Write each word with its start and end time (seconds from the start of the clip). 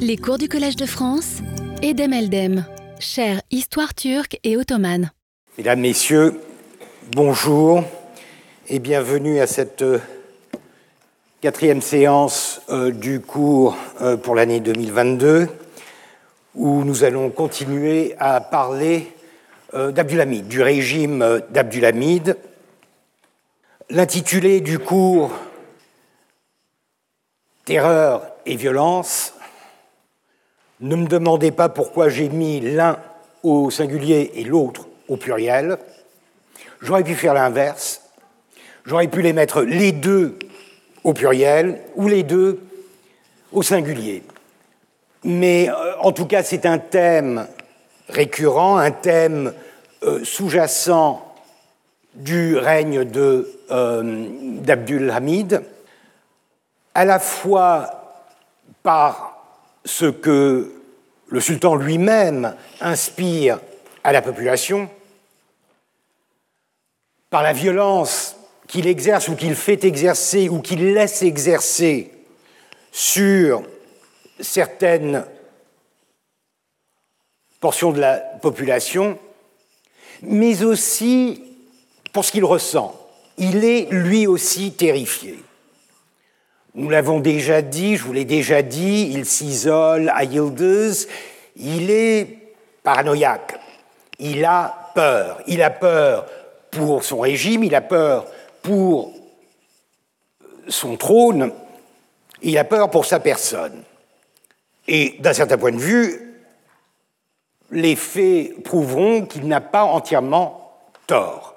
Les 0.00 0.16
cours 0.16 0.38
du 0.38 0.48
Collège 0.48 0.76
de 0.76 0.86
France, 0.86 1.38
Edem 1.82 2.12
Eldem, 2.12 2.66
chère 2.98 3.42
histoire 3.50 3.94
turque 3.94 4.38
et 4.44 4.56
ottomane. 4.56 5.10
Mesdames, 5.56 5.80
Messieurs, 5.80 6.40
bonjour 7.12 7.82
et 8.68 8.78
bienvenue 8.78 9.40
à 9.40 9.46
cette 9.46 9.82
euh, 9.82 9.98
quatrième 11.40 11.82
séance 11.82 12.60
euh, 12.70 12.90
du 12.90 13.20
cours 13.20 13.76
euh, 14.00 14.16
pour 14.16 14.34
l'année 14.34 14.60
2022 14.60 15.48
où 16.54 16.84
nous 16.84 17.04
allons 17.04 17.30
continuer 17.30 18.14
à 18.18 18.40
parler 18.40 19.12
d'Abdulhamid, 19.72 20.48
du 20.48 20.62
régime 20.62 21.42
d'Abdulhamid. 21.50 22.36
L'intitulé 23.90 24.60
du 24.60 24.78
cours 24.78 25.30
Terreur 27.68 28.22
et 28.46 28.56
violence. 28.56 29.34
Ne 30.80 30.94
me 30.96 31.06
demandez 31.06 31.50
pas 31.50 31.68
pourquoi 31.68 32.08
j'ai 32.08 32.28
mis 32.28 32.60
l'un 32.60 32.98
au 33.42 33.70
singulier 33.70 34.32
et 34.34 34.44
l'autre 34.44 34.86
au 35.08 35.16
pluriel. 35.16 35.78
J'aurais 36.80 37.02
pu 37.02 37.14
faire 37.14 37.34
l'inverse. 37.34 38.02
J'aurais 38.84 39.08
pu 39.08 39.22
les 39.22 39.32
mettre 39.32 39.62
les 39.62 39.92
deux 39.92 40.38
au 41.02 41.12
pluriel 41.12 41.80
ou 41.96 42.06
les 42.06 42.22
deux 42.22 42.60
au 43.52 43.62
singulier. 43.62 44.22
Mais 45.24 45.68
euh, 45.68 45.96
en 45.98 46.12
tout 46.12 46.26
cas, 46.26 46.42
c'est 46.42 46.64
un 46.64 46.78
thème 46.78 47.46
récurrent, 48.08 48.78
un 48.78 48.92
thème 48.92 49.52
euh, 50.04 50.24
sous-jacent 50.24 51.24
du 52.14 52.56
règne 52.56 53.04
euh, 53.16 54.26
d'Abdul 54.62 55.10
Hamid 55.10 55.62
à 56.94 57.04
la 57.04 57.18
fois 57.18 58.24
par 58.82 59.44
ce 59.84 60.06
que 60.06 60.77
le 61.28 61.40
sultan 61.40 61.76
lui-même 61.76 62.54
inspire 62.80 63.60
à 64.04 64.12
la 64.12 64.22
population, 64.22 64.88
par 67.30 67.42
la 67.42 67.52
violence 67.52 68.36
qu'il 68.66 68.86
exerce 68.86 69.28
ou 69.28 69.36
qu'il 69.36 69.54
fait 69.54 69.84
exercer 69.84 70.48
ou 70.48 70.60
qu'il 70.60 70.92
laisse 70.94 71.22
exercer 71.22 72.12
sur 72.92 73.62
certaines 74.40 75.24
portions 77.60 77.92
de 77.92 78.00
la 78.00 78.18
population, 78.18 79.18
mais 80.22 80.62
aussi 80.62 81.42
pour 82.12 82.24
ce 82.24 82.32
qu'il 82.32 82.44
ressent. 82.44 82.94
Il 83.36 83.64
est 83.64 83.88
lui 83.90 84.26
aussi 84.26 84.72
terrifié. 84.72 85.38
Nous 86.78 86.90
l'avons 86.90 87.18
déjà 87.18 87.60
dit, 87.60 87.96
je 87.96 88.04
vous 88.04 88.12
l'ai 88.12 88.24
déjà 88.24 88.62
dit, 88.62 89.10
il 89.12 89.26
s'isole 89.26 90.12
à 90.14 90.22
Yildiz, 90.22 91.08
il 91.56 91.90
est 91.90 92.38
paranoïaque, 92.84 93.58
il 94.20 94.44
a 94.44 94.92
peur, 94.94 95.42
il 95.48 95.60
a 95.60 95.70
peur 95.70 96.26
pour 96.70 97.02
son 97.02 97.18
régime, 97.18 97.64
il 97.64 97.74
a 97.74 97.80
peur 97.80 98.26
pour 98.62 99.12
son 100.68 100.96
trône, 100.96 101.50
il 102.42 102.56
a 102.56 102.62
peur 102.62 102.92
pour 102.92 103.06
sa 103.06 103.18
personne. 103.18 103.82
Et 104.86 105.16
d'un 105.18 105.32
certain 105.32 105.58
point 105.58 105.72
de 105.72 105.78
vue, 105.78 106.38
les 107.72 107.96
faits 107.96 108.62
prouveront 108.62 109.26
qu'il 109.26 109.48
n'a 109.48 109.60
pas 109.60 109.82
entièrement 109.82 110.78
tort 111.08 111.47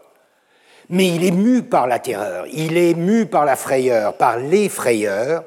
mais 0.92 1.08
il 1.08 1.26
est 1.26 1.32
mu 1.32 1.64
par 1.64 1.88
la 1.88 2.00
terreur, 2.00 2.46
il 2.52 2.78
est 2.78 2.94
mu 2.94 3.26
par 3.26 3.46
la 3.46 3.56
frayeur, 3.56 4.14
par 4.18 4.38
les 4.38 4.70
frayeurs, 4.70 5.44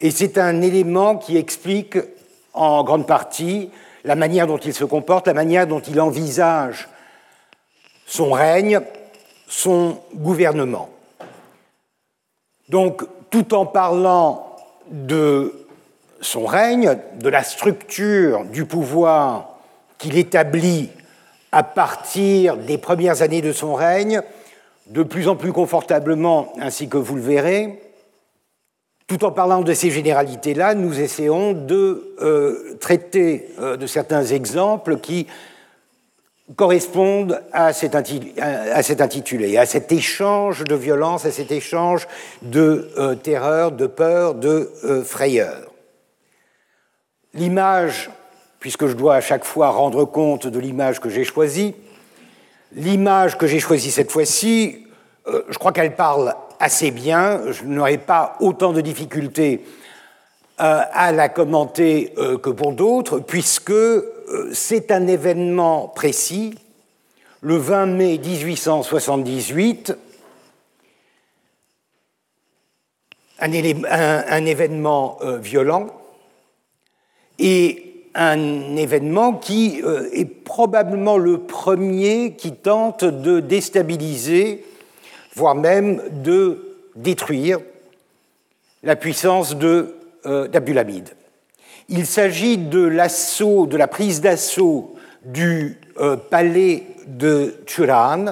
et 0.00 0.10
c'est 0.10 0.38
un 0.38 0.62
élément 0.62 1.16
qui 1.16 1.36
explique 1.36 1.98
en 2.54 2.82
grande 2.82 3.06
partie 3.06 3.70
la 4.04 4.16
manière 4.16 4.46
dont 4.46 4.58
il 4.58 4.74
se 4.74 4.84
comporte, 4.84 5.26
la 5.26 5.34
manière 5.34 5.66
dont 5.66 5.80
il 5.80 6.00
envisage 6.00 6.88
son 8.06 8.32
règne, 8.32 8.80
son 9.46 9.98
gouvernement. 10.14 10.88
Donc, 12.68 13.02
tout 13.30 13.54
en 13.54 13.66
parlant 13.66 14.56
de 14.90 15.66
son 16.20 16.46
règne, 16.46 16.98
de 17.16 17.28
la 17.28 17.42
structure 17.42 18.44
du 18.46 18.64
pouvoir 18.64 19.56
qu'il 19.98 20.16
établit 20.16 20.90
à 21.52 21.62
partir 21.62 22.56
des 22.56 22.78
premières 22.78 23.22
années 23.22 23.42
de 23.42 23.52
son 23.52 23.74
règne, 23.74 24.22
de 24.86 25.02
plus 25.02 25.28
en 25.28 25.36
plus 25.36 25.52
confortablement, 25.52 26.52
ainsi 26.60 26.88
que 26.88 26.96
vous 26.96 27.16
le 27.16 27.22
verrez. 27.22 27.80
Tout 29.06 29.24
en 29.24 29.32
parlant 29.32 29.62
de 29.62 29.72
ces 29.74 29.90
généralités-là, 29.90 30.74
nous 30.74 30.98
essayons 31.00 31.52
de 31.52 32.14
euh, 32.22 32.76
traiter 32.80 33.48
euh, 33.60 33.76
de 33.76 33.86
certains 33.86 34.24
exemples 34.24 34.98
qui 34.98 35.26
correspondent 36.56 37.40
à 37.52 37.72
cet, 37.72 37.94
intitulé, 37.94 39.56
à 39.56 39.66
cet 39.66 39.92
échange 39.92 40.64
de 40.64 40.74
violence, 40.74 41.24
à 41.24 41.30
cet 41.30 41.52
échange 41.52 42.06
de 42.42 42.90
euh, 42.98 43.14
terreur, 43.14 43.72
de 43.72 43.86
peur, 43.86 44.34
de 44.34 44.70
frayeur. 45.04 45.70
L'image, 47.32 48.10
puisque 48.60 48.86
je 48.86 48.94
dois 48.94 49.16
à 49.16 49.20
chaque 49.20 49.44
fois 49.44 49.70
rendre 49.70 50.04
compte 50.04 50.46
de 50.46 50.58
l'image 50.58 51.00
que 51.00 51.08
j'ai 51.08 51.24
choisie, 51.24 51.74
L'image 52.74 53.38
que 53.38 53.46
j'ai 53.46 53.60
choisie 53.60 53.92
cette 53.92 54.10
fois-ci, 54.10 54.84
euh, 55.28 55.42
je 55.48 55.58
crois 55.58 55.72
qu'elle 55.72 55.94
parle 55.94 56.34
assez 56.58 56.90
bien. 56.90 57.52
Je 57.52 57.64
n'aurai 57.64 57.98
pas 57.98 58.36
autant 58.40 58.72
de 58.72 58.80
difficultés 58.80 59.64
euh, 60.60 60.80
à 60.92 61.12
la 61.12 61.28
commenter 61.28 62.12
euh, 62.18 62.36
que 62.36 62.50
pour 62.50 62.72
d'autres, 62.72 63.20
puisque 63.20 63.72
c'est 64.52 64.90
un 64.90 65.06
événement 65.06 65.86
précis, 65.88 66.58
le 67.42 67.56
20 67.56 67.86
mai 67.86 68.18
1878, 68.18 69.96
un, 73.38 73.52
un 74.28 74.46
événement 74.46 75.18
violent, 75.40 75.88
et 77.38 77.93
un 78.14 78.76
événement 78.76 79.34
qui 79.34 79.80
euh, 79.82 80.08
est 80.12 80.24
probablement 80.24 81.18
le 81.18 81.38
premier 81.38 82.34
qui 82.34 82.52
tente 82.52 83.04
de 83.04 83.40
déstabiliser, 83.40 84.64
voire 85.34 85.54
même 85.54 86.00
de 86.22 86.76
détruire 86.94 87.58
la 88.82 88.96
puissance 88.96 89.56
euh, 89.62 90.48
d'Abdulhamid. 90.48 91.10
Il 91.88 92.06
s'agit 92.06 92.56
de 92.56 92.80
l'assaut, 92.80 93.66
de 93.66 93.76
la 93.76 93.88
prise 93.88 94.20
d'assaut 94.20 94.94
du 95.24 95.78
euh, 95.98 96.16
palais 96.16 96.84
de 97.06 97.54
Turan, 97.66 98.26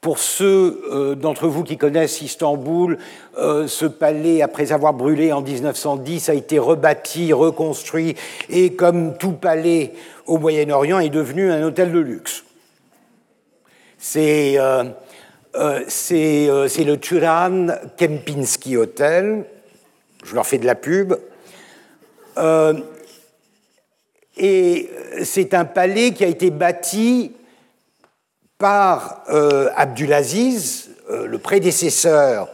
pour 0.00 0.18
ceux 0.18 0.80
euh, 0.92 1.14
d'entre 1.14 1.48
vous 1.48 1.64
qui 1.64 1.76
connaissent 1.76 2.22
Istanbul, 2.22 2.98
euh, 3.36 3.66
ce 3.66 3.84
palais, 3.84 4.42
après 4.42 4.72
avoir 4.72 4.94
brûlé 4.94 5.32
en 5.32 5.42
1910, 5.42 6.28
a 6.28 6.34
été 6.34 6.58
rebâti, 6.58 7.32
reconstruit, 7.32 8.14
et 8.48 8.74
comme 8.74 9.16
tout 9.18 9.32
palais 9.32 9.92
au 10.26 10.38
Moyen-Orient, 10.38 11.00
est 11.00 11.08
devenu 11.08 11.50
un 11.50 11.64
hôtel 11.64 11.90
de 11.90 11.98
luxe. 11.98 12.44
C'est 13.98 14.54
euh, 14.58 14.84
le 15.54 16.94
Turan 16.96 17.66
Kempinski 17.96 18.76
Hotel, 18.76 19.44
je 20.22 20.34
leur 20.34 20.46
fais 20.46 20.58
de 20.58 20.66
la 20.66 20.76
pub, 20.76 21.14
et 24.36 24.88
c'est 25.24 25.54
un 25.54 25.64
palais 25.64 26.12
qui 26.12 26.22
a 26.22 26.28
été 26.28 26.50
bâti 26.50 27.32
par 28.58 29.22
euh, 29.30 29.70
Abdulaziz, 29.76 30.90
euh, 31.10 31.26
le 31.26 31.38
prédécesseur 31.38 32.48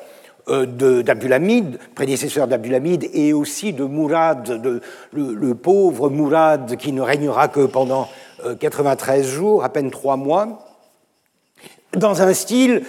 euh, 0.48 0.66
d'Abdulhamid, 1.02 1.78
prédécesseur 1.94 2.46
d'Abdulhamid, 2.46 3.08
et 3.14 3.32
aussi 3.32 3.72
de 3.72 3.84
Mourad, 3.84 4.80
le, 5.12 5.54
pauvre 5.54 6.10
Mourad 6.10 6.76
qui 6.76 6.92
ne 6.92 7.00
régnera 7.00 7.48
que 7.48 7.64
pendant 7.64 8.08
93 8.60 9.26
jours, 9.26 9.64
à 9.64 9.70
peine 9.70 9.90
trois 9.90 10.18
mois, 10.18 10.66
dans 11.96 12.20
un 12.20 12.34
style, 12.34 12.82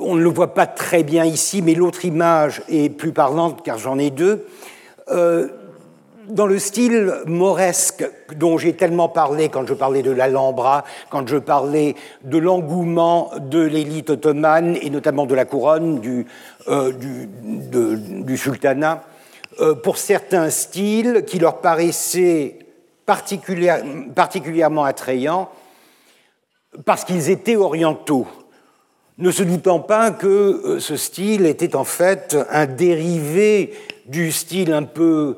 on 0.00 0.14
ne 0.14 0.22
le 0.22 0.28
voit 0.28 0.54
pas 0.54 0.66
très 0.66 1.02
bien 1.02 1.24
ici, 1.24 1.60
mais 1.60 1.74
l'autre 1.74 2.04
image 2.04 2.62
est 2.68 2.90
plus 2.90 3.12
parlante 3.12 3.64
car 3.64 3.78
j'en 3.78 3.98
ai 3.98 4.10
deux, 4.10 4.46
dans 6.28 6.46
le 6.46 6.58
style 6.58 7.12
mauresque 7.26 8.08
dont 8.36 8.58
j'ai 8.58 8.74
tellement 8.74 9.08
parlé 9.08 9.48
quand 9.48 9.66
je 9.66 9.74
parlais 9.74 10.02
de 10.02 10.10
l'Alhambra, 10.10 10.84
quand 11.10 11.26
je 11.28 11.36
parlais 11.36 11.94
de 12.24 12.38
l'engouement 12.38 13.30
de 13.38 13.60
l'élite 13.60 14.10
ottomane 14.10 14.76
et 14.80 14.90
notamment 14.90 15.26
de 15.26 15.34
la 15.34 15.44
couronne 15.44 16.00
du, 16.00 16.26
euh, 16.68 16.92
sultanat, 18.36 19.04
euh, 19.60 19.74
pour 19.74 19.98
certains 19.98 20.50
styles 20.50 21.24
qui 21.26 21.38
leur 21.38 21.60
paraissaient 21.60 22.58
particulièrement 23.06 24.84
attrayants 24.84 25.48
parce 26.84 27.04
qu'ils 27.04 27.30
étaient 27.30 27.56
orientaux, 27.56 28.26
ne 29.18 29.30
se 29.30 29.42
doutant 29.42 29.80
pas 29.80 30.10
que 30.10 30.26
euh, 30.26 30.80
ce 30.80 30.96
style 30.96 31.46
était 31.46 31.74
en 31.74 31.84
fait 31.84 32.36
un 32.50 32.66
dérivé 32.66 33.72
du 34.06 34.30
style 34.30 34.72
un 34.72 34.82
peu 34.82 35.36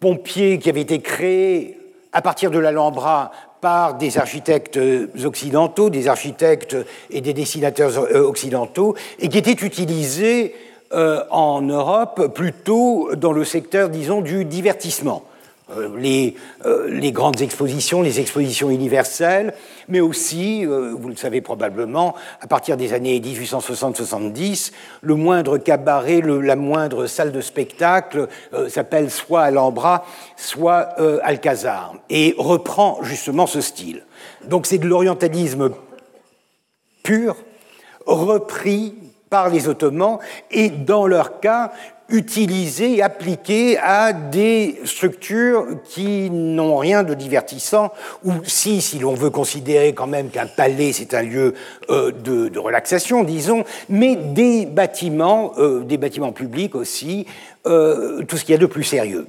pompier 0.00 0.58
qui 0.58 0.68
avait 0.68 0.80
été 0.80 1.00
créé 1.00 1.78
à 2.12 2.22
partir 2.22 2.50
de 2.50 2.58
l'Alhambra 2.58 3.30
par 3.60 3.94
des 3.94 4.18
architectes 4.18 4.78
occidentaux, 5.24 5.90
des 5.90 6.08
architectes 6.08 6.76
et 7.10 7.20
des 7.20 7.34
dessinateurs 7.34 8.14
occidentaux, 8.14 8.94
et 9.18 9.28
qui 9.28 9.38
était 9.38 9.50
utilisé 9.50 10.54
en 10.92 11.60
Europe 11.60 12.32
plutôt 12.34 13.10
dans 13.16 13.32
le 13.32 13.44
secteur, 13.44 13.88
disons, 13.88 14.20
du 14.20 14.44
divertissement. 14.44 15.24
Euh, 15.70 15.98
les, 15.98 16.34
euh, 16.64 16.88
les, 16.88 17.12
grandes 17.12 17.42
expositions, 17.42 18.00
les 18.00 18.20
expositions 18.20 18.70
universelles, 18.70 19.52
mais 19.88 20.00
aussi, 20.00 20.64
euh, 20.64 20.94
vous 20.98 21.08
le 21.08 21.16
savez 21.16 21.42
probablement, 21.42 22.14
à 22.40 22.46
partir 22.46 22.78
des 22.78 22.94
années 22.94 23.20
1860-70, 23.20 24.72
le 25.02 25.14
moindre 25.14 25.58
cabaret, 25.58 26.22
la 26.22 26.56
moindre 26.56 27.06
salle 27.06 27.32
de 27.32 27.42
spectacle 27.42 28.28
s'appelle 28.68 29.10
soit 29.10 29.42
Alhambra, 29.42 30.06
soit 30.36 30.96
Alcazar, 31.22 31.94
et 32.08 32.34
reprend 32.38 33.00
justement 33.02 33.46
ce 33.46 33.60
style. 33.60 34.04
Donc 34.46 34.66
c'est 34.66 34.78
de 34.78 34.86
l'orientalisme 34.86 35.70
pur, 37.02 37.36
repris 38.06 38.94
par 39.28 39.50
les 39.50 39.68
Ottomans, 39.68 40.18
et 40.50 40.70
dans 40.70 41.06
leur 41.06 41.40
cas, 41.40 41.72
utilisé, 42.08 43.02
appliqué 43.02 43.76
à 43.78 44.14
des 44.14 44.80
structures 44.84 45.66
qui 45.84 46.30
n'ont 46.30 46.78
rien 46.78 47.02
de 47.02 47.12
divertissant, 47.12 47.92
ou 48.24 48.32
si, 48.44 48.80
si 48.80 48.98
l'on 48.98 49.14
veut 49.14 49.28
considérer 49.28 49.92
quand 49.92 50.06
même 50.06 50.30
qu'un 50.30 50.46
palais 50.46 50.92
c'est 50.92 51.12
un 51.12 51.22
lieu 51.22 51.54
euh, 51.90 52.10
de, 52.10 52.58
relaxation, 52.58 53.24
disons, 53.24 53.64
mais 53.90 54.16
des 54.16 54.64
bâtiments, 54.64 55.52
euh, 55.58 55.84
des 55.84 55.98
bâtiments 55.98 56.32
publics 56.32 56.74
aussi, 56.74 57.26
euh, 57.66 58.22
tout 58.22 58.38
ce 58.38 58.44
qu'il 58.44 58.52
y 58.52 58.56
a 58.56 58.60
de 58.60 58.66
plus 58.66 58.84
sérieux. 58.84 59.26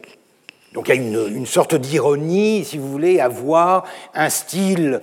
Donc 0.74 0.88
il 0.88 0.96
y 0.96 0.98
a 0.98 1.02
une, 1.02 1.36
une 1.36 1.46
sorte 1.46 1.76
d'ironie, 1.76 2.64
si 2.64 2.78
vous 2.78 2.90
voulez, 2.90 3.20
à 3.20 3.28
voir 3.28 3.86
un 4.14 4.30
style 4.30 5.02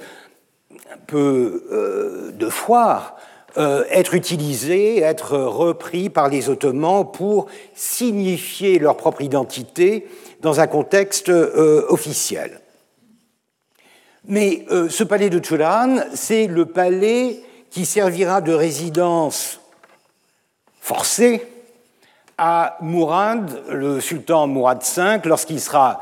un 0.93 0.99
peu 1.07 2.33
de 2.33 2.49
foire 2.49 3.17
euh, 3.59 3.85
être 3.91 4.13
utilisés, 4.13 5.01
être 5.01 5.35
repris 5.39 6.11
par 6.11 6.29
les 6.29 6.51
Ottomans 6.51 7.11
pour 7.11 7.47
signifier 7.75 8.79
leur 8.79 8.99
propre 8.99 9.23
identité 9.23 10.07
dans 10.43 10.61
un 10.61 10.67
contexte 10.67 11.31
euh, 11.31 11.87
officiel. 11.89 12.61
Mais 14.27 14.67
euh, 14.71 14.91
ce 14.91 15.05
palais 15.05 15.31
de 15.31 15.39
Turan, 15.39 15.97
c'est 16.13 16.49
le 16.49 16.67
palais 16.67 17.41
qui 17.71 17.87
servira 17.87 18.43
de 18.43 18.53
résidence 18.53 19.59
forcée 20.79 21.47
à 22.37 22.77
Mourad, 22.83 23.63
le 23.71 24.01
sultan 24.01 24.49
Mourad 24.49 24.83
V, 24.83 25.21
lorsqu'il 25.25 25.61
sera 25.61 26.01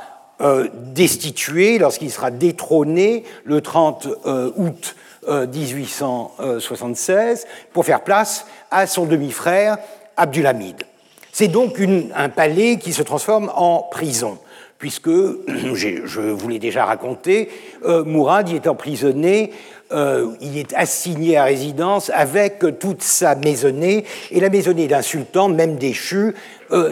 destitué, 0.72 1.78
lorsqu'il 1.78 2.10
sera 2.10 2.32
détrôné 2.32 3.22
le 3.44 3.60
30 3.60 4.08
août 4.56 4.96
1876 5.26 7.18
euh, 7.20 7.48
pour 7.72 7.84
faire 7.84 8.02
place 8.02 8.46
à 8.70 8.86
son 8.86 9.06
demi-frère 9.06 9.78
Abdulhamid. 10.16 10.84
C'est 11.32 11.48
donc 11.48 11.80
un 12.14 12.28
palais 12.28 12.78
qui 12.78 12.92
se 12.92 13.02
transforme 13.02 13.50
en 13.54 13.80
prison, 13.90 14.38
puisque, 14.78 15.08
je 15.10 16.20
vous 16.20 16.48
l'ai 16.48 16.58
déjà 16.58 16.84
raconté, 16.84 17.50
euh, 17.84 18.04
Mourad 18.04 18.48
y 18.48 18.56
est 18.56 18.68
emprisonné, 18.68 19.50
euh, 19.92 20.32
il 20.40 20.58
est 20.58 20.72
assigné 20.74 21.36
à 21.36 21.44
résidence 21.44 22.10
avec 22.14 22.64
toute 22.78 23.02
sa 23.02 23.34
maisonnée, 23.34 24.04
et 24.30 24.40
la 24.40 24.50
maisonnée 24.50 24.86
d'un 24.86 25.02
sultan, 25.02 25.48
même 25.48 25.76
déchu, 25.76 26.34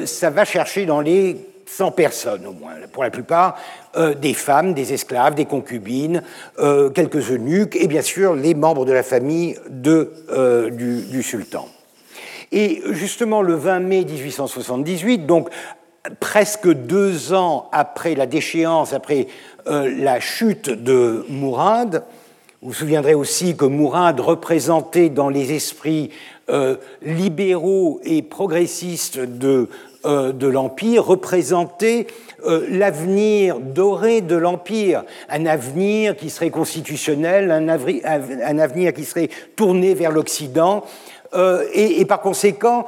ça 0.04 0.30
va 0.30 0.44
chercher 0.44 0.86
dans 0.86 1.00
les 1.00 1.36
100 1.76 1.92
personnes 1.92 2.46
au 2.46 2.52
moins, 2.52 2.74
pour 2.92 3.02
la 3.02 3.10
plupart 3.10 3.56
euh, 3.96 4.14
des 4.14 4.34
femmes, 4.34 4.74
des 4.74 4.92
esclaves, 4.92 5.34
des 5.34 5.46
concubines, 5.46 6.22
euh, 6.58 6.90
quelques 6.90 7.30
eunuques 7.30 7.76
et 7.76 7.88
bien 7.88 8.02
sûr 8.02 8.34
les 8.34 8.54
membres 8.54 8.84
de 8.84 8.92
la 8.92 9.02
famille 9.02 9.58
euh, 9.86 10.70
du, 10.70 11.22
sultan. 11.22 11.66
Et 12.50 12.82
justement 12.90 13.40
le 13.40 13.54
20 13.54 13.80
mai 13.80 14.04
1878, 14.04 15.26
donc 15.26 15.48
presque 16.20 16.68
deux 16.68 17.32
ans 17.32 17.70
après 17.72 18.14
la 18.14 18.26
déchéance, 18.26 18.92
après 18.92 19.28
la 19.64 20.20
chute 20.20 20.68
de 20.68 21.24
Mourad, 21.28 22.04
vous 22.60 22.68
vous 22.68 22.74
souviendrez 22.74 23.14
aussi 23.14 23.56
que 23.56 23.64
Mourad 23.64 24.20
représentait 24.20 25.08
dans 25.08 25.28
les 25.28 25.52
esprits 25.52 26.10
libéraux 27.00 28.00
et 28.04 28.22
progressistes 28.22 29.18
de 29.18 29.68
euh, 30.04 30.32
de 30.32 30.48
l'Empire 30.48 31.04
représentait 31.04 32.08
euh, 32.44 32.66
l'avenir 32.68 33.60
doré 33.60 34.20
de 34.20 34.34
l'Empire, 34.34 35.04
un 35.28 35.46
avenir 35.46 36.16
qui 36.16 36.28
serait 36.28 36.50
constitutionnel, 36.50 37.52
un, 37.52 37.68
avenir 38.58 38.92
qui 38.94 39.04
serait 39.04 39.30
tourné 39.54 39.94
vers 39.94 40.10
l'Occident, 40.10 40.84
euh, 41.34 41.64
et, 41.72 42.04
par 42.04 42.20
conséquent, 42.20 42.86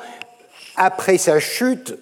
après 0.75 1.17
sa 1.17 1.39
chute, 1.39 1.97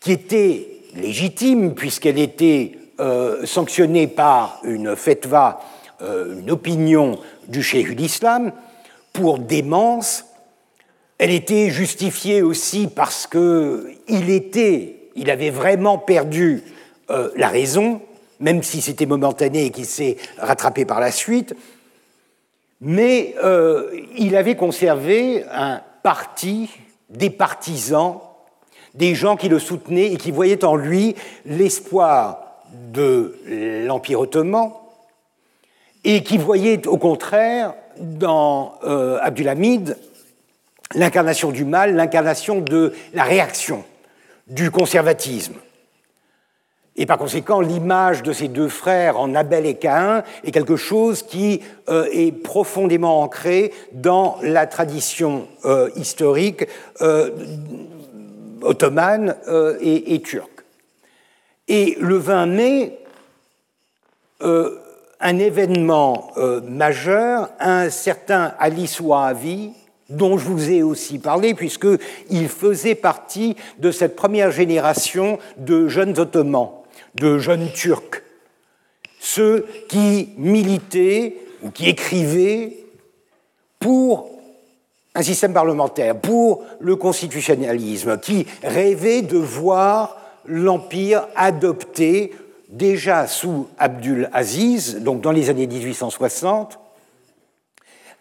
qui 0.00 0.10
était 0.10 0.66
légitime 0.96 1.74
puisqu'elle 1.74 2.18
était 2.18 2.72
sanctionnée 3.44 4.08
par 4.08 4.60
une 4.64 4.96
fetva, 4.96 5.60
une 6.00 6.50
opinion 6.50 7.18
du 7.48 7.62
cheikh 7.62 7.94
d'Islam, 7.94 8.52
pour 9.12 9.38
démence, 9.38 10.24
elle 11.18 11.30
était 11.30 11.70
justifiée 11.70 12.42
aussi 12.42 12.88
parce 12.88 13.26
qu'il 13.26 14.30
était, 14.30 14.96
il 15.14 15.30
avait 15.30 15.50
vraiment 15.50 15.98
perdu 15.98 16.62
euh, 17.10 17.30
la 17.36 17.48
raison, 17.48 18.00
même 18.40 18.62
si 18.62 18.80
c'était 18.80 19.06
momentané 19.06 19.66
et 19.66 19.70
qu'il 19.70 19.86
s'est 19.86 20.16
rattrapé 20.38 20.84
par 20.84 21.00
la 21.00 21.12
suite, 21.12 21.54
mais 22.80 23.34
euh, 23.42 23.90
il 24.16 24.36
avait 24.36 24.56
conservé 24.56 25.44
un 25.50 25.80
parti, 26.02 26.70
des 27.08 27.30
partisans, 27.30 28.18
des 28.94 29.14
gens 29.14 29.36
qui 29.36 29.48
le 29.48 29.58
soutenaient 29.58 30.12
et 30.12 30.16
qui 30.16 30.30
voyaient 30.30 30.64
en 30.64 30.76
lui 30.76 31.14
l'espoir 31.46 32.62
de 32.92 33.36
l'Empire 33.86 34.20
ottoman, 34.20 34.72
et 36.02 36.22
qui 36.22 36.38
voyaient 36.38 36.86
au 36.86 36.98
contraire 36.98 37.74
dans 37.98 38.74
euh, 38.84 39.18
Abdulhamid 39.22 39.96
l'incarnation 40.94 41.50
du 41.50 41.64
mal, 41.64 41.94
l'incarnation 41.94 42.60
de 42.60 42.92
la 43.12 43.24
réaction, 43.24 43.84
du 44.46 44.70
conservatisme. 44.70 45.54
Et 46.96 47.06
par 47.06 47.18
conséquent, 47.18 47.60
l'image 47.60 48.22
de 48.22 48.32
ces 48.32 48.46
deux 48.46 48.68
frères 48.68 49.18
en 49.18 49.34
Abel 49.34 49.66
et 49.66 49.74
Caïn 49.74 50.22
est 50.44 50.52
quelque 50.52 50.76
chose 50.76 51.24
qui 51.24 51.60
euh, 51.88 52.06
est 52.12 52.30
profondément 52.30 53.22
ancré 53.22 53.72
dans 53.92 54.38
la 54.42 54.66
tradition 54.68 55.48
euh, 55.64 55.90
historique 55.96 56.66
euh, 57.00 57.30
ottomane 58.62 59.34
et, 59.80 60.22
turque. 60.22 60.64
Et 61.68 61.96
le 62.00 62.16
20 62.16 62.46
mai, 62.46 62.98
un 64.40 65.38
événement 65.38 66.30
majeur, 66.66 67.50
un 67.60 67.90
certain 67.90 68.54
Alice 68.58 69.00
Ouahavi, 69.00 69.72
dont 70.10 70.36
je 70.38 70.44
vous 70.44 70.70
ai 70.70 70.82
aussi 70.82 71.18
parlé, 71.18 71.54
puisqu'il 71.54 72.48
faisait 72.48 72.94
partie 72.94 73.56
de 73.78 73.90
cette 73.90 74.16
première 74.16 74.50
génération 74.50 75.38
de 75.56 75.88
jeunes 75.88 76.18
ottomans, 76.18 76.70
de 77.14 77.38
jeunes 77.38 77.70
turcs, 77.72 78.22
ceux 79.18 79.66
qui 79.88 80.30
militaient 80.36 81.36
ou 81.62 81.70
qui 81.70 81.88
écrivaient 81.88 82.76
pour 83.78 84.30
un 85.14 85.22
système 85.22 85.52
parlementaire, 85.52 86.18
pour 86.18 86.64
le 86.80 86.96
constitutionnalisme, 86.96 88.18
qui 88.18 88.46
rêvaient 88.62 89.22
de 89.22 89.38
voir 89.38 90.20
l'Empire 90.46 91.28
adopter, 91.36 92.32
déjà 92.68 93.26
sous 93.26 93.68
Abdul 93.78 94.28
Aziz, 94.32 95.00
donc 95.00 95.20
dans 95.20 95.30
les 95.30 95.50
années 95.50 95.66
1860, 95.66 96.78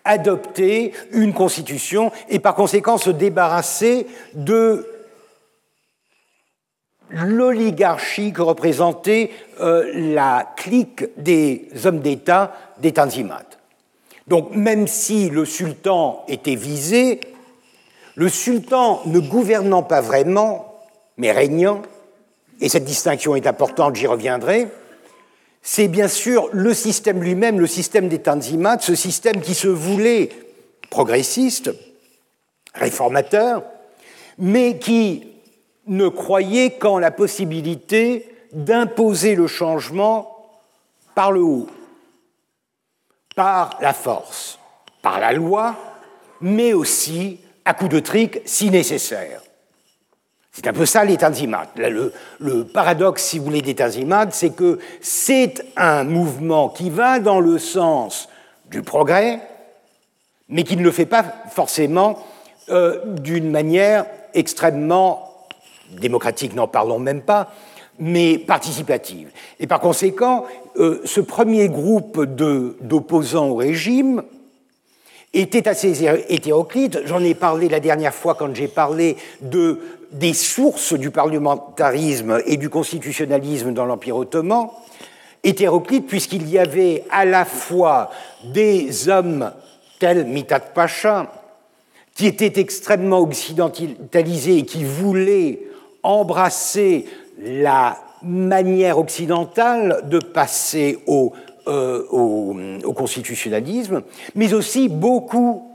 adopter 0.05 0.93
une 1.11 1.33
constitution 1.33 2.11
et 2.29 2.39
par 2.39 2.55
conséquent 2.55 2.97
se 2.97 3.09
débarrasser 3.09 4.07
de 4.33 4.87
l'oligarchie 7.09 8.33
que 8.33 8.41
représentait 8.41 9.31
euh, 9.59 9.91
la 10.13 10.53
clique 10.55 11.05
des 11.17 11.69
hommes 11.85 11.99
d'État 11.99 12.53
des 12.79 12.91
Tanzimat. 12.91 13.45
Donc 14.27 14.55
même 14.55 14.87
si 14.87 15.29
le 15.29 15.45
sultan 15.45 16.23
était 16.27 16.55
visé, 16.55 17.19
le 18.15 18.29
sultan 18.29 19.01
ne 19.05 19.19
gouvernant 19.19 19.83
pas 19.83 20.01
vraiment, 20.01 20.79
mais 21.17 21.31
régnant, 21.31 21.81
et 22.61 22.69
cette 22.69 22.85
distinction 22.85 23.35
est 23.35 23.47
importante, 23.47 23.95
j'y 23.95 24.07
reviendrai, 24.07 24.69
c'est 25.63 25.87
bien 25.87 26.09
sûr 26.09 26.49
le 26.51 26.73
système 26.73 27.23
lui-même, 27.23 27.59
le 27.59 27.67
système 27.67 28.09
des 28.09 28.19
Tanzimat, 28.19 28.79
ce 28.79 28.95
système 28.95 29.41
qui 29.41 29.53
se 29.53 29.69
voulait 29.69 30.29
progressiste, 30.89 31.71
réformateur, 32.75 33.63
mais 34.37 34.77
qui 34.77 35.25
ne 35.87 36.09
croyait 36.09 36.71
qu'en 36.71 36.99
la 36.99 37.11
possibilité 37.11 38.29
d'imposer 38.51 39.35
le 39.35 39.47
changement 39.47 40.49
par 41.15 41.31
le 41.31 41.41
haut, 41.41 41.67
par 43.35 43.77
la 43.81 43.93
force, 43.93 44.59
par 45.01 45.19
la 45.19 45.31
loi, 45.31 45.77
mais 46.41 46.73
aussi 46.73 47.39
à 47.63 47.73
coup 47.73 47.87
de 47.87 47.99
trick 47.99 48.41
si 48.45 48.69
nécessaire. 48.69 49.42
C'est 50.55 50.67
un 50.67 50.73
peu 50.73 50.85
ça 50.85 51.03
les 51.03 51.17
Le, 51.77 52.13
le, 52.39 52.63
paradoxe, 52.63 53.23
si 53.23 53.39
vous 53.39 53.45
voulez, 53.45 53.63
des 53.63 53.75
c'est 54.29 54.51
que 54.51 54.77
c'est 55.01 55.65
un 55.75 56.03
mouvement 56.03 56.69
qui 56.69 56.91
va 56.91 57.19
dans 57.19 57.39
le 57.39 57.57
sens 57.57 58.29
du 58.69 58.83
progrès, 58.83 59.39
mais 60.49 60.63
qui 60.63 60.77
ne 60.77 60.83
le 60.83 60.91
fait 60.91 61.07
pas 61.07 61.25
forcément 61.49 62.19
euh, 62.69 62.99
d'une 63.19 63.49
manière 63.49 64.05
extrêmement 64.35 65.47
démocratique, 65.99 66.53
n'en 66.53 66.67
parlons 66.67 66.99
même 66.99 67.23
pas, 67.23 67.51
mais 67.97 68.37
participative. 68.37 69.31
Et 69.59 69.65
par 69.65 69.79
conséquent, 69.79 70.45
euh, 70.77 71.01
ce 71.03 71.19
premier 71.19 71.67
groupe 71.67 72.23
d'opposants 72.25 73.47
au 73.47 73.55
régime 73.55 74.21
était 75.33 75.67
assez 75.67 76.05
hétéroclite. 76.29 76.99
J'en 77.05 77.23
ai 77.23 77.33
parlé 77.33 77.69
la 77.69 77.79
dernière 77.79 78.13
fois 78.13 78.35
quand 78.35 78.55
j'ai 78.55 78.67
parlé 78.67 79.17
de 79.41 79.79
des 80.13 80.33
sources 80.33 80.93
du 80.93 81.09
parlementarisme 81.09 82.41
et 82.45 82.57
du 82.57 82.69
constitutionnalisme 82.69 83.73
dans 83.73 83.85
l'Empire 83.85 84.15
ottoman, 84.15 84.69
hétéroclite 85.43 86.07
puisqu'il 86.07 86.47
y 86.49 86.59
avait 86.59 87.03
à 87.09 87.25
la 87.25 87.45
fois 87.45 88.11
des 88.43 89.09
hommes 89.09 89.51
tels 89.99 90.25
Mithat 90.25 90.59
Pacha, 90.59 91.31
qui 92.15 92.27
étaient 92.27 92.59
extrêmement 92.59 93.19
occidentalisés 93.19 94.59
et 94.59 94.65
qui 94.65 94.83
voulaient 94.83 95.61
embrasser 96.03 97.05
la 97.41 97.97
manière 98.21 98.99
occidentale 98.99 100.03
de 100.05 100.19
passer 100.19 100.99
au, 101.07 101.33
euh, 101.67 102.05
au 102.09 102.93
constitutionnalisme, 102.93 104.03
mais 104.35 104.53
aussi 104.53 104.89
beaucoup 104.89 105.71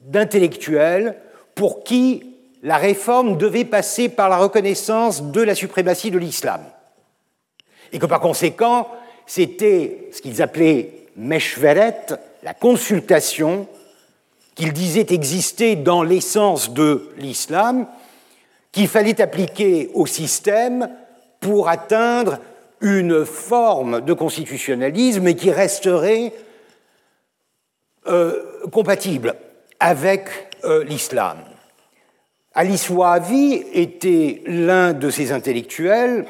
d'intellectuels 0.00 1.16
pour 1.54 1.82
qui 1.82 2.33
la 2.64 2.78
réforme 2.78 3.36
devait 3.36 3.66
passer 3.66 4.08
par 4.08 4.30
la 4.30 4.38
reconnaissance 4.38 5.22
de 5.22 5.42
la 5.42 5.54
suprématie 5.54 6.10
de 6.10 6.18
l'islam. 6.18 6.62
Et 7.92 7.98
que 7.98 8.06
par 8.06 8.20
conséquent, 8.20 8.88
c'était 9.26 10.08
ce 10.12 10.22
qu'ils 10.22 10.42
appelaient 10.42 10.90
Meshveret, 11.16 12.06
la 12.42 12.54
consultation 12.54 13.68
qu'ils 14.56 14.72
disaient 14.72 15.06
exister 15.10 15.76
dans 15.76 16.02
l'essence 16.02 16.72
de 16.72 17.10
l'islam, 17.18 17.86
qu'il 18.72 18.88
fallait 18.88 19.20
appliquer 19.20 19.90
au 19.94 20.06
système 20.06 20.88
pour 21.40 21.68
atteindre 21.68 22.38
une 22.80 23.24
forme 23.24 24.00
de 24.00 24.12
constitutionnalisme 24.12 25.34
qui 25.34 25.50
resterait 25.50 26.32
euh, 28.06 28.42
compatible 28.72 29.34
avec 29.78 30.28
euh, 30.64 30.82
l'islam. 30.82 31.38
Alice 32.56 32.88
Wahavi 32.88 33.64
était 33.72 34.40
l'un 34.46 34.92
de 34.92 35.10
ces 35.10 35.32
intellectuels. 35.32 36.24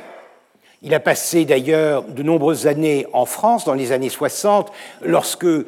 Il 0.81 0.95
a 0.95 1.01
passé 1.01 1.45
d'ailleurs 1.45 2.05
de 2.05 2.23
nombreuses 2.23 2.67
années 2.67 3.07
en 3.13 3.27
France, 3.27 3.67
dans 3.67 3.75
les 3.75 3.93
années 3.93 4.09
60, 4.09 4.73
lorsque 5.03 5.45
euh, 5.45 5.67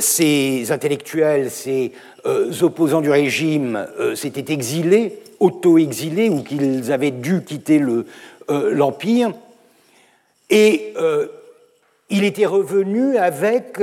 ces 0.00 0.72
intellectuels, 0.72 1.48
ces 1.48 1.92
euh, 2.26 2.52
opposants 2.62 3.02
du 3.02 3.10
régime 3.10 3.86
euh, 4.00 4.16
s'étaient 4.16 4.52
exilés, 4.52 5.20
auto-exilés, 5.38 6.28
ou 6.28 6.42
qu'ils 6.42 6.90
avaient 6.90 7.12
dû 7.12 7.44
quitter 7.44 7.80
l'Empire. 8.48 9.32
Et 10.50 10.92
il 12.10 12.24
était 12.24 12.46
revenu 12.46 13.16
avec 13.16 13.80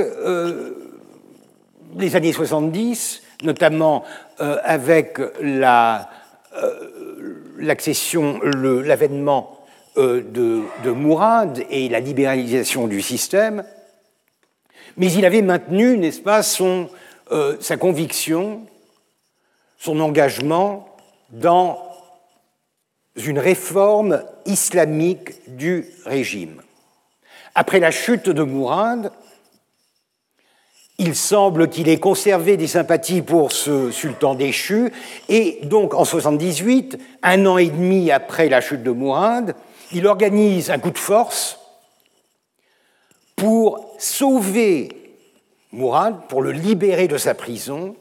les 1.98 2.16
années 2.16 2.32
70 2.32 3.22
notamment 3.42 4.04
euh, 4.42 4.58
avec 4.64 5.20
euh, 5.20 5.98
l'accession, 7.58 8.40
l'avènement 8.42 9.64
euh, 9.96 10.20
de, 10.20 10.90
Mourad 10.90 11.64
et 11.70 11.88
la 11.88 12.00
libéralisation 12.00 12.88
du 12.88 13.02
système, 13.02 13.62
mais 14.96 15.12
il 15.12 15.24
avait 15.24 15.42
maintenu, 15.42 15.96
n'est-ce 15.96 16.20
pas, 16.20 16.42
son, 16.42 16.90
sa 17.60 17.76
conviction, 17.76 18.66
son 19.78 20.00
engagement 20.00 20.88
dans 21.30 21.80
une 23.14 23.38
réforme 23.38 24.24
islamique 24.44 25.56
du 25.56 25.86
régime. 26.04 26.62
Après 27.54 27.78
la 27.78 27.92
chute 27.92 28.28
de 28.28 28.42
Mourad, 28.42 29.12
il 30.98 31.16
semble 31.16 31.68
qu'il 31.68 31.88
ait 31.88 31.98
conservé 31.98 32.56
des 32.56 32.66
sympathies 32.66 33.22
pour 33.22 33.52
ce 33.52 33.90
sultan 33.90 34.34
déchu, 34.34 34.92
et 35.28 35.58
donc 35.64 35.94
en 35.94 36.04
78, 36.04 36.98
un 37.22 37.46
an 37.46 37.58
et 37.58 37.68
demi 37.68 38.10
après 38.10 38.48
la 38.48 38.60
chute 38.60 38.82
de 38.82 38.90
Mourad, 38.90 39.56
il 39.92 40.06
organise 40.06 40.70
un 40.70 40.78
coup 40.78 40.90
de 40.90 40.98
force 40.98 41.58
pour 43.36 43.94
sauver 43.98 44.90
Mourad, 45.72 46.28
pour 46.28 46.42
le 46.42 46.52
libérer 46.52 47.08
de 47.08 47.16
sa 47.16 47.34
prison 47.34 47.96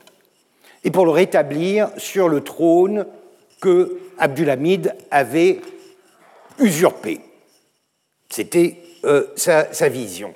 et 0.83 0.91
pour 0.91 1.05
le 1.05 1.11
rétablir 1.11 1.89
sur 1.97 2.27
le 2.27 2.41
trône 2.41 3.05
que 3.61 3.99
Abdulhamid 4.17 4.95
avait 5.09 5.61
usurpé. 6.59 7.21
C'était 8.29 8.77
euh, 9.05 9.27
sa 9.35 9.89
vision. 9.89 10.33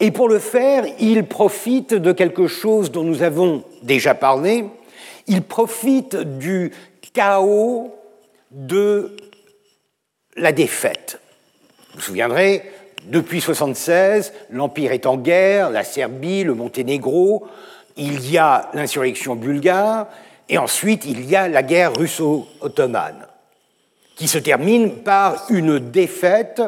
Et 0.00 0.10
pour 0.10 0.28
le 0.28 0.38
faire, 0.38 0.84
il 0.98 1.26
profite 1.26 1.92
de 1.92 2.12
quelque 2.12 2.46
chose 2.46 2.90
dont 2.90 3.04
nous 3.04 3.22
avons 3.22 3.64
déjà 3.82 4.14
parlé. 4.14 4.64
Il 5.26 5.42
profite 5.42 6.16
du 6.16 6.72
chaos 7.12 7.94
de 8.50 9.14
la 10.36 10.52
défaite. 10.52 11.20
Vous 11.90 11.96
vous 11.96 12.00
souviendrez, 12.00 12.62
depuis 13.08 13.38
1976, 13.38 14.32
l'Empire 14.50 14.92
est 14.92 15.06
en 15.06 15.18
guerre, 15.18 15.70
la 15.70 15.84
Serbie, 15.84 16.44
le 16.44 16.54
Monténégro, 16.54 17.46
il 17.96 18.30
y 18.30 18.38
a 18.38 18.70
l'insurrection 18.72 19.36
bulgare, 19.36 20.06
et 20.48 20.56
ensuite 20.56 21.04
il 21.04 21.28
y 21.28 21.36
a 21.36 21.48
la 21.48 21.62
guerre 21.62 21.92
russo-ottomane, 21.94 23.26
qui 24.16 24.28
se 24.28 24.38
termine 24.38 25.02
par 25.02 25.44
une 25.50 25.78
défaite 25.78 26.62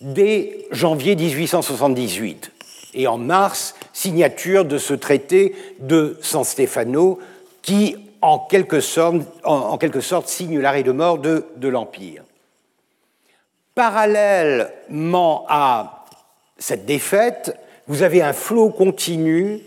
dès 0.00 0.66
janvier 0.70 1.16
1878. 1.16 2.52
Et 2.94 3.06
en 3.06 3.18
mars, 3.18 3.74
signature 3.92 4.64
de 4.64 4.78
ce 4.78 4.94
traité 4.94 5.54
de 5.80 6.18
San 6.22 6.44
Stefano 6.44 7.18
qui, 7.62 7.96
en 8.22 8.38
quelque 8.38 8.80
sorte, 8.80 10.28
signe 10.28 10.58
l'arrêt 10.58 10.82
de 10.82 10.92
mort 10.92 11.18
de, 11.18 11.46
de 11.56 11.68
l'Empire. 11.68 12.24
Parallèlement 13.74 15.44
à 15.48 16.06
cette 16.58 16.86
défaite, 16.86 17.56
vous 17.86 18.02
avez 18.02 18.22
un 18.22 18.32
flot 18.32 18.70
continu 18.70 19.60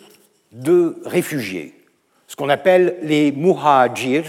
de 0.52 1.02
réfugiés, 1.06 1.74
ce 2.28 2.36
qu'on 2.36 2.50
appelle 2.50 2.98
les 3.02 3.32
muhajir, 3.32 4.26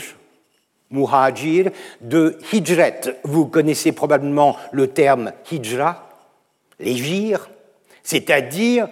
muhajir, 0.93 1.71
de 2.01 2.39
hijret. 2.53 3.01
Vous 3.25 3.47
connaissez 3.47 3.93
probablement 3.93 4.57
le 4.71 4.89
terme 4.89 5.33
hijra, 5.51 6.09
légir, 6.79 7.51
c'est-à-dire 8.03 8.89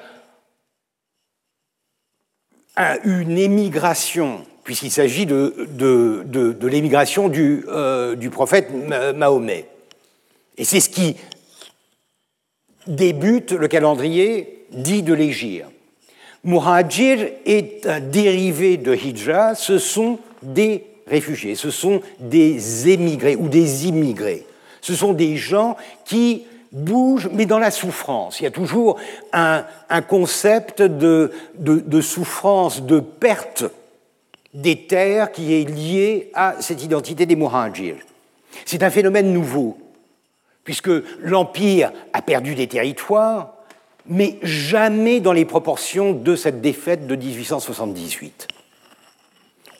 une 3.04 3.36
émigration, 3.38 4.44
puisqu'il 4.64 4.90
s'agit 4.90 5.26
de, 5.26 6.66
l'émigration 6.66 7.28
du, 7.28 7.64
euh, 7.68 8.30
prophète 8.30 8.70
Mahomet. 9.14 9.68
Et 10.56 10.64
c'est 10.64 10.80
ce 10.80 10.88
qui 10.88 11.16
débute 12.86 13.52
le 13.52 13.68
calendrier 13.68 14.66
dit 14.72 15.02
de 15.02 15.12
l'égir. 15.12 15.66
Muhajir 16.44 17.28
est 17.44 17.86
un 17.86 18.00
dérivé 18.00 18.78
de 18.78 18.94
hijra, 18.94 19.54
ce 19.54 19.78
sont 19.78 20.18
des 20.42 20.89
réfugiés, 21.10 21.56
ce 21.56 21.70
sont 21.70 22.00
des 22.18 22.88
émigrés 22.88 23.36
ou 23.36 23.48
des 23.48 23.86
immigrés. 23.86 24.46
Ce 24.80 24.94
sont 24.94 25.12
des 25.12 25.36
gens 25.36 25.76
qui 26.04 26.44
bougent, 26.72 27.28
mais 27.32 27.46
dans 27.46 27.58
la 27.58 27.70
souffrance. 27.70 28.40
Il 28.40 28.44
y 28.44 28.46
a 28.46 28.50
toujours 28.50 28.98
un, 29.32 29.64
concept 30.08 30.82
de, 30.82 31.30
souffrance, 32.00 32.82
de 32.82 33.00
perte 33.00 33.64
des 34.54 34.86
terres 34.86 35.32
qui 35.32 35.54
est 35.54 35.68
lié 35.68 36.30
à 36.34 36.56
cette 36.60 36.82
identité 36.82 37.26
des 37.26 37.36
Muhajir. 37.36 37.96
C'est 38.64 38.82
un 38.82 38.90
phénomène 38.90 39.32
nouveau, 39.32 39.78
puisque 40.64 40.90
l'Empire 41.20 41.92
a 42.12 42.22
perdu 42.22 42.54
des 42.54 42.66
territoires, 42.66 43.54
mais 44.06 44.38
jamais 44.42 45.20
dans 45.20 45.32
les 45.32 45.44
proportions 45.44 46.12
de 46.12 46.34
cette 46.34 46.60
défaite 46.60 47.06
de 47.06 47.14
1878. 47.14 48.48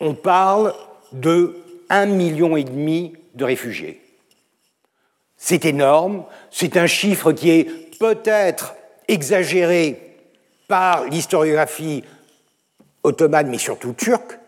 On 0.00 0.14
parle 0.14 0.72
de 1.12 1.56
un 1.88 2.06
million 2.06 2.56
et 2.56 2.64
demi 2.64 3.14
de 3.34 3.44
réfugiés. 3.44 4.00
C'est 5.36 5.64
énorme, 5.64 6.24
c'est 6.50 6.76
un 6.76 6.86
chiffre 6.86 7.32
qui 7.32 7.50
est 7.50 7.98
peut-être 7.98 8.74
exagéré 9.08 10.16
par 10.68 11.04
l'historiographie 11.04 12.04
ottomane, 13.02 13.48
mais 13.48 13.58
surtout 13.58 13.92
turque, 13.92 14.38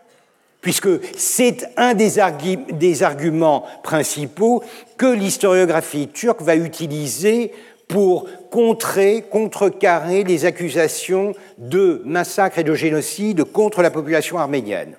puisque 0.61 0.89
c'est 1.17 1.67
un 1.75 1.93
des, 1.93 2.13
des, 2.71 3.03
arguments 3.03 3.65
principaux 3.83 4.63
que 4.97 5.07
l'historiographie 5.07 6.07
turque 6.07 6.41
va 6.41 6.55
utiliser 6.55 7.51
pour 7.89 8.29
contrer, 8.49 9.25
contrecarrer 9.29 10.23
les 10.23 10.45
accusations 10.45 11.33
de 11.57 12.01
massacre 12.05 12.59
et 12.59 12.63
de 12.63 12.73
génocide 12.73 13.43
contre 13.43 13.81
la 13.81 13.91
population 13.91 14.37
arménienne. 14.37 14.95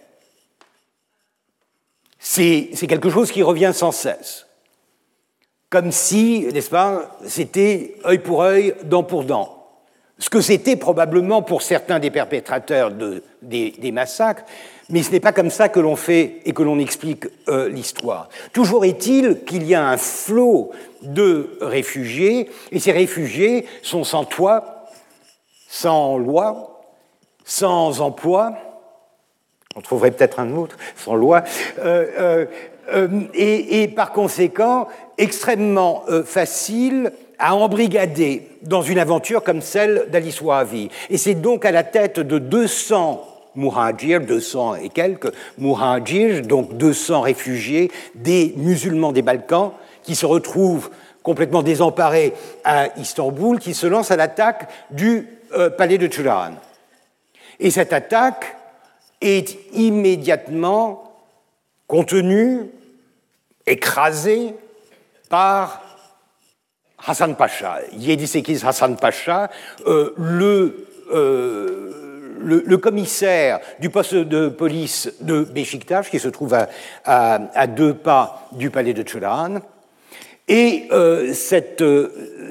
C'est 2.26 2.86
quelque 2.88 3.10
chose 3.10 3.30
qui 3.30 3.42
revient 3.42 3.72
sans 3.74 3.92
cesse. 3.92 4.46
Comme 5.68 5.92
si, 5.92 6.46
n'est-ce 6.52 6.70
pas, 6.70 7.18
c'était 7.26 7.96
œil 8.06 8.18
pour 8.18 8.42
œil, 8.42 8.74
dent 8.84 9.02
pour 9.02 9.24
dent 9.24 9.54
ce 10.18 10.30
que 10.30 10.40
c'était 10.40 10.76
probablement 10.76 11.42
pour 11.42 11.62
certains 11.62 11.98
des 11.98 12.10
perpétrateurs 12.10 12.92
des, 13.42 13.92
massacres, 13.92 14.44
mais 14.88 15.02
ce 15.02 15.10
n'est 15.10 15.20
pas 15.20 15.32
comme 15.32 15.50
ça 15.50 15.68
que 15.68 15.80
l'on 15.80 15.96
fait 15.96 16.40
et 16.44 16.52
que 16.52 16.62
l'on 16.62 16.78
explique 16.78 17.26
euh, 17.48 17.68
l'histoire. 17.68 18.28
Toujours 18.52 18.84
est-il 18.84 19.44
qu'il 19.44 19.64
y 19.64 19.74
a 19.74 19.86
un 19.86 19.96
flot 19.96 20.70
de 21.02 21.58
réfugiés, 21.60 22.48
et 22.70 22.78
ces 22.78 22.92
réfugiés 22.92 23.66
sont 23.82 24.04
sans 24.04 24.24
toit, 24.24 24.86
sans 25.68 26.16
loi, 26.16 26.80
sans 27.44 28.00
emploi, 28.00 28.54
on 29.76 29.80
trouverait 29.80 30.10
peut-être 30.10 30.40
un 30.40 30.54
autre, 30.56 30.76
sans 30.96 31.14
loi, 31.14 31.42
euh, 31.78 32.46
euh, 32.92 33.08
et, 33.34 33.82
et, 33.82 33.88
par 33.88 34.12
conséquent 34.12 34.88
extrêmement 35.16 36.04
facile 36.26 37.12
à 37.38 37.54
embrigader 37.54 38.46
dans 38.62 38.82
une 38.82 38.98
aventure 38.98 39.42
comme 39.42 39.62
celle 39.62 40.06
d'Alice 40.10 40.40
Wahavi. 40.40 40.90
Et 41.08 41.16
c'est 41.16 41.34
donc 41.34 41.64
à 41.64 41.70
la 41.70 41.82
tête 41.82 42.20
de 42.20 42.38
200 42.38 43.26
Muhajir, 43.56 44.20
200 44.20 44.76
et 44.76 44.88
quelques 44.88 45.32
Muhajir, 45.58 46.42
donc 46.42 46.76
200 46.76 47.20
réfugiés 47.20 47.90
des 48.14 48.52
musulmans 48.56 49.12
des 49.12 49.22
Balkans, 49.22 49.72
qui 50.02 50.14
se 50.14 50.26
retrouvent 50.26 50.90
complètement 51.22 51.62
désemparés 51.62 52.34
à 52.64 52.88
Istanbul, 52.98 53.58
qui 53.58 53.74
se 53.74 53.86
lancent 53.86 54.10
à 54.10 54.16
l'attaque 54.16 54.68
du 54.90 55.28
euh, 55.54 55.70
palais 55.70 55.98
de 55.98 56.06
Turan. 56.06 56.52
Et 57.60 57.70
cette 57.70 57.92
attaque 57.92 58.56
est 59.20 59.56
immédiatement 59.72 61.12
contenue, 61.86 62.70
écrasée 63.66 64.54
par 65.28 65.82
Hassan 67.06 67.36
Pacha, 67.36 67.80
Yedisekiz 67.92 68.64
Hassan 68.64 68.96
Pacha, 68.96 69.50
euh, 69.86 70.14
euh, 71.12 71.92
le, 72.40 72.62
le, 72.66 72.78
commissaire 72.78 73.60
du 73.78 73.90
poste 73.90 74.14
de 74.14 74.48
police 74.48 75.12
de 75.20 75.44
Beşiktaş, 75.44 76.10
qui 76.10 76.18
se 76.18 76.28
trouve 76.28 76.56
à, 77.04 77.66
deux 77.66 77.94
pas 77.94 78.48
du 78.52 78.70
palais 78.70 78.94
de 78.94 79.02
Turan. 79.02 79.60
Et 80.46 80.88
euh, 80.92 81.32
cette, 81.32 81.82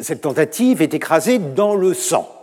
cette, 0.02 0.22
tentative 0.22 0.82
est 0.82 0.94
écrasée 0.94 1.38
dans 1.38 1.76
le 1.76 1.94
sang. 1.94 2.43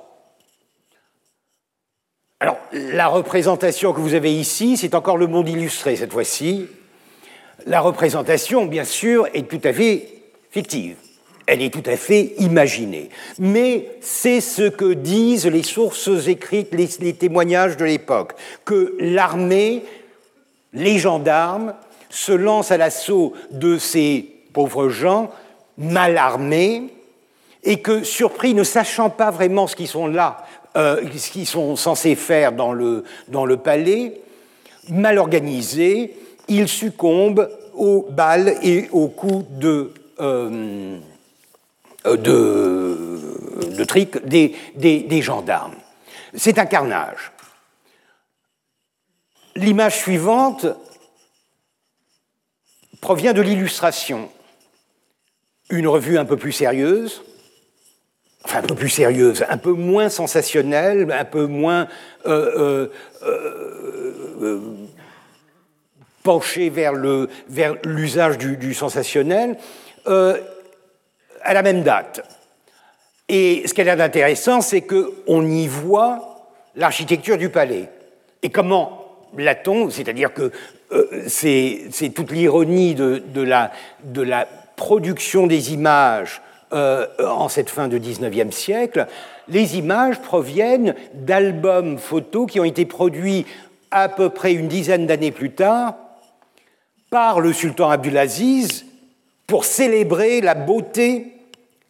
Alors, 2.40 2.58
la 2.72 3.08
représentation 3.08 3.92
que 3.92 4.00
vous 4.00 4.14
avez 4.14 4.34
ici, 4.34 4.76
c'est 4.76 4.94
encore 4.94 5.18
le 5.18 5.26
monde 5.26 5.48
illustré 5.48 5.96
cette 5.96 6.12
fois-ci. 6.12 6.66
La 7.66 7.80
représentation, 7.80 8.64
bien 8.64 8.84
sûr, 8.84 9.28
est 9.34 9.48
tout 9.48 9.60
à 9.62 9.72
fait 9.72 10.08
fictive 10.50 10.96
elle 11.50 11.62
est 11.62 11.74
tout 11.74 11.90
à 11.90 11.96
fait 11.96 12.34
imaginée. 12.38 13.08
Mais 13.40 13.90
c'est 14.00 14.40
ce 14.40 14.68
que 14.68 14.92
disent 14.92 15.46
les 15.46 15.64
sources 15.64 16.28
écrites, 16.28 16.72
les, 16.72 17.12
témoignages 17.12 17.76
de 17.76 17.84
l'époque, 17.84 18.34
que 18.64 18.94
l'armée, 19.00 19.82
les 20.72 20.98
gendarmes, 20.98 21.74
se 22.08 22.30
lancent 22.30 22.70
à 22.70 22.76
l'assaut 22.76 23.32
de 23.50 23.78
ces 23.78 24.32
pauvres 24.52 24.90
gens 24.90 25.30
mal 25.76 26.16
armés 26.18 26.84
et 27.64 27.80
que, 27.80 28.04
surpris, 28.04 28.54
ne 28.54 28.62
sachant 28.62 29.10
pas 29.10 29.32
vraiment 29.32 29.66
ce 29.66 29.74
qu'ils 29.74 29.88
sont 29.88 30.06
là, 30.06 30.46
euh, 30.76 31.04
ce 31.16 31.30
qu'ils 31.30 31.46
sont 31.46 31.76
censés 31.76 32.14
faire 32.14 32.52
dans 32.52 32.72
le, 32.72 33.04
dans 33.28 33.44
le 33.44 33.56
palais, 33.56 34.20
mal 34.88 35.18
organisés, 35.18 36.16
ils 36.48 36.68
succombent 36.68 37.50
aux 37.74 38.06
balles 38.10 38.56
et 38.62 38.88
aux 38.92 39.08
coups 39.08 39.46
de, 39.50 39.92
euh, 40.20 40.98
euh, 42.06 42.16
de, 42.16 43.84
trick 43.84 44.24
des, 44.26 44.54
des, 44.76 45.22
gendarmes. 45.22 45.74
C'est 46.34 46.58
un 46.58 46.66
carnage. 46.66 47.32
L'image 49.56 49.98
suivante 49.98 50.66
provient 53.00 53.32
de 53.32 53.40
l'illustration. 53.40 54.30
Une 55.70 55.88
revue 55.88 56.18
un 56.18 56.24
peu 56.24 56.36
plus 56.36 56.52
sérieuse, 56.52 57.22
enfin 58.44 58.58
un 58.58 58.62
peu 58.62 58.74
plus 58.74 58.88
sérieuse, 58.88 59.44
un 59.48 59.58
peu 59.58 59.72
moins 59.72 60.08
sensationnelle, 60.08 61.10
un 61.12 61.24
peu 61.24 61.46
moins 61.46 61.88
euh, 62.26 62.88
euh, 63.22 64.60
penchée 66.22 66.70
vers 66.70 66.92
l'usage 66.94 68.32
vers 68.32 68.36
du, 68.36 68.56
du, 68.56 68.74
sensationnel 68.74 69.56
à 70.06 71.54
la 71.54 71.62
même 71.62 71.82
date. 71.82 72.22
Et 73.28 73.62
ce 73.66 73.74
qui 73.74 73.80
a 73.82 73.96
d'intéressant, 73.96 74.60
c'est 74.60 74.82
qu'on 74.82 75.46
y 75.46 75.68
voit 75.68 76.30
l'architecture 76.74 77.38
du 77.38 77.48
palais. 77.48 77.88
Et 78.42 78.50
comment 78.50 79.06
l'a-t-on? 79.36 79.90
C'est-à-dire 79.90 80.34
que 80.34 80.50
euh, 80.92 81.24
c'est 81.28 82.12
toute 82.14 82.32
l'ironie 82.32 82.94
de, 82.94 83.22
la, 83.40 83.70
de, 84.02 84.22
la, 84.22 84.48
production 84.76 85.46
des 85.46 85.74
images 85.74 86.40
euh, 86.72 87.06
en 87.18 87.48
cette 87.48 87.70
fin 87.70 87.88
de 87.88 87.98
19e 87.98 88.50
siècle. 88.52 89.06
Les 89.48 89.76
images 89.76 90.20
proviennent 90.20 90.94
d'albums 91.14 91.98
photos 91.98 92.50
qui 92.50 92.60
ont 92.60 92.64
été 92.64 92.84
produits 92.86 93.46
à 93.90 94.08
peu 94.08 94.30
près 94.30 94.52
une 94.52 94.68
dizaine 94.68 95.06
d'années 95.06 95.32
plus 95.32 95.50
tard 95.50 95.96
par 97.10 97.40
le 97.40 97.52
sultan 97.52 97.90
Abdulaziz 97.90 98.86
pour 99.46 99.64
célébrer 99.64 100.40
la 100.40 100.54
beauté 100.54 101.40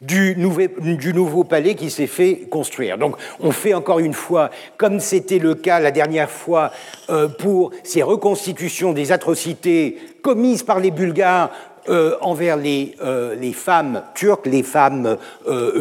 du, 0.00 0.34
nouveau 0.36 1.44
palais 1.44 1.74
qui 1.74 1.90
s'est 1.90 2.06
fait 2.06 2.46
construire. 2.50 2.96
Donc 2.96 3.16
on 3.38 3.50
fait 3.50 3.74
encore 3.74 3.98
une 3.98 4.14
fois, 4.14 4.50
comme 4.78 4.98
c'était 4.98 5.38
le 5.38 5.54
cas 5.54 5.78
la 5.78 5.90
dernière 5.90 6.30
fois 6.30 6.72
euh, 7.10 7.28
pour 7.28 7.72
ces 7.84 8.02
reconstitutions 8.02 8.94
des 8.94 9.12
atrocités 9.12 9.98
commises 10.22 10.62
par 10.62 10.80
les 10.80 10.90
Bulgares 10.90 11.50
euh, 11.88 12.16
envers 12.20 12.58
euh, 12.58 13.34
les, 13.34 13.52
femmes 13.52 14.02
turques, 14.14 14.46
les 14.46 14.62
femmes 14.62 15.16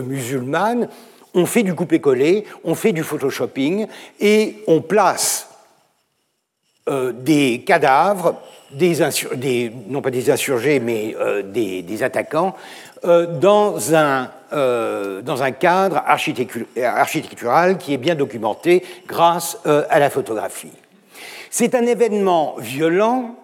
musulmanes, 0.06 0.88
on 1.34 1.46
fait 1.46 1.64
du 1.64 1.76
coupé-collé, 1.76 2.46
on 2.64 2.76
fait 2.76 2.92
du 2.92 3.04
photoshopping 3.04 3.88
et 4.20 4.64
on 4.68 4.82
place 4.82 5.48
des 7.14 7.64
cadavres 7.68 8.42
des, 8.72 9.72
non 9.88 10.02
pas 10.02 10.12
des 10.12 10.30
insurgés, 10.30 10.80
mais 10.80 11.16
euh, 11.20 11.42
des, 11.42 12.04
attaquants, 12.04 12.56
euh, 13.06 13.28
euh, 14.52 15.22
dans 15.22 15.44
un 15.44 15.52
cadre 15.52 16.04
architectural 16.06 17.78
qui 17.78 17.94
est 17.94 17.98
bien 17.98 18.16
documenté 18.16 18.84
grâce 19.08 19.58
à 19.66 20.00
la 20.00 20.10
photographie. 20.10 20.72
C'est 21.50 21.76
un 21.76 21.86
événement 21.86 22.56
violent 22.60 23.36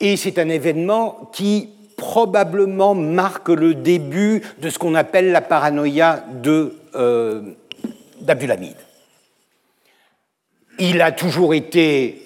et 0.00 0.16
c'est 0.16 0.38
un 0.38 0.48
événement 0.48 1.30
qui 1.32 1.68
probablement 1.96 2.94
marque 2.94 3.50
le 3.50 3.74
début 3.74 4.42
de 4.58 4.70
ce 4.70 4.78
qu'on 4.78 4.94
appelle 4.94 5.32
la 5.32 5.42
paranoïa 5.42 6.24
d'Abdulhamid. 8.22 8.76
Il 10.78 11.02
a 11.02 11.12
toujours 11.12 11.52
été 11.52 12.22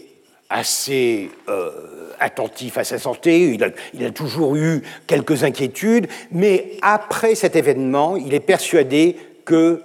assez 0.49 1.29
euh, 1.49 2.13
attentif 2.21 2.79
à 2.79 2.85
sa 2.85 3.01
santé, 3.01 3.59
il 3.93 4.05
a, 4.05 4.11
toujours 4.13 4.55
eu 4.55 4.83
quelques 5.09 5.43
inquiétudes, 5.43 6.07
mais 6.31 6.79
après 6.81 7.35
cet 7.35 7.57
événement, 7.57 8.17
il 8.17 8.33
est 8.33 8.41
persuadé 8.41 9.17
que 9.45 9.83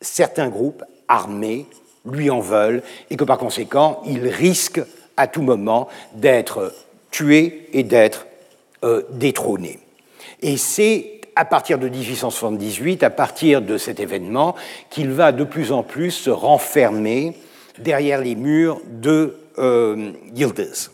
certains 0.00 0.48
groupes 0.48 0.82
armés 1.06 1.66
lui 2.10 2.30
en 2.30 2.40
veulent 2.40 2.82
et 3.10 3.16
que 3.16 3.24
par 3.24 3.36
conséquent, 3.36 4.02
il 4.06 4.26
risque 4.28 4.80
à 5.18 5.26
tout 5.26 5.42
moment 5.42 5.88
d'être 6.14 6.72
tué 7.10 7.68
et 7.74 7.82
d'être 7.82 8.26
euh, 8.84 9.02
détrôné. 9.10 9.80
Et 10.40 10.56
c'est 10.56 11.20
à 11.36 11.44
partir 11.44 11.78
de 11.78 11.88
1878, 11.88 13.02
à 13.02 13.10
partir 13.10 13.62
de 13.62 13.78
cet 13.78 14.00
événement, 14.00 14.54
qu'il 14.90 15.10
va 15.10 15.30
de 15.30 15.44
plus 15.44 15.70
en 15.70 15.82
plus 15.82 16.10
se 16.10 16.30
renfermer 16.30 17.34
derrière 17.78 18.20
les 18.20 18.34
murs 18.34 18.80
de 18.86 19.36
euh, 19.58 20.12
Yildiz. 20.34 20.90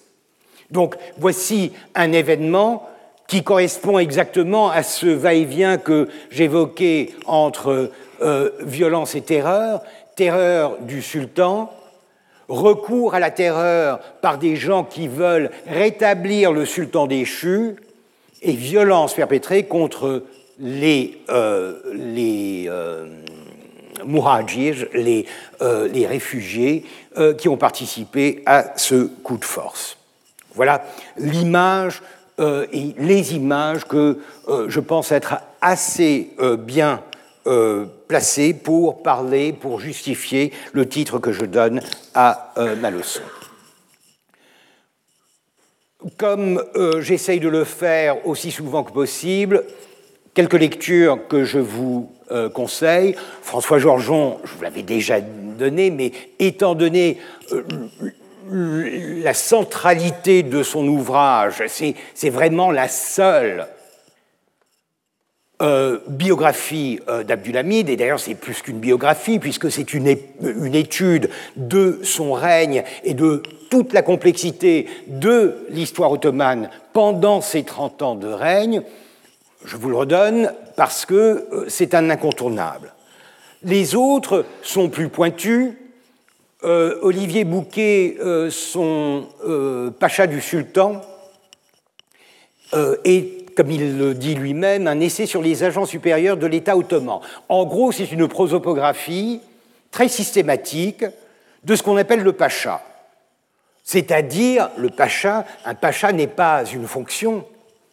Donc 0.70 0.96
voici 1.18 1.72
un 1.94 2.12
événement 2.12 2.86
qui 3.26 3.42
correspond 3.42 3.98
exactement 3.98 4.68
à 4.70 4.82
ce 4.82 5.06
va-et-vient 5.06 5.78
que 5.78 6.08
j'évoquais 6.30 7.10
entre 7.26 7.90
euh, 8.20 8.50
violence 8.60 9.14
et 9.14 9.22
terreur, 9.22 9.82
terreur 10.14 10.76
du 10.80 11.00
sultan, 11.00 11.70
recours 12.48 13.14
à 13.14 13.20
la 13.20 13.30
terreur 13.30 14.00
par 14.20 14.38
des 14.38 14.56
gens 14.56 14.84
qui 14.84 15.08
veulent 15.08 15.50
rétablir 15.66 16.52
le 16.52 16.64
sultan 16.64 17.06
déchu, 17.06 17.76
et 18.44 18.52
violence 18.52 19.14
perpétrée 19.14 19.64
contre 19.64 20.22
les, 20.60 21.18
euh, 21.30 21.80
les 21.92 22.66
euh, 22.68 23.06
euh, 25.62 25.88
les, 25.88 26.06
réfugiés 26.06 26.84
qui 27.38 27.48
ont 27.48 27.56
participé 27.56 28.42
à 28.44 28.76
ce 28.76 29.06
coup 29.06 29.38
de 29.38 29.44
force. 29.44 29.96
Voilà 30.54 30.84
l'image 31.16 32.02
et 32.38 32.94
les 32.98 33.34
images 33.34 33.84
que 33.86 34.18
je 34.66 34.80
pense 34.80 35.10
être 35.10 35.36
assez 35.62 36.30
bien 36.58 37.00
placées 38.08 38.54
pour 38.54 39.02
parler, 39.02 39.52
pour 39.52 39.80
justifier 39.80 40.52
le 40.72 40.88
titre 40.88 41.18
que 41.18 41.32
je 41.32 41.44
donne 41.44 41.80
à 42.14 42.54
ma 42.80 42.90
leçon. 42.90 43.22
Comme 46.18 46.62
euh, 46.76 47.00
j'essaye 47.00 47.40
de 47.40 47.48
le 47.48 47.64
faire 47.64 48.26
aussi 48.26 48.50
souvent 48.50 48.82
que 48.82 48.92
possible, 48.92 49.64
quelques 50.34 50.54
lectures 50.54 51.26
que 51.28 51.44
je 51.44 51.58
vous 51.58 52.12
euh, 52.30 52.50
conseille. 52.50 53.16
François 53.42 53.78
Georgeon, 53.78 54.38
je 54.44 54.52
vous 54.52 54.62
l'avais 54.62 54.82
déjà 54.82 55.20
donné, 55.20 55.90
mais 55.90 56.12
étant 56.38 56.74
donné 56.74 57.18
euh, 57.52 57.62
la 59.22 59.32
centralité 59.32 60.42
de 60.42 60.62
son 60.62 60.86
ouvrage, 60.86 61.62
c'est 61.66 62.30
vraiment 62.30 62.70
la 62.70 62.88
seule 62.88 63.66
biographie 66.08 67.00
d'Abdulhamid, 67.26 67.88
et 67.88 67.96
d'ailleurs 67.96 68.20
c'est 68.20 68.34
plus 68.34 68.60
qu'une 68.62 68.78
biographie, 68.78 69.38
puisque 69.38 69.70
c'est 69.70 69.94
une, 69.94 70.16
une, 70.42 70.74
étude 70.74 71.30
de 71.56 72.00
son 72.02 72.32
règne 72.32 72.84
et 73.02 73.14
de 73.14 73.42
toute 73.70 73.92
la 73.92 74.02
complexité 74.02 74.86
de 75.06 75.66
l'histoire 75.70 76.12
ottomane 76.12 76.70
pendant 76.92 77.40
ces 77.40 77.62
30 77.62 78.02
ans 78.02 78.14
de 78.14 78.28
règne, 78.28 78.82
je 79.64 79.76
vous 79.76 79.88
le 79.88 79.96
redonne 79.96 80.52
parce 80.76 81.06
que 81.06 81.14
euh, 81.14 81.64
c'est 81.68 81.94
un 81.94 82.10
incontournable. 82.10 82.92
Les 83.62 83.94
autres 83.94 84.44
sont 84.62 84.88
plus 84.88 85.08
pointus. 85.08 85.72
Euh, 86.64 86.98
Olivier 87.02 87.44
Bouquet, 87.44 88.16
euh, 88.20 88.50
son 88.50 89.26
pacha 89.98 90.26
du 90.26 90.40
sultan, 90.40 91.00
est, 93.04 93.43
comme 93.54 93.70
il 93.70 93.98
le 93.98 94.14
dit 94.14 94.34
lui-même, 94.34 94.86
un 94.86 95.00
essai 95.00 95.26
sur 95.26 95.42
les 95.42 95.62
agents 95.62 95.86
supérieurs 95.86 96.36
de 96.36 96.46
l'État 96.46 96.76
ottoman. 96.76 97.20
En 97.48 97.64
gros, 97.64 97.92
c'est 97.92 98.10
une 98.10 98.28
prosopographie 98.28 99.40
très 99.90 100.08
systématique 100.08 101.04
de 101.62 101.76
ce 101.76 101.82
qu'on 101.82 101.96
appelle 101.96 102.22
le 102.22 102.32
pacha. 102.32 102.82
C'est-à-dire, 103.82 104.70
le 104.76 104.90
pacha, 104.90 105.44
un 105.64 105.74
pacha 105.74 106.12
n'est 106.12 106.26
pas 106.26 106.64
une 106.64 106.86
fonction, 106.86 107.44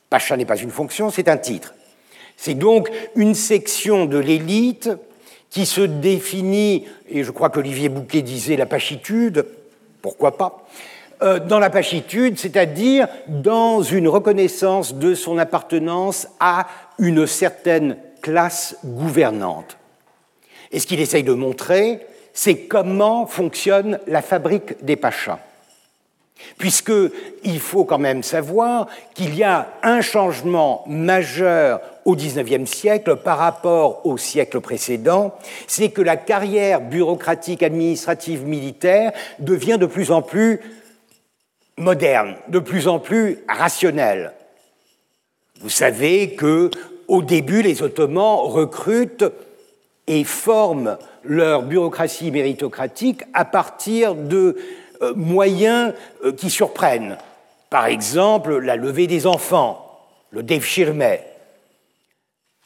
pacha 0.10 0.38
n'est 0.38 0.46
pas 0.46 0.58
une 0.58 0.72
fonction, 0.72 1.10
c'est 1.10 1.28
un 1.28 1.38
titre. 1.38 1.74
C'est 2.38 2.54
donc 2.54 2.90
une 3.16 3.36
section 3.36 4.06
de 4.06 4.18
l'élite 4.18 4.90
qui 5.50 5.66
se 5.66 5.82
définit, 5.82 6.86
et 7.10 7.24
je 7.24 7.32
crois 7.32 7.50
qu'Olivier 7.50 7.90
Bouquet 7.90 8.22
disait 8.22 8.56
la 8.56 8.66
pachitude, 8.66 9.46
pourquoi 10.02 10.38
pas, 10.38 10.66
euh, 11.24 11.40
dans 11.40 11.60
la 11.60 11.70
pachitude, 11.70 12.40
c'est-à-dire 12.40 13.08
dans 13.28 13.82
une 13.82 14.08
reconnaissance 14.08 14.96
de 14.96 15.14
son 15.14 15.38
appartenance 15.38 16.28
à 16.40 16.68
une 17.00 17.28
certaine 17.28 17.98
classe 18.22 18.78
gouvernante. 18.84 19.78
Et 20.72 20.80
ce 20.80 20.88
qu'il 20.88 21.00
essaye 21.00 21.24
de 21.24 21.34
montrer, 21.34 22.00
c'est 22.34 22.62
comment 22.62 23.26
fonctionne 23.26 24.00
la 24.08 24.22
fabrique 24.22 24.84
des 24.84 24.96
pachas 24.96 25.40
puisqu'il 26.58 27.60
faut 27.60 27.86
quand 27.86 27.98
même 27.98 28.24
savoir 28.24 28.88
qu'il 29.14 29.36
y 29.36 29.44
a 29.44 29.68
un 29.84 30.02
changement 30.02 30.84
majeur 30.88 31.82
au 32.06 32.16
XIXe 32.16 32.70
siècle 32.70 33.18
par 33.18 33.38
rapport 33.38 34.06
au 34.06 34.18
siècle 34.18 34.60
précédent, 34.60 35.36
c'est 35.68 35.90
que 35.90 36.02
la 36.02 36.18
carrière 36.18 36.82
bureaucratique, 36.82 37.64
administrative, 37.64 38.46
militaire 38.46 39.12
devient 39.40 39.78
de 39.80 39.86
plus 39.86 40.12
en 40.12 40.22
plus 40.22 40.60
moderne, 41.82 42.36
de 42.48 42.60
plus 42.60 42.88
en 42.88 43.00
plus 43.00 43.40
rationnelle. 43.50 44.34
Vous 45.60 45.70
savez 45.70 46.36
que 46.36 46.70
au 47.08 47.22
début, 47.22 47.62
les 47.62 47.84
Ottomans 47.84 48.40
recrutent 48.40 49.26
et 50.08 50.24
forment 50.24 50.98
leur 51.24 51.64
bureaucratie 51.64 52.32
méritocratique 52.32 53.24
à 53.34 53.44
partir 53.44 54.16
de 54.16 54.56
euh, 55.02 55.14
moyens 55.16 55.94
euh, 56.24 56.32
qui 56.32 56.50
surprennent. 56.50 57.18
Par 57.70 57.88
exemple, 57.88 58.58
la 58.60 58.78
levée 58.78 59.08
des 59.08 59.28
enfants, 59.28 60.00
le 60.32 60.42
devshirme. 60.42 61.04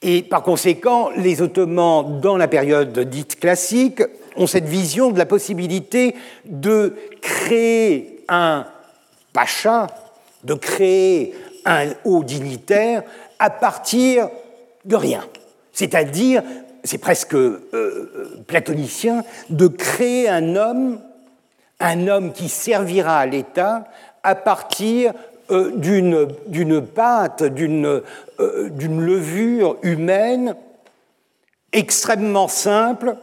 Et 0.01 0.21
par 0.21 0.43
conséquent, 0.43 1.09
les 1.17 1.41
Ottomans, 1.41 2.21
dans 2.21 2.37
la 2.37 2.47
période 2.47 2.97
dite 2.99 3.39
classique, 3.39 4.03
ont 4.35 4.47
cette 4.47 4.67
vision 4.67 5.11
de 5.11 5.17
la 5.17 5.25
possibilité 5.25 6.15
de 6.45 6.95
créer 7.21 8.23
un 8.29 8.67
pacha, 9.35 9.85
de 10.43 10.55
créer 10.55 11.35
un 11.65 11.89
haut 12.05 12.23
dignitaire 12.23 13.03
à 13.37 13.51
partir 13.51 14.29
de 14.85 14.95
rien. 14.95 15.23
C'est-à-dire, 15.73 16.41
c'est 16.83 16.97
presque 16.97 17.35
euh, 17.35 18.43
platonicien, 18.47 19.23
de 19.49 19.67
créer 19.67 20.29
un 20.29 20.55
homme 20.55 20.99
un 21.79 22.07
homme 22.07 22.31
qui 22.31 22.49
servira 22.49 23.19
à 23.19 23.25
l'État 23.25 23.85
à 24.23 24.35
partir 24.35 25.13
euh, 25.51 25.71
d'une 25.75 26.81
pâte, 26.81 27.43
euh, 27.43 28.69
d'une 28.69 29.01
levure 29.01 29.77
humaine 29.83 30.55
extrêmement 31.71 32.47
simple, 32.47 33.17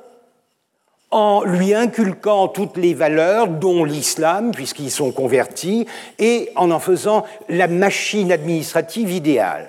en 1.12 1.44
lui 1.44 1.74
inculquant 1.74 2.48
toutes 2.48 2.78
les 2.78 2.94
valeurs, 2.94 3.46
dont 3.46 3.84
l'islam, 3.84 4.50
puisqu'ils 4.50 4.90
sont 4.90 5.12
convertis, 5.12 5.86
et 6.18 6.50
en 6.56 6.70
en 6.70 6.80
faisant 6.80 7.24
la 7.48 7.68
machine 7.68 8.32
administrative 8.32 9.12
idéale. 9.12 9.68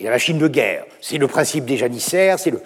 La 0.00 0.10
machine 0.10 0.38
de 0.38 0.48
guerre, 0.48 0.84
c'est 1.00 1.18
le 1.18 1.28
principe 1.28 1.66
des 1.66 1.76
janissaires, 1.76 2.38
le... 2.46 2.60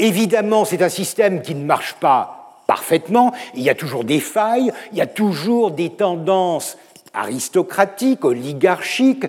Évidemment, 0.00 0.64
c'est 0.64 0.82
un 0.82 0.88
système 0.88 1.42
qui 1.42 1.54
ne 1.54 1.64
marche 1.64 1.94
pas 1.94 2.34
parfaitement, 2.66 3.32
il 3.54 3.62
y 3.62 3.70
a 3.70 3.74
toujours 3.74 4.04
des 4.04 4.20
failles, 4.20 4.72
il 4.92 4.98
y 4.98 5.00
a 5.00 5.06
toujours 5.06 5.70
des 5.70 5.90
tendances 5.90 6.76
aristocratiques, 7.14 8.24
oligarchiques, 8.24 9.26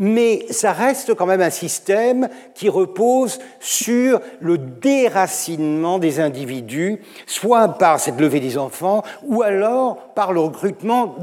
mais 0.00 0.46
ça 0.50 0.72
reste 0.72 1.14
quand 1.14 1.26
même 1.26 1.42
un 1.42 1.50
système 1.50 2.30
qui 2.54 2.70
repose 2.70 3.38
sur 3.60 4.20
le 4.40 4.56
déracinement 4.56 5.98
des 5.98 6.20
individus, 6.20 7.00
soit 7.26 7.68
par 7.68 8.00
cette 8.00 8.18
levée 8.18 8.40
des 8.40 8.56
enfants, 8.56 9.04
ou 9.22 9.42
alors 9.42 9.98
par 10.14 10.32
le 10.32 10.40
recrutement 10.40 11.14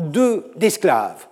d'esclaves. 0.55 1.27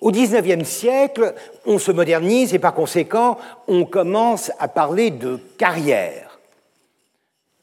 Au 0.00 0.12
XIXe 0.12 0.66
siècle, 0.66 1.34
on 1.66 1.78
se 1.78 1.90
modernise 1.90 2.54
et 2.54 2.60
par 2.60 2.74
conséquent, 2.74 3.38
on 3.66 3.84
commence 3.84 4.52
à 4.60 4.68
parler 4.68 5.10
de 5.10 5.40
carrière. 5.58 6.38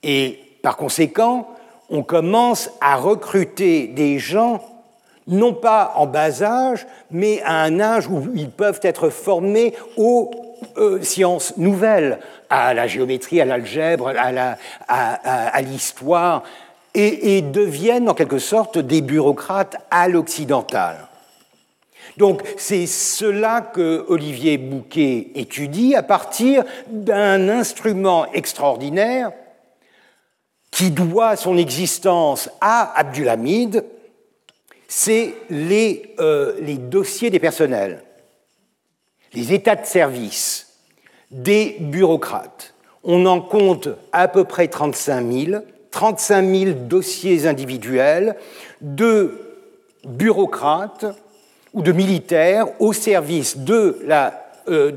Et 0.04 0.39
par 0.62 0.75
conséquent, 0.75 1.47
on 1.89 2.04
commence 2.04 2.69
à 2.82 2.97
recruter 2.97 3.88
des 3.88 4.19
gens, 4.19 4.62
non 5.28 5.54
pas 5.54 5.94
en 5.96 6.06
bas 6.06 6.44
âge, 6.44 6.86
mais 7.12 7.42
à 7.44 7.62
un 7.64 7.80
âge 7.80 8.08
où 8.08 8.30
ils 8.36 8.50
peuvent 8.50 8.80
être 8.84 9.10
formés 9.10 9.74
aux 9.98 10.32
euh, 10.78 11.02
sciences 11.02 11.58
nouvelles, 11.58 12.20
à 12.50 12.74
la 12.74 12.88
géométrie, 12.88 13.42
à 13.42 13.46
l'algèbre, 13.46 14.14
à 14.88 15.62
l'histoire, 15.62 16.44
et, 16.94 17.38
et, 17.38 17.42
deviennent 17.42 18.08
en 18.08 18.14
quelque 18.14 18.40
sorte 18.40 18.78
des 18.78 19.02
bureaucrates 19.02 19.76
à 19.92 20.08
l'occidental. 20.08 21.08
Donc 22.18 22.42
c'est 22.58 22.88
cela 22.88 23.62
que 23.62 24.06
Olivier 24.08 24.58
Bouquet 24.58 25.32
étudie 25.36 25.96
à 25.96 26.04
partir 26.04 26.64
d'un 26.88 27.50
instrument 27.50 28.32
extraordinaire 28.32 29.32
qui 30.72 30.92
doit 30.92 31.36
son 31.36 31.58
existence 31.58 32.50
à 32.62 32.98
Abdulhamid, 32.98 33.84
c'est 34.88 35.34
les, 35.50 36.13
euh, 36.19 36.54
les 36.62 36.78
dossiers 36.78 37.30
des 37.30 37.39
personnels, 37.39 38.04
les 39.34 39.54
états 39.54 39.76
de 39.76 39.86
service 39.86 40.80
des 41.32 41.78
bureaucrates. 41.80 42.74
On 43.04 43.26
en 43.26 43.41
compte 43.41 43.89
à 44.12 44.28
peu 44.28 44.43
près 44.43 44.67
35 44.67 45.32
000, 45.32 45.63
35 45.91 46.50
000 46.50 46.71
dossiers 46.74 47.48
individuels 47.48 48.36
de 48.82 49.39
bureaucrates 50.06 51.06
ou 51.74 51.82
de 51.82 51.91
militaires 51.91 52.67
au 52.80 52.93
service 52.93 53.58
de 53.58 54.00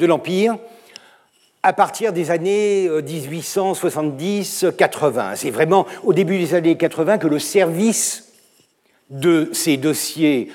l'Empire 0.07 0.59
à 1.63 1.73
partir 1.73 2.13
des 2.13 2.31
années 2.31 2.89
1870-80. 2.89 5.37
C'est 5.37 5.51
vraiment 5.51 5.87
au 6.05 6.13
début 6.13 6.39
des 6.39 6.55
années 6.55 6.77
80 6.77 7.19
que 7.19 7.27
le 7.27 7.41
service 7.41 8.28
de 9.11 9.51
ces 9.53 9.77
dossiers 9.77 10.53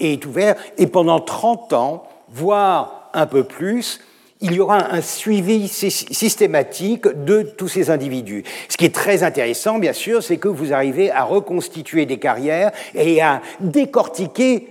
est 0.00 0.26
ouvert 0.26 0.56
et 0.76 0.86
pendant 0.86 1.20
30 1.20 1.72
ans, 1.72 2.08
voire 2.28 3.10
un 3.14 3.26
peu 3.26 3.44
plus, 3.44 4.00
il 4.40 4.52
y 4.52 4.60
aura 4.60 4.92
un 4.92 5.00
suivi 5.00 5.68
systématique 5.68 7.06
de 7.06 7.42
tous 7.42 7.68
ces 7.68 7.88
individus. 7.88 8.44
Ce 8.68 8.76
qui 8.76 8.84
est 8.84 8.94
très 8.94 9.22
intéressant, 9.22 9.78
bien 9.78 9.94
sûr, 9.94 10.22
c'est 10.22 10.36
que 10.36 10.48
vous 10.48 10.74
arrivez 10.74 11.10
à 11.10 11.24
reconstituer 11.24 12.04
des 12.04 12.18
carrières 12.18 12.72
et 12.94 13.22
à 13.22 13.40
décortiquer 13.60 14.68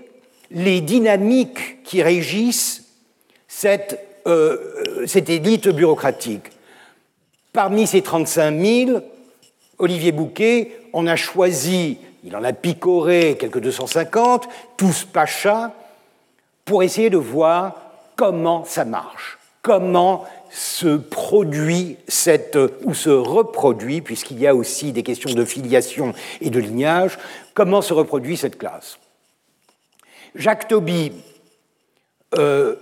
les 0.51 0.81
dynamiques 0.81 1.83
qui 1.83 2.03
régissent 2.03 2.83
cette, 3.47 3.99
euh, 4.27 4.57
cette 5.07 5.29
élite 5.29 5.69
bureaucratique. 5.69 6.51
Parmi 7.51 7.87
ces 7.87 8.03
35 8.03 8.59
000, 8.59 8.99
Olivier 9.79 10.11
Bouquet 10.11 10.71
en 10.91 11.07
a 11.07 11.15
choisi, 11.15 11.97
il 12.23 12.35
en 12.35 12.43
a 12.43 12.53
picoré 12.53 13.37
quelques 13.39 13.59
250, 13.59 14.47
tous 14.77 15.05
Pacha, 15.05 15.73
pour 16.65 16.83
essayer 16.83 17.09
de 17.09 17.17
voir 17.17 17.75
comment 18.15 18.63
ça 18.65 18.85
marche 18.85 19.37
comment 19.63 20.25
se 20.51 20.97
produit 20.97 21.97
cette, 22.07 22.59
ou 22.83 22.93
se 22.93 23.09
reproduit, 23.09 24.01
puisqu'il 24.01 24.37
y 24.39 24.45
a 24.45 24.53
aussi 24.53 24.91
des 24.91 25.01
questions 25.01 25.33
de 25.33 25.45
filiation 25.45 26.13
et 26.41 26.51
de 26.51 26.59
lignage, 26.59 27.17
comment 27.55 27.81
se 27.81 27.93
reproduit 27.93 28.37
cette 28.37 28.59
classe. 28.59 28.99
Jacques 30.35 30.67
Toby, 30.67 31.13
euh, 32.37 32.75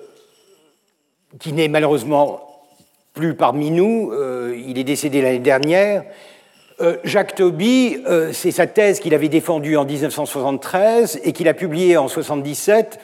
qui 1.40 1.54
n'est 1.54 1.70
malheureusement 1.70 2.66
plus 3.14 3.36
parmi 3.36 3.72
nous, 3.72 4.12
euh, 4.12 4.60
il 4.68 4.78
est 4.78 4.84
décédé 4.84 5.22
l'année 5.22 5.40
dernière, 5.40 6.04
euh, 6.82 6.98
Jacques 7.04 7.36
Toby, 7.36 7.98
c'est 8.34 8.52
sa 8.52 8.68
thèse 8.68 9.00
qu'il 9.00 9.14
avait 9.14 9.30
défendue 9.30 9.78
en 9.78 9.86
1973 9.86 11.22
et 11.24 11.32
qu'il 11.32 11.48
a 11.48 11.54
publiée 11.54 11.98
en 11.98 12.06
1977. 12.06 13.00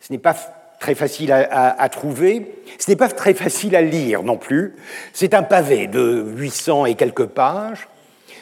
Ce 0.00 0.12
n'est 0.12 0.18
pas 0.18 0.34
très 0.78 0.94
facile 0.94 1.32
à, 1.32 1.88
trouver. 1.88 2.54
Ce 2.78 2.90
n'est 2.90 2.96
pas 2.96 3.08
très 3.08 3.34
facile 3.34 3.74
à 3.76 3.82
lire 3.82 4.22
non 4.22 4.36
plus. 4.36 4.76
C'est 5.12 5.34
un 5.34 5.42
pavé 5.42 5.86
de 5.86 6.24
800 6.36 6.86
et 6.86 6.94
quelques 6.94 7.26
pages, 7.26 7.88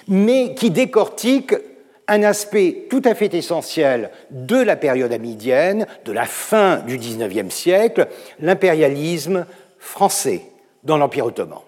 mais 0.08 0.54
qui 0.54 0.70
décortique 0.70 1.54
un 2.06 2.22
aspect 2.22 2.86
tout 2.90 3.02
à 3.04 3.14
fait 3.14 3.32
essentiel 3.32 4.10
de 4.30 4.60
la 4.60 4.76
période 4.76 5.12
amidienne, 5.12 5.86
de 6.04 6.12
la 6.12 6.26
fin 6.26 6.78
du 6.78 6.98
XIXe 6.98 7.54
siècle, 7.54 8.08
l'impérialisme 8.40 9.46
français 9.78 10.42
dans 10.82 10.98
l'Empire 10.98 11.26
ottoman. 11.26 11.60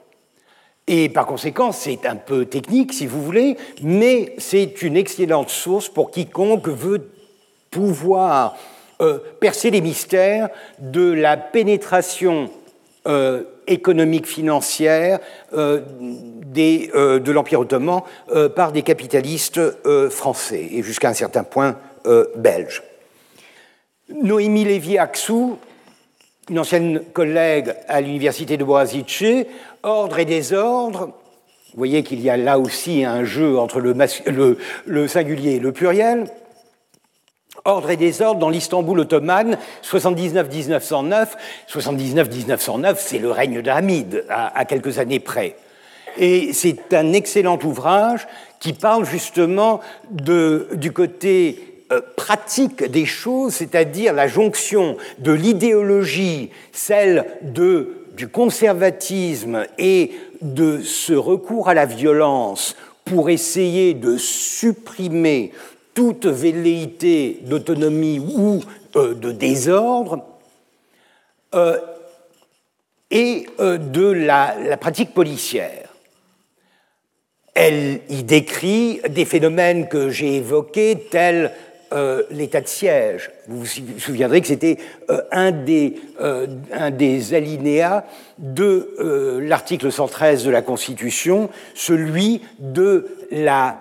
Et 0.88 1.08
par 1.08 1.26
conséquent, 1.26 1.72
c'est 1.72 2.06
un 2.06 2.14
peu 2.14 2.44
technique, 2.44 2.92
si 2.92 3.06
vous 3.06 3.20
voulez, 3.20 3.56
mais 3.82 4.34
c'est 4.38 4.82
une 4.82 4.96
excellente 4.96 5.50
source 5.50 5.88
pour 5.88 6.12
quiconque 6.12 6.68
veut 6.68 7.10
pouvoir 7.70 8.56
euh, 9.02 9.18
percer 9.40 9.70
les 9.70 9.82
mystères 9.82 10.48
de 10.78 11.12
la 11.12 11.36
pénétration 11.36 12.48
euh, 13.06 13.42
économique 13.66 14.26
financière 14.26 15.18
euh, 15.52 15.80
de 16.54 17.32
l'Empire 17.32 17.60
ottoman 17.60 18.00
par 18.54 18.72
des 18.72 18.80
capitalistes 18.80 19.60
français 20.08 20.68
et 20.72 20.82
jusqu'à 20.82 21.10
un 21.10 21.14
certain 21.14 21.42
point 21.44 21.76
belges. 22.36 22.82
Noémie 24.08 24.64
Lévy-Axou, 24.64 25.58
une 26.48 26.58
ancienne 26.58 27.00
collègue 27.12 27.74
à 27.88 28.00
l'université 28.00 28.56
de 28.56 28.64
Boazice, 28.64 29.46
Ordre 29.82 30.18
et 30.18 30.24
désordre, 30.24 31.06
vous 31.06 31.78
voyez 31.80 32.02
qu'il 32.02 32.20
y 32.20 32.30
a 32.30 32.36
là 32.36 32.58
aussi 32.58 33.04
un 33.04 33.24
jeu 33.24 33.58
entre 33.58 33.80
le 33.80 35.08
singulier 35.08 35.56
et 35.56 35.60
le 35.60 35.72
pluriel, 35.72 36.26
Ordre 37.66 37.90
et 37.90 37.96
désordre 37.96 38.38
dans 38.38 38.48
l'Istanbul 38.48 39.00
ottomane, 39.00 39.58
79-1909. 39.82 41.26
79-1909, 41.68 42.94
c'est 42.98 43.18
le 43.18 43.30
règne 43.30 43.60
d'Hamid, 43.60 44.24
à, 44.28 44.64
quelques 44.64 45.00
années 45.00 45.18
près. 45.18 45.56
Et 46.16 46.52
c'est 46.52 46.94
un 46.94 47.12
excellent 47.12 47.58
ouvrage 47.64 48.28
qui 48.60 48.72
parle 48.72 49.04
justement 49.04 49.80
du 50.10 50.92
côté 50.92 51.75
euh, 51.92 52.00
pratique 52.16 52.82
des 52.82 53.06
choses, 53.06 53.54
c'est-à-dire 53.54 54.12
la 54.12 54.26
jonction 54.26 54.96
de 55.18 55.30
l'idéologie, 55.30 56.50
celle 56.72 57.26
du 57.42 58.26
conservatisme 58.26 59.64
et 59.78 60.10
de 60.42 60.80
ce 60.82 61.12
recours 61.12 61.68
à 61.68 61.74
la 61.74 61.86
violence 61.86 62.74
pour 63.04 63.30
essayer 63.30 63.94
de 63.94 64.16
supprimer 64.16 65.52
toute 65.94 66.26
velléité 66.26 67.38
d'autonomie 67.42 68.18
ou 68.18 68.62
euh, 68.96 69.14
de 69.14 69.30
désordre, 69.30 70.24
euh, 71.54 71.78
et 73.12 73.46
de 73.60 74.06
la, 74.10 74.76
pratique 74.76 75.14
policière. 75.14 75.94
Elle 77.54 78.00
y 78.08 78.24
décrit 78.24 79.00
des 79.08 79.24
phénomènes 79.24 79.88
que 79.88 80.10
j'ai 80.10 80.36
évoqués, 80.36 81.06
tels 81.10 81.52
l'état 82.30 82.60
de 82.60 82.68
siège. 82.68 83.30
Vous 83.48 83.60
vous 83.60 83.98
souviendrez 83.98 84.40
que 84.40 84.46
c'était 84.48 84.78
un, 85.30 85.52
des, 85.52 85.94
un 86.18 86.90
des 86.90 87.34
alinéas 87.34 88.04
de 88.38 89.38
l'article 89.40 89.90
113 89.92 90.44
de 90.44 90.50
la 90.50 90.62
Constitution, 90.62 91.48
celui 91.74 92.42
de 92.58 93.06
la 93.30 93.80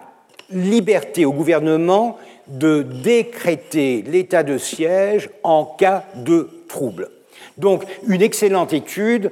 liberté 0.51 1.25
au 1.25 1.33
gouvernement 1.33 2.17
de 2.47 2.83
décréter 2.83 4.03
l'état 4.07 4.43
de 4.43 4.57
siège 4.57 5.29
en 5.43 5.65
cas 5.65 6.05
de 6.15 6.49
trouble. 6.67 7.09
Donc 7.57 7.83
une 8.07 8.21
excellente 8.21 8.73
étude 8.73 9.31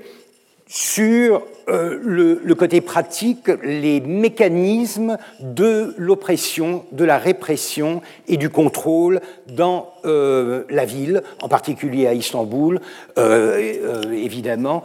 sur 0.75 1.43
euh, 1.69 1.99
le, 2.01 2.55
côté 2.55 2.81
pratique, 2.81 3.47
les 3.61 4.01
mécanismes 4.01 5.19
de 5.39 5.93
l'oppression, 5.99 6.83
de 6.91 7.05
la 7.05 7.19
répression 7.19 8.01
et 8.27 8.37
du 8.37 8.49
contrôle 8.49 9.21
dans 9.49 9.93
euh, 10.03 10.63
la 10.71 10.85
ville, 10.85 11.21
en 11.43 11.47
particulier 11.47 12.07
à 12.07 12.15
Istanbul, 12.15 12.81
euh, 13.19 14.11
évidemment, 14.11 14.81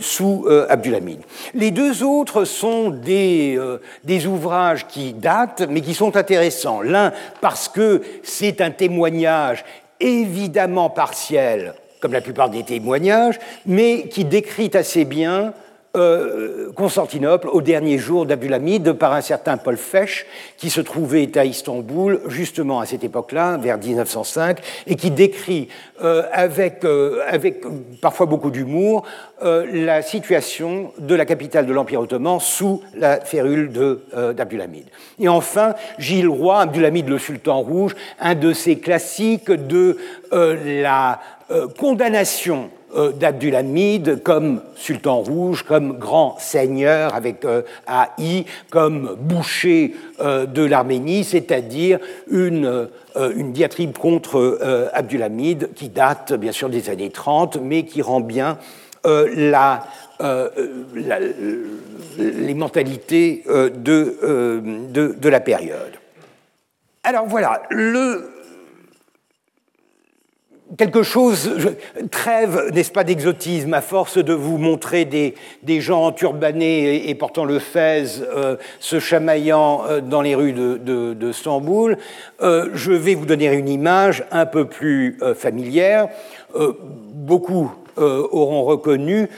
sous 0.00 0.46
Abdulhamid. 0.68 1.20
Les 1.54 1.70
deux 1.70 2.04
autres 2.04 2.44
sont 2.44 2.90
des, 2.90 3.58
des 4.04 4.26
ouvrages 4.26 4.86
qui 4.88 5.14
datent, 5.14 5.66
mais 5.70 5.80
qui 5.80 5.94
sont 5.94 6.18
intéressants. 6.18 6.82
L'un 6.82 7.14
parce 7.40 7.66
que 7.70 8.02
c'est 8.22 8.60
un 8.60 8.70
témoignage 8.70 9.64
évidemment 10.00 10.90
partiel 10.90 11.72
comme 12.00 12.12
la 12.12 12.20
plupart 12.20 12.50
des 12.50 12.62
témoignages, 12.62 13.38
mais 13.66 14.08
qui 14.08 14.24
décrit 14.24 14.70
assez 14.74 15.04
bien 15.04 15.52
euh, 15.96 16.70
Constantinople 16.76 17.48
au 17.48 17.62
dernier 17.62 17.98
jour 17.98 18.24
d'Abulamide 18.24 18.92
par 18.92 19.12
un 19.12 19.22
certain 19.22 19.56
Paul 19.56 19.76
Fesch 19.76 20.24
qui 20.56 20.70
se 20.70 20.80
trouvait 20.80 21.36
à 21.36 21.44
Istanbul 21.44 22.20
justement 22.28 22.78
à 22.78 22.86
cette 22.86 23.02
époque-là, 23.02 23.56
vers 23.56 23.76
1905, 23.76 24.60
et 24.86 24.94
qui 24.94 25.10
décrit 25.10 25.66
euh, 26.04 26.22
avec, 26.32 26.84
euh, 26.84 27.22
avec 27.26 27.64
parfois 28.00 28.26
beaucoup 28.26 28.52
d'humour 28.52 29.02
la 29.42 30.02
situation 30.02 30.92
de 30.98 31.14
la 31.14 31.24
capitale 31.24 31.66
de 31.66 31.72
l'Empire 31.72 32.02
ottoman 32.02 32.38
sous 32.40 32.82
la 32.94 33.20
férule 33.22 33.72
d'Abdulhamid. 34.36 34.84
Et 35.18 35.28
enfin, 35.28 35.74
Gilles 35.98 36.28
Roy, 36.28 36.60
Abdulhamid 36.60 37.08
le 37.08 37.18
Sultan 37.18 37.60
Rouge, 37.62 37.96
un 38.20 38.34
de 38.34 38.52
ces 38.52 38.78
classiques 38.78 39.50
de 39.50 39.96
la 40.30 41.20
condamnation 41.78 42.68
euh, 42.96 43.12
d'Abdulhamid 43.12 44.20
comme 44.24 44.62
sultan 44.74 45.20
rouge, 45.20 45.62
comme 45.62 45.96
grand 45.96 46.36
seigneur 46.40 47.14
avec 47.14 47.44
euh, 47.44 47.62
AI, 47.86 48.46
comme 48.68 49.16
boucher 49.16 49.94
euh, 50.20 50.44
de 50.44 50.64
l'Arménie, 50.64 51.22
c'est-à-dire 51.22 52.00
une, 52.28 52.88
une, 53.16 53.52
diatribe 53.52 53.96
contre 53.96 54.58
Abdulhamid 54.92 55.72
qui 55.74 55.88
date 55.88 56.32
bien 56.32 56.50
sûr 56.50 56.68
des 56.68 56.90
années 56.90 57.10
30, 57.10 57.58
mais 57.62 57.84
qui 57.84 58.02
rend 58.02 58.20
bien 58.20 58.58
les 59.04 59.54
mentalités 62.54 63.44
de, 63.46 65.28
la 65.28 65.40
période. 65.40 65.92
Alors 67.04 67.26
voilà, 67.26 67.62
quelque 70.76 71.02
chose, 71.02 71.50
trêve, 72.10 72.70
n'est-ce 72.72 72.92
pas, 72.92 73.04
d'exotisme, 73.04 73.74
à 73.74 73.80
force 73.80 74.18
de 74.18 74.32
vous 74.32 74.58
montrer 74.58 75.04
des, 75.04 75.34
des 75.62 75.80
gens 75.80 76.12
turbanés 76.12 77.08
et, 77.08 77.14
portant 77.14 77.44
le 77.44 77.58
fez, 77.58 78.04
euh, 78.20 78.56
se 78.78 79.00
chamaillant 79.00 79.82
euh, 79.88 80.00
dans 80.00 80.22
les 80.22 80.34
rues 80.34 80.52
de, 80.52 80.76
de, 81.14 81.32
Stamboul, 81.32 81.96
euh, 82.42 82.70
je 82.74 82.92
vais 82.92 83.14
vous 83.14 83.26
donner 83.26 83.52
une 83.52 83.68
image 83.68 84.24
un 84.30 84.46
peu 84.46 84.64
plus 84.64 85.18
familière. 85.36 86.08
beaucoup 87.14 87.72
auront 87.96 88.64
reconnu 88.64 89.28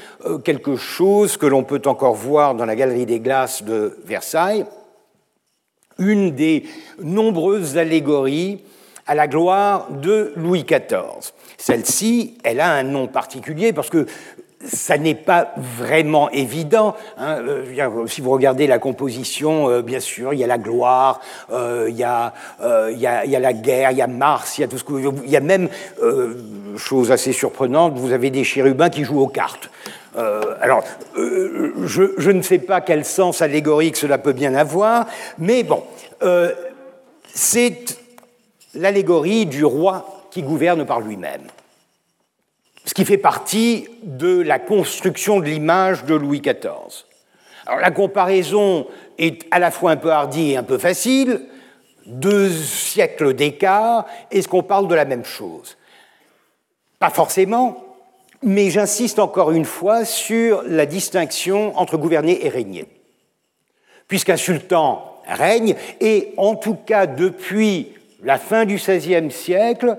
quelque 0.45 0.77
chose 0.77 1.37
que 1.37 1.47
l'on 1.47 1.65
peut 1.65 1.83
encore 1.87 2.15
voir 2.15 2.55
dans 2.55 2.65
la 2.65 2.77
Galerie 2.77 3.07
des 3.07 3.21
Glaces 3.21 3.63
de 3.65 3.99
Versailles, 4.05 4.65
une 5.99 6.31
des 6.31 6.65
nombreuses 7.03 7.77
allégories 7.77 8.63
à 9.07 9.15
la 9.15 9.27
gloire 9.27 9.89
de 9.91 10.33
Louis 10.37 10.65
XIV. 10.65 11.33
Celle-ci, 11.59 12.39
elle 12.45 12.61
a 12.61 12.73
un 12.73 12.83
nom 12.83 13.07
particulier 13.07 13.73
parce 13.73 13.91
que 13.91 14.07
ça 14.65 14.99
n'est 14.99 15.15
pas 15.15 15.53
vraiment 15.57 16.31
évident. 16.31 16.95
Hein. 17.19 17.39
Euh, 17.47 18.07
si 18.07 18.21
vous 18.21 18.31
regardez 18.31 18.67
la 18.67 18.79
composition, 18.79 19.69
euh, 19.69 19.83
bien 19.83 20.01
sûr, 20.01 20.33
il 20.33 20.41
y 20.41 20.45
a 20.45 20.47
la 20.47 20.59
gloire, 20.59 21.21
euh, 21.53 21.87
il, 21.89 21.97
y 21.97 22.05
a, 22.05 22.33
la 22.61 23.53
guerre, 23.53 23.91
il 23.91 23.99
y 23.99 24.03
a 24.03 24.07
Mars, 24.07 24.59
il 24.59 24.63
y 24.63 24.65
a 24.65 24.69
tout 24.69 24.79
ce 24.79 24.85
que, 24.85 24.93
il 25.25 25.31
y 25.31 25.37
a 25.37 25.41
même 25.41 25.69
chose 26.77 27.13
assez 27.13 27.33
surprenante, 27.33 27.95
vous 27.97 28.13
avez 28.13 28.31
des 28.31 28.45
chérubins 28.45 28.91
qui 28.91 29.05
jouent 29.05 29.21
aux 29.21 29.29
cartes. 29.29 29.71
alors, 30.61 30.85
je, 31.17 32.31
ne 32.31 32.43
sais 32.43 32.59
pas 32.59 32.81
quel 32.81 33.05
sens 33.05 33.43
allégorique 33.43 33.97
cela 33.97 34.19
peut 34.19 34.33
bien 34.33 34.55
avoir, 34.55 35.07
mais 35.39 35.63
bon, 35.63 35.83
c'est 37.35 38.02
l'allégorie 38.75 39.47
du 39.47 39.65
roi 39.65 40.29
qui 40.31 40.43
gouverne 40.43 40.85
par 40.87 41.01
lui-même. 41.01 41.43
Ce 42.85 42.95
qui 42.95 43.05
fait 43.05 43.19
partie 43.19 43.87
de 44.03 44.41
la 44.41 44.59
construction 44.59 45.41
de 45.41 45.45
l'image 45.47 46.05
de 46.05 46.15
Louis 46.15 46.41
XIV. 46.41 47.05
Alors 47.67 47.81
la 47.81 47.91
comparaison 47.91 48.87
est 49.19 49.47
à 49.51 49.59
la 49.59 49.71
fois 49.71 49.93
un 49.93 49.97
peu 49.97 50.11
hardie 50.11 50.53
et 50.53 50.57
un 50.57 50.63
peu 50.63 50.79
facile. 50.79 51.43
Deux 52.07 52.51
siècles 52.51 53.35
d'écart, 53.35 54.07
est-ce 54.33 54.49
qu'on 54.49 54.65
parle 54.65 54.89
de 54.89 54.95
la 54.95 55.05
même 55.05 55.25
chose? 55.25 55.77
Pas 56.99 57.11
forcément, 57.11 57.85
mais 58.43 58.71
j'insiste 58.71 59.21
encore 59.21 59.53
une 59.53 59.65
fois 59.65 60.05
sur 60.05 60.63
la 60.67 60.87
distinction 60.87 61.79
entre 61.79 61.97
gouverner 61.97 62.45
et 62.45 62.49
régner. 62.49 62.87
Puisqu'un 64.09 64.37
sultan 64.37 65.21
règne, 65.29 65.77
et 66.01 66.35
en 66.37 66.57
tout 66.57 66.75
cas 66.75 67.07
depuis 67.07 67.95
la 68.23 68.39
fin 68.39 68.65
du 68.65 68.77
XVIe 68.77 69.31
siècle, 69.31 69.99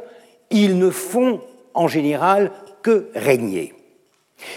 ils 0.49 0.77
ne 0.77 0.89
font 0.89 1.41
en 1.73 1.87
général 1.87 2.51
que 2.81 3.09
régner. 3.15 3.73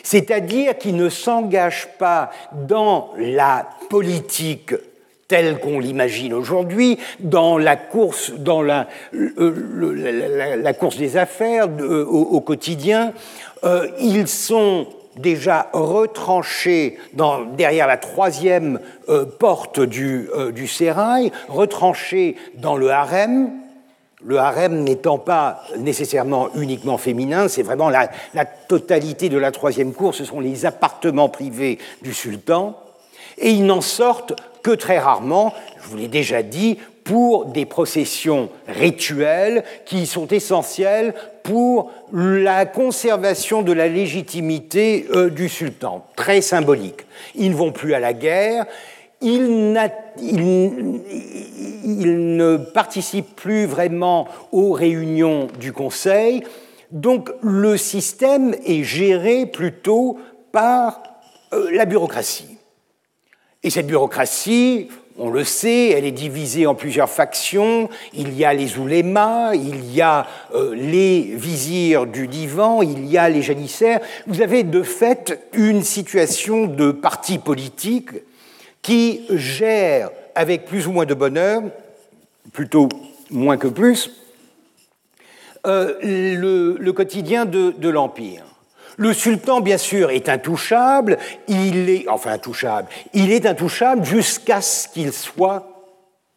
C'est-à-dire 0.02 0.76
qu'ils 0.78 0.96
ne 0.96 1.08
s'engagent 1.08 1.88
pas 1.98 2.30
dans 2.52 3.12
la 3.18 3.68
politique 3.88 4.74
telle 5.28 5.58
qu'on 5.58 5.80
l'imagine 5.80 6.32
aujourd'hui, 6.32 6.98
dans 7.18 7.58
la 7.58 7.76
course, 7.76 8.32
dans 8.32 8.62
la, 8.62 8.86
la, 9.12 10.72
course 10.74 10.96
des 10.98 11.16
affaires 11.16 11.68
au, 11.82 12.40
quotidien. 12.40 13.12
Euh, 13.64 13.88
ils 13.98 14.28
sont 14.28 14.86
déjà 15.16 15.68
retranchés 15.72 16.98
dans, 17.14 17.44
derrière 17.44 17.86
la 17.86 17.96
troisième 17.96 18.80
euh, 19.08 19.24
porte 19.24 19.80
du, 19.80 20.28
euh, 20.36 20.66
sérail, 20.66 21.32
retranchés 21.48 22.36
dans 22.54 22.76
le 22.76 22.90
harem. 22.90 23.50
Le 24.24 24.38
harem 24.38 24.82
n'étant 24.82 25.18
pas 25.18 25.62
nécessairement 25.78 26.48
uniquement 26.54 26.98
féminin, 26.98 27.48
c'est 27.48 27.62
vraiment 27.62 27.90
la, 27.90 28.10
la, 28.34 28.44
totalité 28.44 29.28
de 29.28 29.38
la 29.38 29.52
troisième 29.52 29.92
cour, 29.92 30.14
ce 30.14 30.24
sont 30.24 30.40
les 30.40 30.66
appartements 30.66 31.28
privés 31.28 31.78
du 32.02 32.12
sultan, 32.12 32.76
et 33.38 33.50
ils 33.50 33.66
n'en 33.66 33.82
sortent 33.82 34.32
que 34.62 34.70
très 34.72 34.98
rarement, 34.98 35.52
je 35.82 35.88
vous 35.88 35.96
l'ai 35.96 36.08
déjà 36.08 36.42
dit, 36.42 36.78
pour 37.06 37.46
des 37.46 37.66
processions 37.66 38.50
rituelles 38.66 39.62
qui 39.84 40.06
sont 40.06 40.26
essentielles 40.26 41.14
pour 41.46 41.92
la 42.12 42.66
conservation 42.66 43.62
de 43.62 43.72
la 43.72 43.86
légitimité 43.86 45.06
euh, 45.14 45.30
du 45.30 45.48
sultan, 45.48 46.04
très 46.16 46.40
symbolique. 46.40 47.06
Ils 47.36 47.52
ne 47.52 47.56
vont 47.56 47.70
plus 47.70 47.94
à 47.94 48.00
la 48.00 48.12
guerre, 48.12 48.66
ils, 49.20 49.44
ne 51.86 52.56
participent 52.56 53.36
plus 53.36 53.64
vraiment 53.64 54.26
aux 54.50 54.72
réunions 54.72 55.46
du 55.60 55.72
Conseil, 55.72 56.42
donc 56.90 57.30
le 57.42 57.76
système 57.76 58.56
est 58.64 58.82
géré 58.82 59.46
plutôt 59.46 60.18
par 60.50 61.00
euh, 61.52 61.70
la 61.72 61.84
bureaucratie. 61.84 62.58
Et 63.62 63.70
cette 63.70 63.86
bureaucratie, 63.86 64.88
on 65.18 65.30
le 65.30 65.44
sait, 65.44 65.90
elle 65.90 66.04
est 66.04 66.12
divisée 66.12 66.66
en 66.66 66.74
plusieurs 66.74 67.08
factions. 67.08 67.88
Il 68.12 68.36
y 68.36 68.44
a 68.44 68.52
les 68.52 68.78
oulémas, 68.78 69.54
il 69.54 69.92
y 69.92 70.02
a 70.02 70.26
euh, 70.54 70.74
les 70.74 71.22
vizirs 71.22 72.06
du 72.06 72.28
divan, 72.28 72.82
il 72.82 73.06
y 73.06 73.16
a 73.16 73.28
les 73.28 73.42
janissaires. 73.42 74.00
Vous 74.26 74.42
avez 74.42 74.62
de 74.62 74.82
fait 74.82 75.48
une 75.52 75.82
situation 75.82 76.66
de 76.66 76.90
parti 76.90 77.38
politique 77.38 78.10
qui 78.82 79.22
gère 79.30 80.10
avec 80.34 80.66
plus 80.66 80.86
ou 80.86 80.92
moins 80.92 81.06
de 81.06 81.14
bonheur, 81.14 81.62
plutôt 82.52 82.88
moins 83.30 83.56
que 83.56 83.68
plus, 83.68 84.10
euh, 85.66 85.94
le, 86.02 86.90
quotidien 86.92 87.46
de 87.46 87.88
l'Empire. 87.88 88.45
Le 88.96 89.12
sultan, 89.12 89.60
bien 89.60 89.78
sûr, 89.78 90.10
est 90.10 90.28
intouchable, 90.28 91.18
il 91.48 91.90
est, 91.90 92.08
enfin 92.08 92.32
intouchable, 92.32 92.88
il 93.12 93.30
est 93.30 93.44
intouchable 93.44 94.04
jusqu'à 94.04 94.60
ce 94.60 94.88
qu'il 94.88 95.12
soit 95.12 95.92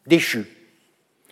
déchu. 0.06 0.46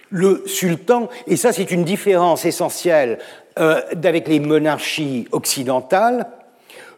Le 0.09 0.43
sultan, 0.45 1.09
et 1.27 1.35
ça 1.35 1.51
c'est 1.51 1.69
une 1.71 1.83
différence 1.83 2.45
essentielle 2.45 3.19
euh, 3.59 3.81
avec 3.91 4.29
les 4.29 4.39
monarchies 4.39 5.27
occidentales, 5.33 6.27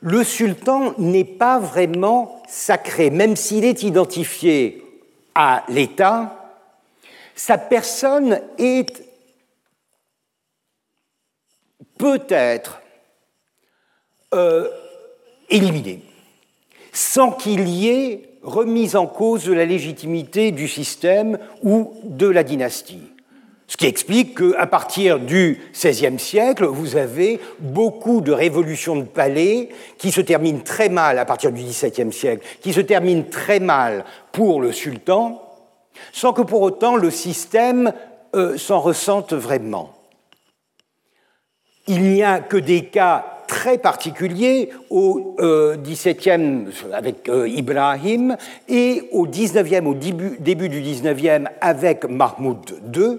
le 0.01 0.23
sultan 0.23 0.93
n'est 0.99 1.23
pas 1.23 1.59
vraiment 1.59 2.41
sacré, 2.47 3.09
même 3.09 3.35
s'il 3.35 3.65
est 3.65 3.81
identifié 3.81 4.83
à 5.33 5.63
l'État, 5.69 6.53
sa 7.35 7.57
personne 7.57 8.41
est 8.57 9.03
peut-être 11.97 12.81
euh, 14.33 14.69
éliminé, 15.49 16.01
sans 16.91 17.31
qu'il 17.31 17.67
y 17.67 17.89
ait 17.89 18.29
remise 18.43 18.95
en 18.95 19.07
cause 19.07 19.45
de 19.45 19.53
la 19.53 19.65
légitimité 19.65 20.51
du 20.51 20.67
système 20.67 21.39
ou 21.63 21.93
de 22.03 22.27
la 22.27 22.43
dynastie. 22.43 23.01
Ce 23.69 23.77
qui 23.77 23.85
explique 23.85 24.39
qu'à 24.39 24.65
partir 24.65 25.19
du 25.19 25.61
XVIe 25.73 26.17
siècle, 26.17 26.65
vous 26.65 26.95
avez 26.95 27.39
beaucoup 27.59 28.19
de 28.21 28.31
révolutions 28.31 28.95
de 28.95 29.03
palais 29.03 29.69
qui 29.99 30.11
se 30.11 30.21
terminent 30.21 30.63
très 30.63 30.89
mal 30.89 31.19
à 31.19 31.25
partir 31.25 31.51
du 31.51 31.61
XVIIe 31.61 32.11
siècle, 32.11 32.45
qui 32.61 32.73
se 32.73 32.81
terminent 32.81 33.25
très 33.29 33.59
mal 33.59 34.05
pour 34.31 34.59
le 34.59 34.71
sultan, 34.71 35.39
sans 36.11 36.33
que 36.33 36.41
pour 36.41 36.61
autant 36.61 36.95
le 36.95 37.11
système 37.11 37.93
euh, 38.35 38.57
s'en 38.57 38.79
ressente 38.79 39.33
vraiment. 39.33 39.93
Il 41.87 42.01
n'y 42.01 42.23
a 42.23 42.39
que 42.39 42.57
des 42.57 42.85
cas 42.85 43.38
très 43.49 43.79
particulier 43.79 44.69
au 44.91 45.35
XVIIe 45.39 46.67
euh, 46.67 46.93
avec 46.93 47.27
euh, 47.27 47.49
Ibrahim 47.49 48.37
et 48.69 49.09
au 49.11 49.25
XIXe, 49.25 49.81
au 49.85 49.95
début, 49.95 50.69
du 50.69 50.81
XIXe 50.81 51.49
avec 51.59 52.05
Mahmoud 52.05 52.79
II, 52.95 53.17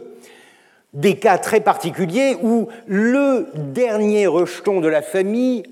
des 0.94 1.16
cas 1.16 1.36
très 1.38 1.60
particuliers 1.60 2.36
où 2.42 2.68
le 2.86 3.48
dernier 3.56 4.28
rejeton 4.28 4.80
de 4.80 4.86
la 4.86 5.02
famille 5.02 5.64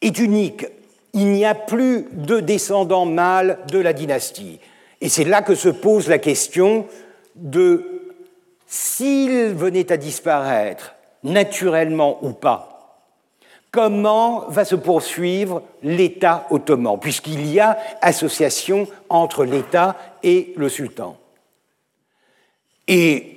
est 0.00 0.18
unique. 0.18 0.66
Il 1.12 1.26
n'y 1.26 1.44
a 1.44 1.54
plus 1.54 2.06
de 2.12 2.40
descendants 2.40 3.06
mâles 3.06 3.58
de 3.70 3.78
la 3.78 3.92
dynastie. 3.92 4.58
Et 5.02 5.10
c'est 5.10 5.24
là 5.24 5.42
que 5.42 5.54
se 5.54 5.68
pose 5.68 6.08
la 6.08 6.18
question 6.18 6.86
de 7.36 7.84
s'il 8.66 9.54
venait 9.54 9.92
à 9.92 9.98
disparaître, 9.98 10.94
naturellement 11.24 12.18
ou 12.22 12.30
pas, 12.32 12.69
comment 13.70 14.46
va 14.48 14.64
se 14.64 14.74
poursuivre 14.74 15.62
l'État 15.82 16.46
ottoman, 16.50 16.98
puisqu'il 16.98 17.46
y 17.46 17.60
a 17.60 17.78
association 18.02 18.88
entre 19.08 19.44
l'État 19.44 19.96
et 20.22 20.52
le 20.56 20.68
sultan. 20.68 21.16
Et 22.88 23.36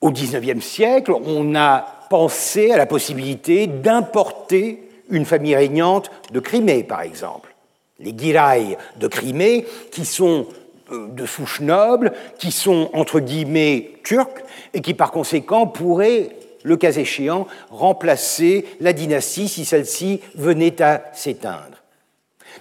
au 0.00 0.10
XIXe 0.10 0.64
siècle, 0.64 1.12
on 1.12 1.54
a 1.54 1.86
pensé 2.10 2.72
à 2.72 2.76
la 2.76 2.86
possibilité 2.86 3.66
d'importer 3.66 4.88
une 5.10 5.24
famille 5.24 5.56
régnante 5.56 6.10
de 6.32 6.40
Crimée, 6.40 6.82
par 6.82 7.02
exemple. 7.02 7.54
Les 7.98 8.16
Girai 8.16 8.76
de 8.96 9.08
Crimée, 9.08 9.66
qui 9.90 10.04
sont 10.04 10.46
euh, 10.92 11.08
de 11.08 11.26
souche 11.26 11.60
noble, 11.60 12.12
qui 12.38 12.52
sont 12.52 12.90
entre 12.92 13.20
guillemets 13.20 13.92
turcs, 14.04 14.42
et 14.72 14.80
qui 14.80 14.94
par 14.94 15.10
conséquent 15.10 15.66
pourraient 15.66 16.30
le 16.62 16.76
cas 16.76 16.92
échéant, 16.92 17.46
remplacer 17.70 18.64
la 18.80 18.92
dynastie 18.92 19.48
si 19.48 19.64
celle-ci 19.64 20.20
venait 20.34 20.80
à 20.82 21.04
s'éteindre. 21.14 21.82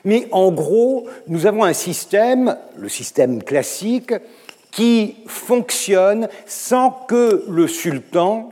Mais 0.05 0.27
en 0.31 0.51
gros, 0.51 1.07
nous 1.27 1.45
avons 1.45 1.63
un 1.63 1.73
système, 1.73 2.57
le 2.77 2.89
système 2.89 3.43
classique, 3.43 4.13
qui 4.71 5.15
fonctionne 5.25 6.29
sans 6.45 6.91
que 6.91 7.43
le 7.49 7.67
sultan 7.67 8.51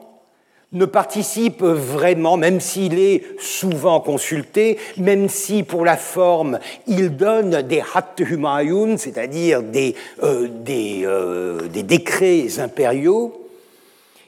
ne 0.76 0.86
participe 0.86 1.62
vraiment, 1.62 2.36
même 2.36 2.60
s'il 2.60 3.00
est 3.00 3.24
souvent 3.40 4.02
consulté, 4.02 4.78
même 4.98 5.30
si 5.30 5.64
pour 5.64 5.86
la 5.86 5.96
forme 5.96 6.60
il 6.88 7.16
donne 7.16 7.62
des 7.62 7.82
hat 7.94 8.16
humayun, 8.20 8.98
c'est-à-dire 8.98 9.64
des, 9.64 9.96
euh, 10.24 10.48
euh, 10.70 11.68
des, 11.68 11.84
décrets 11.84 12.60
impériaux, 12.60 13.48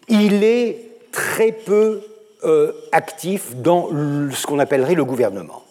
il 0.07 0.43
est 0.43 0.86
très 1.17 1.51
peu 1.51 2.01
euh, 2.43 2.71
actif 2.91 3.55
dans 3.55 3.89
ce 3.89 4.45
qu'on 4.45 4.59
appellerait 4.59 4.93
le 4.93 5.03
gouvernement. 5.03 5.63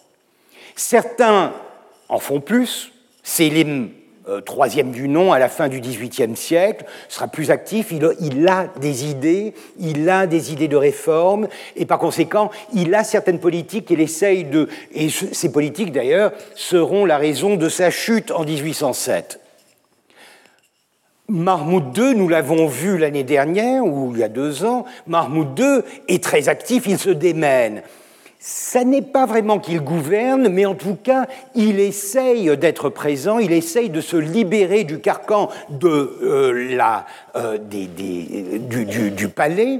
Certains 0.75 1.53
en 2.09 2.19
font 2.19 2.41
plus, 2.41 2.91
Selim 3.23 3.91
euh, 4.27 4.41
troisième 4.41 4.91
du 4.91 5.07
nom 5.07 5.31
à 5.31 5.39
la 5.39 5.47
fin 5.47 5.69
du 5.69 5.79
XVIIIe 5.79 6.35
siècle, 6.35 6.83
sera 7.07 7.29
plus 7.29 7.49
actif, 7.49 7.93
il, 7.93 8.47
a 8.49 8.67
des 8.81 9.05
idées, 9.05 9.53
il 9.79 10.09
a 10.09 10.27
des 10.27 10.51
idées 10.51 10.67
de 10.67 10.75
réforme, 10.75 11.47
et 11.77 11.85
par 11.85 11.97
conséquent, 11.97 12.51
il 12.73 12.93
a 12.93 13.05
certaines 13.05 13.39
politiques 13.39 13.85
qu'il 13.85 14.01
essaye 14.01 14.43
de... 14.43 14.67
Et 14.93 15.07
ces 15.09 15.49
politiques, 15.49 15.93
d'ailleurs, 15.93 16.33
seront 16.55 17.05
la 17.05 17.17
raison 17.17 17.55
de 17.55 17.69
sa 17.69 17.89
chute 17.89 18.31
en 18.31 18.43
1807. 18.43 19.39
Mahmoud 21.29 21.97
II, 21.97 22.15
nous 22.15 22.29
l'avons 22.29 22.67
vu 22.67 22.97
l'année 22.97 23.23
dernière, 23.23 23.83
ou 23.85 24.11
il 24.13 24.19
y 24.19 24.23
a 24.23 24.29
deux 24.29 24.63
ans, 24.63 24.85
Mahmoud 25.07 25.59
II 25.59 25.81
est 26.07 26.23
très 26.23 26.47
actif, 26.49 26.83
il 26.87 26.97
se 26.97 27.09
démène 27.09 27.81
ça 28.39 28.85
n'est 28.85 29.01
pas 29.01 29.25
vraiment 29.25 29.59
qu'il 29.59 29.81
gouverne, 29.81 30.47
mais 30.47 30.65
en 30.65 30.75
tout 30.75 30.95
cas, 30.95 31.25
il 31.53 31.81
essaye 31.81 32.55
d'être 32.57 32.89
présent, 32.89 33.39
il 33.39 33.51
essaye 33.51 33.89
de 33.89 33.99
se 33.99 34.15
libérer 34.15 34.85
du 34.85 34.99
carcan 34.99 35.49
de, 35.69 36.17
euh, 36.23 36.75
la, 36.75 37.05
euh, 37.35 37.57
du, 37.57 39.27
palais. 39.27 39.79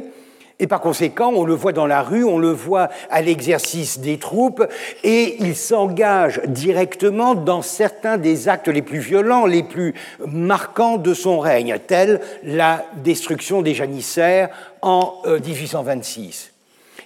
Et 0.59 0.65
par 0.65 0.81
conséquent, 0.81 1.31
on 1.35 1.45
le 1.45 1.53
voit 1.53 1.71
dans 1.71 1.85
la 1.85 2.01
rue, 2.01 2.23
on 2.23 2.39
le 2.39 2.49
voit 2.49 2.89
à 3.11 3.21
l'exercice 3.21 3.99
des 3.99 4.17
troupes, 4.17 4.63
et 5.03 5.37
il 5.39 5.55
s'engage 5.55 6.41
directement 6.47 7.35
dans 7.35 7.61
certains 7.61 8.17
des 8.17 8.49
actes 8.49 8.67
les 8.67 8.81
plus 8.81 8.97
violents, 8.97 9.45
les 9.45 9.61
plus 9.61 9.93
marquants 10.25 10.97
de 10.97 11.13
son 11.13 11.39
règne, 11.39 11.77
tels 11.85 12.21
la 12.43 12.83
destruction 12.95 13.61
des 13.61 13.75
janissaires 13.75 14.49
en 14.81 15.13
1826. 15.25 16.51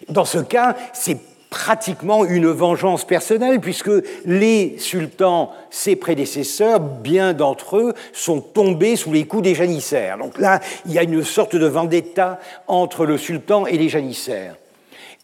Euh, 0.09 0.13
dans 0.13 0.25
ce 0.25 0.39
cas, 0.39 0.75
c'est 0.93 1.17
pratiquement 1.51 2.23
une 2.25 2.47
vengeance 2.47 3.05
personnelle, 3.05 3.59
puisque 3.59 3.91
les 4.25 4.77
sultans, 4.79 5.51
ses 5.69 5.97
prédécesseurs, 5.97 6.79
bien 6.79 7.33
d'entre 7.33 7.77
eux, 7.77 7.93
sont 8.13 8.39
tombés 8.39 8.95
sous 8.95 9.11
les 9.11 9.25
coups 9.25 9.43
des 9.43 9.53
janissaires. 9.53 10.17
Donc 10.17 10.39
là, 10.39 10.61
il 10.85 10.93
y 10.93 10.97
a 10.97 11.03
une 11.03 11.23
sorte 11.23 11.57
de 11.57 11.67
vendetta 11.67 12.39
entre 12.67 13.05
le 13.05 13.17
sultan 13.17 13.67
et 13.67 13.77
les 13.77 13.89
janissaires. 13.89 14.55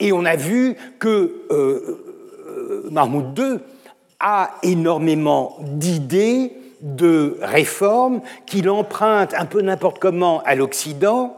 Et 0.02 0.12
on 0.12 0.26
a 0.26 0.36
vu 0.36 0.76
que 1.00 1.46
euh, 1.50 2.04
euh 2.46 2.90
Mahmoud 2.92 3.40
II 3.40 3.60
a 4.20 4.52
énormément 4.64 5.58
d'idées, 5.62 6.52
de 6.82 7.38
réformes 7.42 8.22
qu'il 8.46 8.70
emprunte 8.70 9.34
un 9.34 9.46
peu 9.46 9.62
n'importe 9.62 9.98
comment 9.98 10.44
à 10.44 10.56
l'Occident 10.56 11.38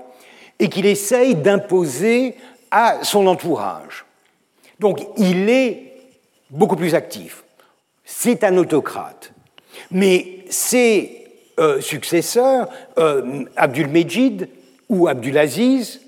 et 0.57 0.67
qu'il 0.67 0.85
essaye 0.85 1.35
d'imposer 1.35 2.35
à 2.71 3.03
son 3.03 3.27
entourage. 3.27 4.05
Donc 4.79 4.99
il 5.17 5.49
est 5.49 5.93
beaucoup 6.49 6.75
plus 6.75 6.95
actif. 6.95 7.43
C'est 8.05 8.43
un 8.43 8.57
autocrate. 8.57 9.33
Mais 9.91 10.45
ses 10.49 11.27
euh, 11.59 11.81
successeurs, 11.81 12.69
euh, 12.97 13.43
Abdul-Mejid 13.55 14.49
ou 14.89 15.07
Abdulaziz, 15.07 16.01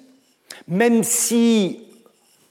même 0.68 1.04
si 1.04 1.84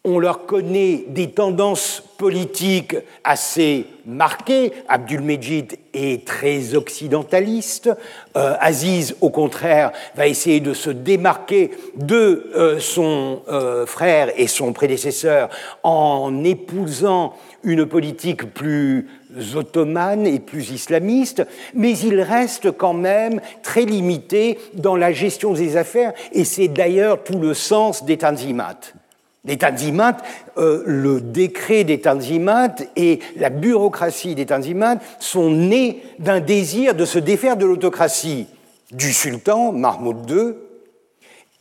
on 0.04 0.18
leur 0.18 0.46
connaît 0.46 1.04
des 1.08 1.30
tendances 1.30 2.02
politiques 2.20 2.96
assez 3.24 3.86
marquées. 4.04 4.74
Abdul-Mejid 4.90 5.78
est 5.94 6.26
très 6.26 6.74
occidentaliste. 6.74 7.90
Euh, 8.36 8.56
Aziz, 8.60 9.16
au 9.22 9.30
contraire, 9.30 9.90
va 10.16 10.26
essayer 10.26 10.60
de 10.60 10.74
se 10.74 10.90
démarquer 10.90 11.70
de 11.96 12.50
euh, 12.54 12.78
son 12.78 13.40
euh, 13.48 13.86
frère 13.86 14.28
et 14.36 14.48
son 14.48 14.74
prédécesseur 14.74 15.48
en 15.82 16.44
épousant 16.44 17.32
une 17.64 17.86
politique 17.86 18.52
plus 18.52 19.08
ottomane 19.56 20.26
et 20.26 20.40
plus 20.40 20.72
islamiste, 20.72 21.46
mais 21.72 21.96
il 21.96 22.20
reste 22.20 22.70
quand 22.72 22.92
même 22.92 23.40
très 23.62 23.86
limité 23.86 24.58
dans 24.74 24.96
la 24.96 25.12
gestion 25.12 25.54
des 25.54 25.78
affaires, 25.78 26.12
et 26.32 26.44
c'est 26.44 26.68
d'ailleurs 26.68 27.24
tout 27.24 27.38
le 27.38 27.54
sens 27.54 28.04
des 28.04 28.18
Tanzimat. 28.18 28.99
Les 29.44 29.56
Tanzimat, 29.56 30.18
euh, 30.58 30.82
le 30.84 31.22
décret 31.22 31.84
des 31.84 32.00
Tanzimat 32.00 32.74
et 32.94 33.20
la 33.36 33.48
bureaucratie 33.48 34.34
des 34.34 34.44
Tanzimat 34.44 34.96
sont 35.18 35.50
nés 35.50 36.02
d'un 36.18 36.40
désir 36.40 36.94
de 36.94 37.06
se 37.06 37.18
défaire 37.18 37.56
de 37.56 37.64
l'autocratie 37.64 38.46
du 38.90 39.14
sultan 39.14 39.72
Mahmoud 39.72 40.30
II 40.30 40.52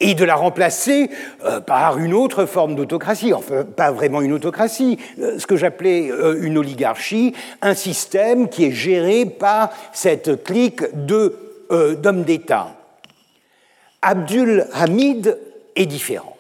et 0.01 0.13
de 0.13 0.25
la 0.25 0.36
remplacer 0.36 1.09
euh, 1.45 1.61
par 1.61 1.97
une 1.99 2.13
autre 2.13 2.45
forme 2.45 2.75
d'autocratie, 2.75 3.34
enfin 3.34 3.63
pas 3.63 3.91
vraiment 3.91 4.21
une 4.21 4.34
autocratie, 4.34 4.97
euh, 5.19 5.39
ce 5.39 5.47
que 5.47 5.55
j'appelais 5.55 6.11
une 6.41 6.57
oligarchie, 6.57 7.34
un 7.61 7.75
système 7.75 8.49
qui 8.49 8.65
est 8.65 8.71
géré 8.71 9.25
par 9.25 9.69
cette 9.93 10.43
clique 10.43 10.82
d'hommes 10.93 12.23
d'État. 12.23 12.75
Abdul 14.01 14.67
Hamid 14.73 15.38
est 15.77 15.86
différent. 15.86 16.36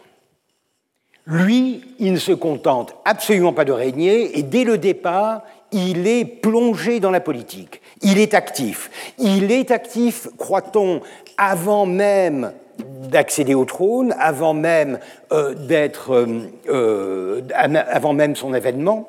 Lui, 1.29 1.83
il 1.99 2.13
ne 2.13 2.17
se 2.17 2.31
contente 2.31 2.95
absolument 3.05 3.53
pas 3.53 3.63
de 3.63 3.71
régner 3.71 4.39
et 4.39 4.41
dès 4.41 4.63
le 4.63 4.79
départ, 4.79 5.43
il 5.71 6.07
est 6.07 6.25
plongé 6.25 6.99
dans 6.99 7.11
la 7.11 7.19
politique. 7.19 7.81
Il 8.01 8.17
est 8.17 8.33
actif. 8.33 8.89
Il 9.19 9.51
est 9.51 9.69
actif, 9.69 10.27
croit-on, 10.39 11.01
avant 11.37 11.85
même 11.85 12.51
d'accéder 12.79 13.53
au 13.53 13.65
trône, 13.65 14.15
avant 14.17 14.55
même 14.55 14.97
euh, 15.31 15.53
d'être, 15.53 16.15
euh, 16.15 16.49
euh, 16.67 17.41
avant 17.53 18.13
même 18.13 18.35
son 18.35 18.53
avènement. 18.53 19.07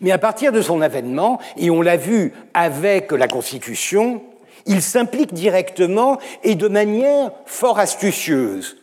Mais 0.00 0.12
à 0.12 0.18
partir 0.18 0.52
de 0.52 0.62
son 0.62 0.80
avènement, 0.80 1.40
et 1.56 1.70
on 1.70 1.82
l'a 1.82 1.96
vu 1.96 2.34
avec 2.52 3.10
la 3.10 3.26
Constitution, 3.26 4.22
il 4.66 4.80
s'implique 4.80 5.34
directement 5.34 6.18
et 6.44 6.54
de 6.54 6.68
manière 6.68 7.32
fort 7.46 7.80
astucieuse 7.80 8.76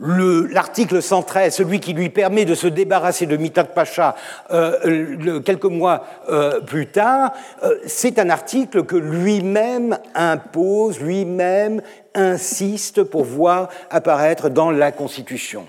l'article 0.00 1.02
113, 1.02 1.54
celui 1.54 1.80
qui 1.80 1.92
lui 1.92 2.08
permet 2.08 2.44
de 2.44 2.54
se 2.54 2.66
débarrasser 2.66 3.26
de 3.26 3.36
Mithat 3.36 3.64
Pacha 3.64 4.16
euh, 4.50 5.40
quelques 5.40 5.64
mois 5.64 6.04
euh, 6.28 6.60
plus 6.60 6.86
tard, 6.86 7.32
euh, 7.62 7.76
c'est 7.86 8.18
un 8.18 8.30
article 8.30 8.84
que 8.84 8.96
lui-même 8.96 9.98
impose, 10.14 11.00
lui-même 11.00 11.82
insiste 12.14 13.02
pour 13.02 13.24
voir 13.24 13.68
apparaître 13.90 14.48
dans 14.48 14.70
la 14.70 14.90
Constitution. 14.90 15.66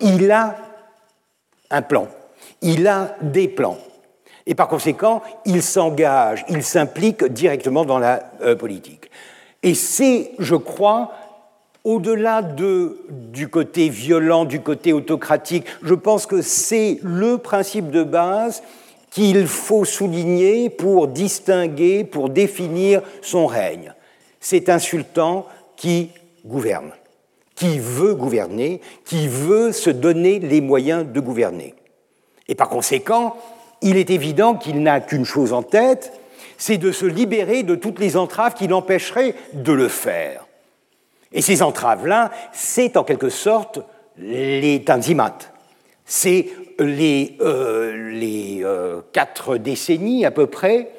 Il 0.00 0.30
a 0.30 0.56
un 1.70 1.82
plan, 1.82 2.08
il 2.62 2.86
a 2.86 3.14
des 3.20 3.48
plans. 3.48 3.78
Et 4.46 4.54
par 4.54 4.68
conséquent, 4.68 5.22
il 5.44 5.62
s'engage, 5.62 6.44
il 6.48 6.62
s'implique 6.62 7.24
directement 7.24 7.84
dans 7.84 7.98
la 7.98 8.16
politique. 8.58 9.10
Et 9.62 9.74
c'est, 9.74 10.30
je 10.38 10.54
crois, 10.54 11.12
au-delà 11.84 12.42
de, 12.42 12.98
du 13.08 13.48
côté 13.48 13.88
violent, 13.88 14.44
du 14.44 14.60
côté 14.60 14.92
autocratique, 14.92 15.64
je 15.82 15.94
pense 15.94 16.26
que 16.26 16.42
c'est 16.42 16.98
le 17.02 17.38
principe 17.38 17.90
de 17.90 18.02
base 18.02 18.62
qu'il 19.10 19.46
faut 19.46 19.84
souligner 19.84 20.70
pour 20.70 21.08
distinguer, 21.08 22.04
pour 22.04 22.28
définir 22.28 23.02
son 23.22 23.46
règne. 23.46 23.94
C'est 24.40 24.68
un 24.68 24.78
sultan 24.78 25.46
qui 25.76 26.10
gouverne, 26.44 26.92
qui 27.54 27.78
veut 27.78 28.14
gouverner, 28.14 28.80
qui 29.04 29.28
veut 29.28 29.72
se 29.72 29.90
donner 29.90 30.38
les 30.38 30.60
moyens 30.60 31.06
de 31.06 31.20
gouverner. 31.20 31.74
Et 32.48 32.54
par 32.54 32.68
conséquent, 32.68 33.36
il 33.82 33.96
est 33.96 34.10
évident 34.10 34.54
qu'il 34.54 34.82
n'a 34.82 35.00
qu'une 35.00 35.24
chose 35.24 35.52
en 35.52 35.62
tête, 35.62 36.12
c'est 36.56 36.78
de 36.78 36.92
se 36.92 37.06
libérer 37.06 37.62
de 37.62 37.76
toutes 37.76 38.00
les 38.00 38.16
entraves 38.16 38.54
qui 38.54 38.66
l'empêcheraient 38.66 39.34
de 39.52 39.72
le 39.72 39.88
faire. 39.88 40.47
Et 41.32 41.42
ces 41.42 41.62
entraves-là, 41.62 42.30
c'est 42.52 42.96
en 42.96 43.04
quelque 43.04 43.28
sorte 43.28 43.80
les 44.18 44.82
tanzimat. 44.84 45.38
C'est 46.04 46.46
les, 46.78 47.36
euh, 47.40 48.62
euh, 48.64 49.00
quatre 49.12 49.56
décennies 49.56 50.24
à 50.24 50.30
peu 50.30 50.46
près 50.46 50.90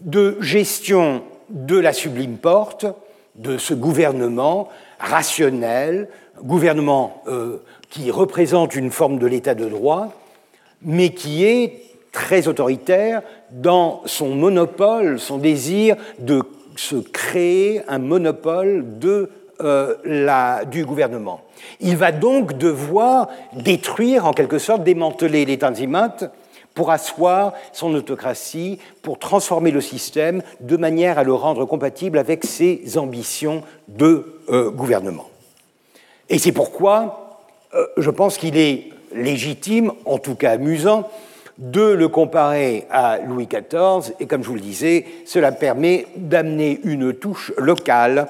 de 0.00 0.36
gestion 0.40 1.22
de 1.48 1.78
la 1.78 1.92
sublime 1.92 2.36
porte, 2.36 2.86
de 3.34 3.58
ce 3.58 3.74
gouvernement 3.74 4.68
rationnel, 4.98 6.08
gouvernement 6.42 7.22
euh, 7.28 7.58
qui 7.90 8.10
représente 8.10 8.74
une 8.74 8.90
forme 8.90 9.18
de 9.18 9.26
l'état 9.26 9.54
de 9.54 9.66
droit, 9.66 10.12
mais 10.82 11.10
qui 11.10 11.44
est 11.44 11.82
très 12.12 12.48
autoritaire 12.48 13.22
dans 13.50 14.02
son 14.06 14.34
monopole, 14.34 15.18
son 15.18 15.38
désir 15.38 15.96
de 16.18 16.42
se 16.76 16.96
créer 16.96 17.82
un 17.88 17.98
monopole 17.98 18.98
de, 18.98 19.30
euh, 19.60 20.64
du 20.64 20.84
gouvernement. 20.84 21.40
Il 21.80 21.96
va 21.96 22.12
donc 22.12 22.58
devoir 22.58 23.28
détruire, 23.52 24.26
en 24.26 24.32
quelque 24.32 24.58
sorte, 24.58 24.84
démanteler 24.84 25.44
les 25.44 25.58
Tanzimat 25.58 26.16
pour 26.74 26.90
asseoir 26.90 27.54
son 27.72 27.94
autocratie, 27.94 28.78
pour 29.02 29.18
transformer 29.18 29.70
le 29.70 29.80
système 29.80 30.42
de 30.60 30.76
manière 30.76 31.18
à 31.18 31.24
le 31.24 31.32
rendre 31.32 31.64
compatible 31.64 32.18
avec 32.18 32.44
ses 32.44 32.98
ambitions 32.98 33.62
de 33.88 34.40
euh, 34.50 34.70
gouvernement. 34.70 35.28
Et 36.28 36.38
c'est 36.38 36.52
pourquoi 36.52 37.40
euh, 37.74 37.86
je 37.96 38.10
pense 38.10 38.36
qu'il 38.36 38.58
est 38.58 38.90
légitime, 39.14 39.92
en 40.04 40.18
tout 40.18 40.34
cas 40.34 40.52
amusant, 40.52 41.08
de 41.58 41.80
le 41.80 42.08
comparer 42.08 42.86
à 42.90 43.18
Louis 43.18 43.46
XIV, 43.46 44.14
et 44.20 44.26
comme 44.26 44.42
je 44.42 44.48
vous 44.48 44.54
le 44.54 44.60
disais, 44.60 45.06
cela 45.24 45.52
permet 45.52 46.06
d'amener 46.16 46.80
une 46.84 47.14
touche 47.14 47.52
locale 47.56 48.28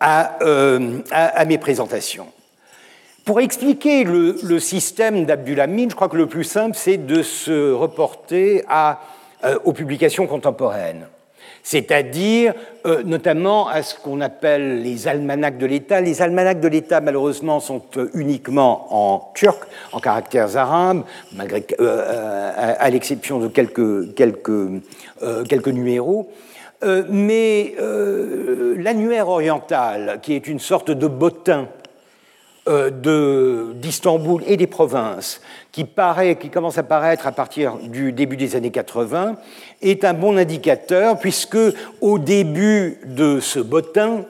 à, 0.00 0.38
euh, 0.42 1.00
mes 1.46 1.58
présentations. 1.58 2.26
Pour 3.24 3.40
expliquer 3.40 4.04
le, 4.04 4.60
système 4.60 5.24
d'Abdulhamid, 5.24 5.90
je 5.90 5.96
crois 5.96 6.08
que 6.08 6.16
le 6.16 6.26
plus 6.26 6.44
simple, 6.44 6.76
c'est 6.76 6.96
de 6.96 7.22
se 7.22 7.72
reporter 7.72 8.62
à, 8.68 9.00
euh, 9.44 9.58
aux 9.64 9.72
publications 9.72 10.26
contemporaines 10.26 11.06
c'est-à-dire 11.66 12.54
euh, 12.86 13.02
notamment 13.02 13.66
à 13.66 13.82
ce 13.82 13.96
qu'on 13.96 14.20
appelle 14.20 14.82
les 14.82 15.08
almanachs 15.08 15.58
de 15.58 15.66
l'État. 15.66 16.00
Les 16.00 16.22
almanachs 16.22 16.60
de 16.60 16.68
l'État, 16.68 17.00
malheureusement, 17.00 17.58
sont 17.58 17.82
uniquement 18.14 18.86
en 18.90 19.32
turc, 19.34 19.64
en 19.90 19.98
caractères 19.98 20.56
arabes, 20.56 21.02
euh, 21.80 22.52
à, 22.78 22.88
l'exception 22.88 23.40
de 23.40 23.48
quelques, 23.48 24.14
quelques, 24.14 24.80
quelques 25.48 25.68
numéros. 25.68 26.30
Mais 26.82 27.74
l'annuaire 28.76 29.28
oriental, 29.28 30.20
qui 30.22 30.34
est 30.34 30.46
une 30.46 30.60
sorte 30.60 30.90
de 30.90 31.06
bottin 31.06 31.68
d'Istanbul 32.66 34.42
et 34.46 34.56
des 34.56 34.66
provinces, 34.66 35.40
qui, 35.72 35.86
commence 36.52 36.78
à 36.78 36.82
paraître 36.82 37.26
à 37.26 37.32
partir 37.32 37.76
du 37.76 38.12
début 38.12 38.36
des 38.36 38.56
années 38.56 38.70
80, 38.70 39.36
est 39.82 40.04
un 40.04 40.14
bon 40.14 40.36
indicateur 40.36 41.18
puisque 41.18 41.58
au 42.00 42.18
début 42.18 42.98
de 43.04 43.40
ce 43.40 43.60
bottin 43.60 44.24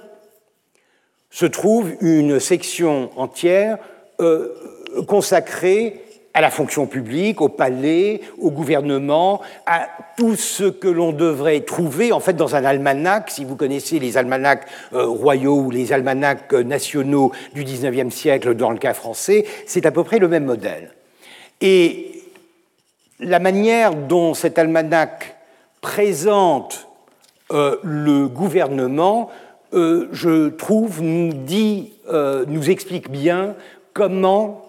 se 1.30 1.46
trouve 1.46 1.92
une 2.00 2.40
section 2.40 3.10
entière 3.16 3.78
euh, 4.20 4.48
consacrée 5.06 6.05
à 6.36 6.42
la 6.42 6.50
fonction 6.50 6.86
publique, 6.86 7.40
au 7.40 7.48
palais, 7.48 8.20
au 8.38 8.50
gouvernement, 8.50 9.40
à 9.64 9.88
tout 10.18 10.36
ce 10.36 10.64
que 10.64 10.86
l'on 10.86 11.12
devrait 11.12 11.60
trouver 11.60 12.12
en 12.12 12.20
fait 12.20 12.34
dans 12.34 12.54
un 12.54 12.62
almanach. 12.62 13.30
Si 13.30 13.46
vous 13.46 13.56
connaissez 13.56 13.98
les 13.98 14.18
almanachs 14.18 14.66
euh, 14.92 15.06
royaux 15.06 15.56
ou 15.56 15.70
les 15.70 15.94
almanachs 15.94 16.52
nationaux 16.52 17.32
du 17.54 17.64
XIXe 17.64 18.14
siècle 18.14 18.54
dans 18.54 18.70
le 18.70 18.76
cas 18.76 18.92
français, 18.92 19.46
c'est 19.64 19.86
à 19.86 19.90
peu 19.90 20.04
près 20.04 20.18
le 20.18 20.28
même 20.28 20.44
modèle. 20.44 20.92
Et 21.62 22.22
la 23.18 23.38
manière 23.38 23.94
dont 23.94 24.34
cet 24.34 24.58
almanach 24.58 25.34
présente 25.80 26.86
euh, 27.50 27.76
le 27.82 28.28
gouvernement, 28.28 29.30
euh, 29.72 30.08
je 30.12 30.48
trouve, 30.48 31.00
dit, 31.02 31.92
euh, 32.12 32.44
nous 32.46 32.68
explique 32.70 33.10
bien 33.10 33.54
comment, 33.94 34.65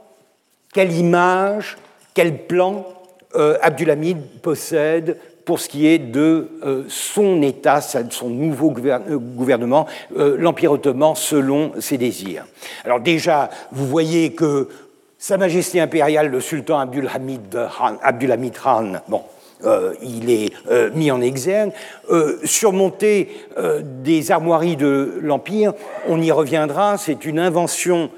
quelle 0.77 0.95
image, 0.95 1.75
quel 2.13 2.45
plan 2.45 2.85
Abdulhamid 3.33 4.19
possède 4.43 5.17
pour 5.43 5.59
ce 5.59 5.69
qui 5.69 5.87
est 5.87 5.97
de 5.97 6.49
son 6.87 7.41
État, 7.41 7.81
son 7.81 8.29
nouveau 8.29 8.69
gouvernement, 8.69 9.87
l'Empire 10.15 10.73
ottoman 10.73 11.15
selon 11.15 11.71
ses 11.79 11.97
désirs. 11.97 12.45
Alors 12.85 12.99
déjà, 12.99 13.49
vous 13.71 13.87
voyez 13.87 14.33
que 14.33 14.69
sa 15.17 15.37
Majesté 15.37 15.79
impériale, 15.79 16.29
le 16.29 16.41
sultan 16.41 16.77
Abdulhamid 16.77 18.53
Khan, 18.53 18.93
bon, 19.07 19.23
euh, 19.65 19.95
il 20.03 20.29
est 20.29 20.53
euh, 20.69 20.91
mis 20.93 21.09
en 21.09 21.19
exergue, 21.19 21.71
euh, 22.11 22.37
surmonter 22.43 23.47
des 23.81 24.31
armoiries 24.31 24.75
de 24.75 25.17
l'Empire, 25.21 25.73
on 26.07 26.21
y 26.21 26.31
reviendra, 26.31 26.97
c'est 26.97 27.25
une 27.25 27.39
invention 27.39 28.11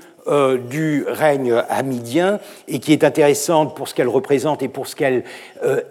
du 0.70 1.06
règne 1.08 1.64
hamidien 1.70 2.40
et 2.68 2.80
qui 2.80 2.94
est 2.94 3.04
intéressante 3.04 3.76
pour 3.76 3.88
ce 3.88 3.96
qu'elle 3.96 4.08
représente 4.08 4.62
et 4.62 4.68
pour 4.68 4.88
ce 4.88 4.96
qu'elle 4.96 5.24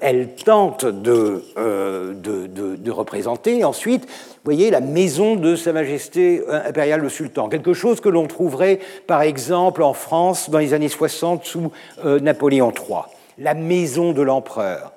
elle 0.01 0.29
tente 0.35 0.85
de, 0.85 1.43
de, 1.57 2.47
de, 2.77 2.91
représenter. 2.91 3.65
Ensuite, 3.65 4.07
voyez, 4.45 4.71
la 4.71 4.81
maison 4.81 5.37
de 5.37 5.57
Sa 5.57 5.73
Majesté 5.73 6.43
impériale 6.49 7.01
le 7.01 7.09
Sultan, 7.09 7.49
quelque 7.49 7.75
chose 7.75 8.01
que 8.01 8.09
l'on 8.09 8.27
trouverait 8.27 8.79
par 9.07 9.23
exemple 9.23 9.83
en 9.83 9.93
France 9.93 10.51
dans 10.51 10.59
les 10.59 10.75
années 10.75 10.89
60 10.89 11.45
sous 11.45 11.73
euh, 12.05 12.19
Napoléon 12.21 12.73
III, 12.73 13.03
la 13.39 13.55
maison 13.55 14.13
de 14.13 14.23
l'empereur. 14.23 14.93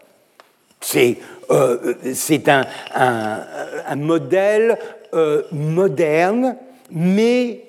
C'est 0.79 1.17
euh, 1.51 1.93
un, 2.47 3.43
un, 3.87 3.95
modèle 3.95 4.77
euh, 5.13 5.43
moderne, 5.51 6.55
mais 6.91 7.65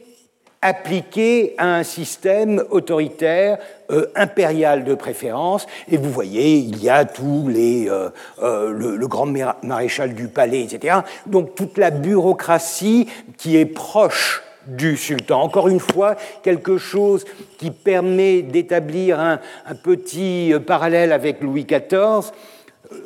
appliqué 0.63 1.55
à 1.59 1.75
un 1.75 1.83
système 1.83 2.63
autoritaire 2.71 3.59
euh, 3.91 4.07
impérial 4.15 4.85
de 4.85 4.95
préférence. 4.95 5.67
Et 5.91 5.97
vous 5.97 6.11
voyez, 6.11 6.57
il 6.57 6.83
y 6.83 6.89
a 6.89 7.05
tous 7.05 7.49
les, 7.49 7.91
euh, 7.91 8.09
euh, 8.43 8.73
le, 8.73 9.07
grand 9.09 9.27
maréchal 9.63 10.15
du 10.15 10.29
palais, 10.29 10.63
etc. 10.63 11.01
Donc 11.27 11.57
toute 11.57 11.77
la 11.77 11.91
bureaucratie 11.91 13.09
qui 13.37 13.57
est 13.57 13.67
proche 13.67 14.43
du 14.69 14.97
sultan. 14.97 15.43
Encore 15.43 15.67
une 15.67 15.81
fois, 15.81 16.15
quelque 16.45 16.79
chose 16.79 17.25
qui 17.59 17.73
permet 17.73 18.43
d'établir 18.43 19.19
un, 19.19 19.41
petit 19.83 20.55
parallèle 20.65 21.13
avec 21.13 21.41
Louis 21.41 21.65
XIV, 21.65 22.31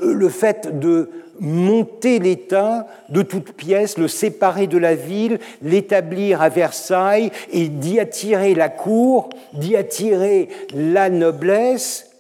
le 0.03 0.29
fait 0.29 0.79
de 0.79 1.11
monter 1.41 2.19
l'État 2.19 2.87
de 3.09 3.23
toutes 3.23 3.53
pièces, 3.53 3.99
le 3.99 4.09
séparer 4.09 4.67
de 4.67 4.79
la 4.79 4.95
ville, 4.95 5.39
l'établir 5.63 6.43
à 6.43 6.49
Versailles 6.49 7.31
et 7.53 7.69
d'y 7.69 8.01
attirer 8.01 8.55
la 8.55 8.69
cour, 8.69 9.31
d'y 9.53 9.77
attirer 9.77 10.49
la 10.75 11.11
noblesse 11.11 12.11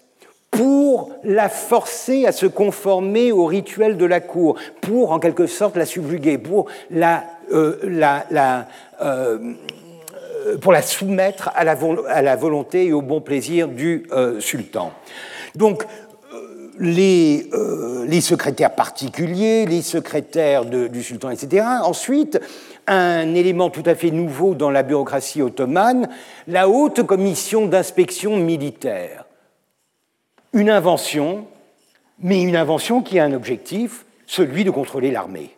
pour 0.50 1.10
la 1.22 1.48
forcer 1.48 2.26
à 2.26 2.32
se 2.32 2.46
conformer 2.46 3.30
au 3.30 3.44
rituel 3.44 3.96
de 3.96 4.06
la 4.06 4.20
cour, 4.20 4.56
pour 4.80 5.12
en 5.12 5.18
quelque 5.18 5.46
sorte 5.46 5.76
la 5.76 5.86
subjuguer, 5.86 6.38
pour 6.38 6.66
la, 6.90 7.24
euh, 7.52 7.76
euh, 9.02 9.38
pour 10.60 10.72
la 10.72 10.82
soumettre 10.82 11.50
à 11.54 11.64
la, 11.64 11.76
à 12.08 12.22
la, 12.22 12.36
volonté 12.36 12.86
et 12.86 12.92
au 12.92 13.02
bon 13.02 13.20
plaisir 13.20 13.68
du 13.68 14.06
euh, 14.12 14.40
sultan. 14.40 14.92
Donc, 15.54 15.84
les, 16.78 17.48
euh, 17.52 18.04
les, 18.06 18.20
secrétaires 18.20 18.74
particuliers, 18.74 19.66
les 19.66 19.82
secrétaires 19.82 20.64
du 20.64 21.02
sultan, 21.02 21.30
etc. 21.30 21.66
Ensuite, 21.82 22.40
un 22.86 23.34
élément 23.34 23.70
tout 23.70 23.82
à 23.86 23.94
fait 23.94 24.10
nouveau 24.10 24.54
dans 24.54 24.70
la 24.70 24.82
bureaucratie 24.82 25.42
ottomane, 25.42 26.08
la 26.46 26.68
haute 26.68 27.02
commission 27.02 27.66
d'inspection 27.66 28.36
militaire. 28.36 29.24
Une 30.52 30.70
invention, 30.70 31.46
mais 32.20 32.42
une 32.42 32.56
invention 32.56 33.02
qui 33.02 33.18
a 33.18 33.24
un 33.24 33.32
objectif, 33.32 34.06
celui 34.26 34.64
de 34.64 34.70
contrôler 34.70 35.10
l'armée. 35.10 35.55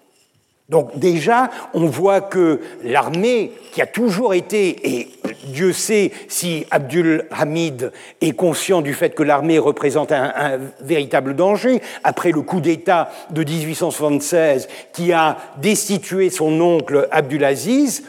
Donc 0.69 0.99
déjà, 0.99 1.49
on 1.73 1.87
voit 1.87 2.21
que 2.21 2.61
l'armée, 2.85 3.53
qui 3.73 3.81
a 3.81 3.87
toujours 3.87 4.35
été, 4.35 4.99
et 4.99 5.09
Dieu 5.47 5.73
sait 5.73 6.12
si 6.29 6.66
Abdul 6.71 7.25
Hamid 7.31 7.91
est 8.21 8.33
conscient 8.33 8.83
du 8.83 8.93
fait 8.93 9.14
que 9.14 9.23
l'armée 9.23 9.59
représente 9.59 10.12
un, 10.12 10.59
véritable 10.81 11.35
danger, 11.35 11.81
après 12.05 12.33
le 12.33 12.43
coup 12.43 12.61
d'État 12.61 13.11
de 13.31 13.45
1876 13.45 14.69
qui 14.93 15.12
a 15.12 15.39
destitué 15.57 16.29
son 16.29 16.61
oncle 16.61 17.09
Abdulaziz, 17.12 18.05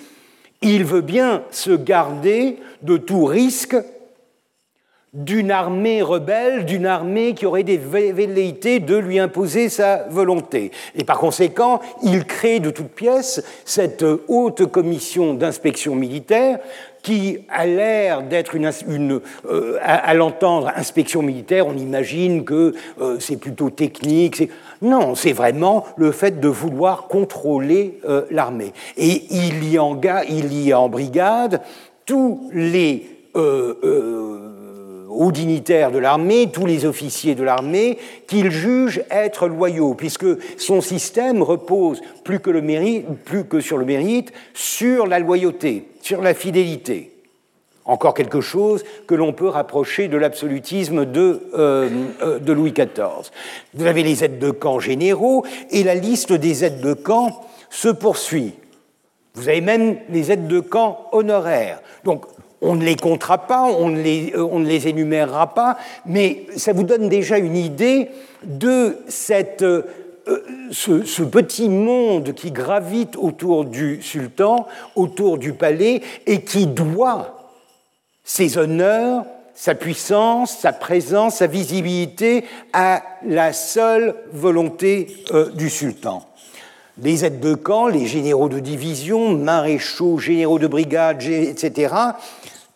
il 0.61 0.83
veut 0.83 1.01
bien 1.01 1.43
se 1.51 1.71
garder 1.71 2.57
de 2.81 2.97
tout 2.97 3.23
risque 3.23 3.77
d'une 5.13 5.49
armée 5.49 6.03
rebelle, 6.03 6.65
d'une 6.65 6.85
armée 6.85 7.33
qui 7.33 7.45
aurait 7.47 7.63
des 7.63 7.77
velléités 7.77 8.79
de 8.79 8.95
lui 8.95 9.17
imposer 9.17 9.67
sa 9.69 10.05
volonté. 10.09 10.71
Et 10.95 11.03
par 11.03 11.17
conséquent, 11.17 11.79
il 12.03 12.25
crée 12.25 12.59
de 12.59 12.69
toutes 12.69 12.91
pièces 12.91 13.43
cette 13.65 14.05
haute 14.27 14.65
commission 14.67 15.33
d'inspection 15.33 15.95
militaire 15.95 16.59
qui 17.01 17.39
a 17.49 17.65
l'air 17.65 18.23
d'être 18.23 18.55
une, 18.55 19.21
euh, 19.49 19.77
à, 19.81 20.13
l'entendre 20.13 20.71
inspection 20.75 21.21
militaire, 21.21 21.65
on 21.65 21.77
imagine 21.77 22.43
que 22.43 22.73
euh, 22.99 23.17
c'est 23.19 23.37
plutôt 23.37 23.69
technique. 23.69 24.49
Non, 24.81 25.15
c'est 25.15 25.31
vraiment 25.31 25.85
le 25.95 26.11
fait 26.11 26.39
de 26.39 26.47
vouloir 26.47 27.07
contrôler 27.07 27.99
euh, 28.07 28.25
l'armée. 28.31 28.73
Et 28.97 29.23
il 29.31 29.71
y, 29.71 29.79
en, 29.79 29.99
il 30.27 30.61
y 30.61 30.73
a 30.73 30.79
en 30.79 30.89
brigade 30.89 31.61
tous 32.05 32.49
les 32.53 33.05
aux 35.09 35.31
dignitaires 35.31 35.91
de 35.91 35.97
l'armée, 35.97 36.49
tous 36.51 36.65
les 36.65 36.85
officiers 36.85 37.35
de 37.35 37.43
l'armée, 37.43 37.97
qu'il 38.27 38.51
juge 38.51 39.03
être 39.09 39.47
loyaux, 39.47 39.95
puisque 39.95 40.27
son 40.57 40.81
système 40.81 41.41
repose 41.41 42.01
plus 42.23 42.39
que, 42.39 42.49
le 42.49 42.61
mérite, 42.61 43.05
plus 43.25 43.45
que 43.45 43.59
sur 43.59 43.77
le 43.77 43.85
mérite, 43.85 44.31
sur 44.53 45.07
la 45.07 45.19
loyauté, 45.19 45.87
sur 46.01 46.21
la 46.21 46.33
fidélité. 46.33 47.11
Encore 47.85 48.13
quelque 48.13 48.39
chose 48.39 48.83
que 49.07 49.15
l'on 49.15 49.33
peut 49.33 49.47
rapprocher 49.47 50.07
de 50.07 50.17
l'absolutisme 50.17 51.05
de, 51.05 51.49
euh, 51.55 51.89
euh, 52.21 52.37
de, 52.37 52.53
Louis 52.53 52.71
XIV. 52.71 53.31
Vous 53.73 53.87
avez 53.87 54.03
les 54.03 54.23
aides 54.23 54.37
de 54.37 54.51
camp 54.51 54.79
généraux 54.79 55.43
et 55.71 55.83
la 55.83 55.95
liste 55.95 56.31
des 56.31 56.63
aides 56.63 56.81
de 56.81 56.93
camp 56.93 57.41
se 57.71 57.89
poursuit. 57.89 58.53
Vous 59.33 59.49
avez 59.49 59.61
même 59.61 59.97
les 60.09 60.31
aides 60.31 60.47
de 60.47 60.59
camp 60.59 61.07
honoraires. 61.11 61.81
Donc 62.03 62.25
on 62.61 62.75
ne 62.75 62.83
les 62.83 62.95
comptera 62.95 63.47
pas, 63.47 63.63
on 63.63 63.89
ne 63.89 64.01
les, 64.01 64.33
euh, 64.35 64.43
on 64.43 64.65
énumérera 64.65 65.53
pas, 65.53 65.77
mais 66.05 66.45
ça 66.55 66.73
vous 66.73 66.83
donne 66.83 67.09
déjà 67.09 67.37
une 67.37 67.55
idée 67.55 68.09
de 68.43 68.97
cette, 69.07 69.61
euh, 69.61 69.83
euh, 70.27 70.43
ce, 70.71 71.03
ce, 71.03 71.23
petit 71.23 71.69
monde 71.69 72.33
qui 72.33 72.51
gravite 72.51 73.15
autour 73.15 73.65
du 73.65 74.01
sultan, 74.01 74.67
autour 74.95 75.37
du 75.37 75.53
palais, 75.53 76.01
et 76.25 76.41
qui 76.41 76.67
doit 76.67 77.53
ses 78.23 78.57
honneurs, 78.57 79.25
sa 79.55 79.75
puissance, 79.75 80.57
sa 80.57 80.73
présence, 80.73 81.37
sa 81.37 81.47
visibilité 81.47 82.45
à 82.73 83.01
la 83.25 83.51
seule 83.53 84.15
volonté 84.31 85.07
du 85.55 85.69
sultan. 85.69 86.28
Les 87.01 87.23
aides 87.23 87.39
de 87.39 87.53
camp, 87.53 87.87
les 87.87 88.05
généraux 88.05 88.49
de 88.49 88.59
division, 88.59 89.35
maréchaux, 89.35 90.17
généraux 90.17 90.59
de 90.59 90.67
brigade, 90.67 91.23
etc., 91.23 91.93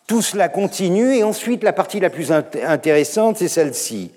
tout 0.06 0.22
cela 0.22 0.48
continue 0.48 1.16
et 1.16 1.24
ensuite 1.24 1.62
la 1.62 1.72
partie 1.72 2.00
la 2.00 2.10
plus 2.10 2.30
intéressante, 2.30 3.38
c'est 3.38 3.48
celle-ci. 3.48 4.10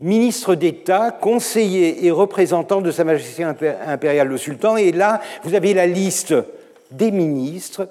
Ministre 0.00 0.54
d'État, 0.54 1.10
conseiller 1.10 2.06
et 2.06 2.10
représentant 2.10 2.80
de 2.80 2.90
Sa 2.90 3.02
Majesté 3.04 3.42
impériale 3.42 4.28
le 4.28 4.36
Sultan. 4.36 4.76
Et 4.76 4.92
là, 4.92 5.20
vous 5.42 5.54
avez 5.54 5.74
la 5.74 5.86
liste 5.86 6.34
des 6.90 7.10
ministres 7.10 7.88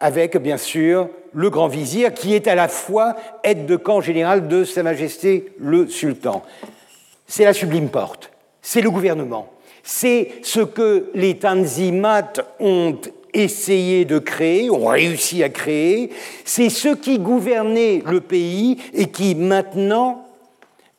avec, 0.00 0.36
bien 0.36 0.56
sûr, 0.56 1.08
le 1.32 1.48
grand 1.48 1.68
vizir 1.68 2.12
qui 2.12 2.34
est 2.34 2.46
à 2.48 2.54
la 2.54 2.68
fois 2.68 3.16
aide 3.44 3.66
de 3.66 3.76
camp 3.76 4.00
général 4.00 4.48
de 4.48 4.64
Sa 4.64 4.82
Majesté 4.82 5.52
le 5.58 5.88
Sultan. 5.88 6.42
C'est 7.26 7.44
la 7.44 7.54
sublime 7.54 7.88
porte, 7.88 8.30
c'est 8.60 8.82
le 8.82 8.90
gouvernement, 8.90 9.48
c'est 9.82 10.30
ce 10.42 10.60
que 10.60 11.10
les 11.14 11.38
Tanzimat 11.38 12.32
ont 12.58 12.96
essayé 13.32 14.04
de 14.04 14.18
créer, 14.18 14.70
ont 14.70 14.86
réussi 14.86 15.42
à 15.42 15.48
créer, 15.48 16.10
c'est 16.44 16.68
ce 16.68 16.88
qui 16.88 17.18
gouvernait 17.18 18.02
le 18.06 18.20
pays 18.20 18.78
et 18.92 19.06
qui 19.06 19.34
maintenant 19.34 20.26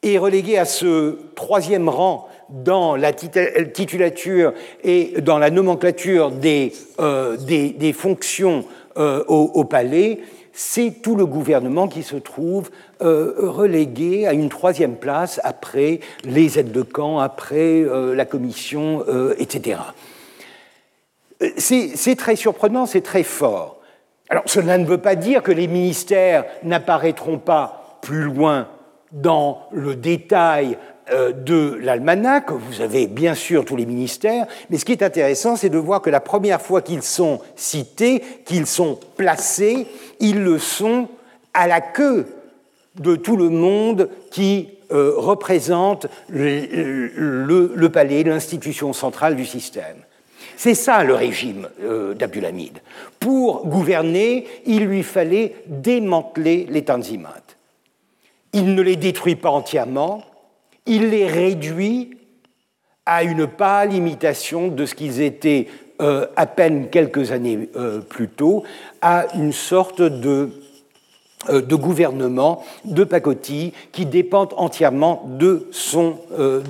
est 0.03 0.17
relégué 0.17 0.57
à 0.57 0.65
ce 0.65 1.17
troisième 1.35 1.89
rang 1.89 2.27
dans 2.49 2.95
la 2.95 3.13
titulature 3.13 4.53
et 4.83 5.13
dans 5.21 5.37
la 5.37 5.49
nomenclature 5.49 6.31
des, 6.31 6.73
euh, 6.99 7.37
fonctions 7.93 8.65
euh, 8.97 9.23
au, 9.27 9.63
palais, 9.63 10.19
c'est 10.53 11.01
tout 11.01 11.15
le 11.15 11.25
gouvernement 11.25 11.87
qui 11.87 12.03
se 12.03 12.15
trouve 12.15 12.69
euh, 13.01 13.33
relégué 13.37 14.27
à 14.27 14.33
une 14.33 14.49
troisième 14.49 14.95
place 14.95 15.39
après 15.43 15.99
les 16.23 16.59
aides 16.59 16.71
de 16.71 16.81
camp, 16.81 17.19
après 17.19 17.85
la 18.13 18.25
commission, 18.25 19.05
etc. 19.37 19.79
Euh, 21.41 21.49
c'est 21.57 22.15
très 22.15 22.35
surprenant, 22.35 22.85
c'est 22.85 23.01
très 23.01 23.23
fort. 23.23 23.77
Alors 24.29 24.43
cela 24.45 24.77
ne 24.77 24.85
veut 24.85 24.99
pas 24.99 25.15
dire 25.15 25.43
que 25.43 25.51
les 25.51 25.67
ministères 25.67 26.45
n'apparaîtront 26.63 27.37
pas 27.37 27.97
plus 28.01 28.23
loin 28.23 28.67
dans 29.11 29.67
le 29.71 29.95
détail 29.95 30.77
euh, 30.77 30.90
de 31.09 31.77
l'almanach. 31.81 32.51
Vous 32.51 32.81
avez 32.81 33.07
bien 33.07 33.35
sûr 33.35 33.65
tous 33.65 33.75
les 33.75 33.85
ministères, 33.85 34.47
mais 34.69 34.77
ce 34.77 34.85
qui 34.85 34.91
est 34.91 35.03
intéressant, 35.03 35.55
c'est 35.55 35.69
de 35.69 35.77
voir 35.77 36.01
que 36.01 36.09
la 36.09 36.19
première 36.19 36.61
fois 36.61 36.81
qu'ils 36.81 37.03
sont 37.03 37.39
cités, 37.55 38.21
qu'ils 38.45 38.67
sont 38.67 38.99
placés, 39.17 39.87
ils 40.19 40.41
le 40.41 40.59
sont 40.59 41.07
à 41.53 41.67
la 41.67 41.81
queue 41.81 42.27
de 42.99 43.15
tout 43.15 43.37
le 43.37 43.49
monde 43.49 44.09
qui 44.31 44.69
euh, 44.91 45.13
représente 45.15 46.07
le 46.29 47.87
palais, 47.87 48.23
l'institution 48.23 48.93
centrale 48.93 49.35
du 49.35 49.45
système. 49.45 49.97
C'est 50.57 50.75
ça 50.75 51.03
le 51.03 51.15
régime 51.15 51.69
euh, 51.81 52.13
d'Abdulhamid. 52.13 52.79
Pour 53.19 53.65
gouverner, 53.65 54.45
il 54.65 54.85
lui 54.85 55.03
fallait 55.03 55.55
démanteler 55.67 56.67
les 56.69 56.83
Tanzimat. 56.83 57.41
Il 58.53 58.75
ne 58.75 58.81
les 58.81 58.97
détruit 58.97 59.35
pas 59.35 59.49
entièrement, 59.49 60.23
il 60.85 61.09
les 61.09 61.27
réduit 61.27 62.17
à 63.05 63.23
une 63.23 63.47
pâle 63.47 63.93
imitation 63.93 64.67
de 64.67 64.85
ce 64.85 64.95
qu'ils 64.95 65.21
étaient 65.21 65.67
euh, 66.01 66.27
à 66.35 66.45
peine 66.45 66.89
quelques 66.89 67.31
années 67.31 67.69
euh, 67.75 67.99
plus 67.99 68.27
tôt, 68.27 68.63
à 69.01 69.27
une 69.35 69.53
sorte 69.53 70.01
de, 70.01 70.49
de 71.49 71.75
gouvernement 71.75 72.63
de 72.85 73.03
pacotille 73.03 73.73
qui 73.91 74.05
dépend 74.05 74.47
entièrement 74.55 75.27
de 75.27 75.69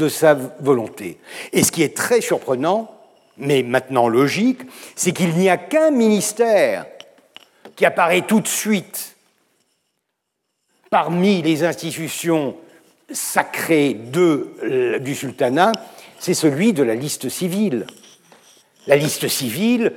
sa 0.09 0.33
volonté. 0.59 1.17
Et 1.53 1.63
ce 1.63 1.71
qui 1.71 1.83
est 1.83 1.95
très 1.95 2.21
surprenant, 2.21 2.89
mais 3.37 3.63
maintenant 3.63 4.07
logique, 4.07 4.61
c'est 4.95 5.11
qu'il 5.11 5.33
n'y 5.35 5.49
a 5.49 5.57
qu'un 5.57 5.91
ministère 5.91 6.85
qui 7.75 7.85
apparaît 7.85 8.21
tout 8.21 8.39
de 8.39 8.47
suite 8.47 9.15
parmi 10.89 11.41
les 11.41 11.63
institutions 11.63 12.55
sacrées 13.13 13.93
de, 13.93 14.97
du 14.99 15.15
sultanat, 15.15 15.71
c'est 16.19 16.33
celui 16.33 16.73
de 16.73 16.83
la 16.83 16.95
liste 16.95 17.29
civile. 17.29 17.85
La 18.87 18.95
liste 18.95 19.27
civile, 19.27 19.93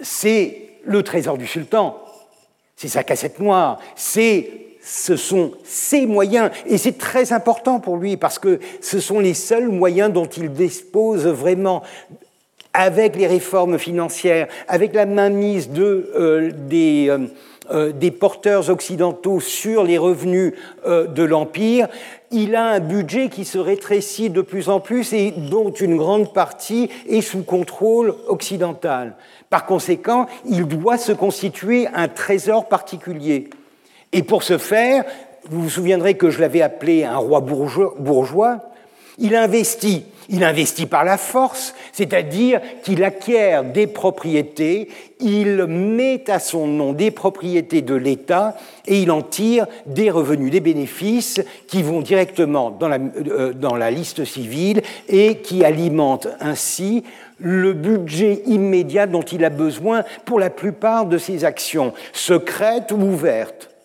c'est 0.00 0.68
le 0.84 1.02
trésor 1.02 1.38
du 1.38 1.46
sultan, 1.46 1.98
c'est 2.76 2.88
sa 2.88 3.02
cassette 3.02 3.40
noire, 3.40 3.78
c'est 3.96 4.50
ce 4.86 5.16
sont 5.16 5.50
ses 5.64 6.06
moyens, 6.06 6.50
et 6.66 6.78
c'est 6.78 6.96
très 6.96 7.32
important 7.32 7.80
pour 7.80 7.96
lui 7.96 8.16
parce 8.16 8.38
que 8.38 8.60
ce 8.80 9.00
sont 9.00 9.18
les 9.18 9.34
seuls 9.34 9.68
moyens 9.68 10.12
dont 10.12 10.26
il 10.26 10.52
dispose 10.52 11.26
vraiment. 11.26 11.82
Avec 12.78 13.16
les 13.16 13.26
réformes 13.26 13.78
financières, 13.78 14.48
avec 14.68 14.94
la 14.94 15.06
mainmise 15.06 15.70
euh, 15.78 16.50
des, 16.52 17.06
euh, 17.08 17.26
euh, 17.70 17.90
des, 17.90 18.10
porteurs 18.10 18.68
occidentaux 18.68 19.40
sur 19.40 19.82
les 19.82 19.96
revenus 19.96 20.52
de 20.86 21.22
l'Empire, 21.22 21.88
il 22.30 22.54
a 22.56 22.64
un 22.66 22.80
budget 22.80 23.28
qui 23.28 23.44
se 23.44 23.58
rétrécit 23.58 24.30
de 24.30 24.40
plus 24.40 24.68
en 24.68 24.80
plus 24.80 25.12
et 25.12 25.32
dont 25.32 25.70
une 25.70 25.96
grande 25.96 26.32
partie 26.32 26.90
est 27.08 27.20
sous 27.20 27.42
contrôle 27.42 28.14
occidental. 28.28 29.14
Par 29.50 29.66
conséquent, 29.66 30.26
il 30.44 30.66
doit 30.66 30.98
se 30.98 31.12
constituer 31.12 31.86
un 31.94 32.08
trésor 32.08 32.68
particulier. 32.68 33.50
Et 34.12 34.22
pour 34.22 34.42
ce 34.42 34.58
faire, 34.58 35.04
vous 35.48 35.62
vous 35.62 35.70
souviendrez 35.70 36.16
que 36.16 36.30
je 36.30 36.40
l'avais 36.40 36.62
appelé 36.62 37.04
un 37.04 37.18
roi 37.18 37.40
bourgeois, 37.40 38.62
il 39.18 39.34
investit 39.34 40.04
il 40.28 40.44
investit 40.44 40.86
par 40.86 41.04
la 41.04 41.18
force, 41.18 41.74
c'est-à-dire 41.92 42.60
qu'il 42.82 43.04
acquiert 43.04 43.64
des 43.64 43.86
propriétés, 43.86 44.88
il 45.20 45.64
met 45.66 46.30
à 46.30 46.38
son 46.38 46.66
nom 46.66 46.92
des 46.92 47.10
propriétés 47.10 47.82
de 47.82 47.94
l'État 47.94 48.56
et 48.86 49.00
il 49.00 49.10
en 49.10 49.22
tire 49.22 49.66
des 49.86 50.10
revenus, 50.10 50.50
des 50.50 50.60
bénéfices 50.60 51.40
qui 51.66 51.82
vont 51.82 52.00
directement 52.00 52.70
dans 52.70 52.88
la, 52.88 52.98
euh, 52.98 53.90
liste 53.90 54.24
civile 54.24 54.82
et 55.08 55.36
qui 55.38 55.64
alimentent 55.64 56.28
ainsi 56.40 57.04
le 57.38 57.72
budget 57.72 58.42
immédiat 58.46 59.06
dont 59.06 59.22
il 59.22 59.44
a 59.44 59.50
besoin 59.50 60.04
pour 60.24 60.40
la 60.40 60.50
plupart 60.50 61.06
de 61.06 61.18
ses 61.18 61.44
actions, 61.44 61.92
secrètes 62.12 62.92
ou 62.92 63.00
ouvertes. 63.00 63.75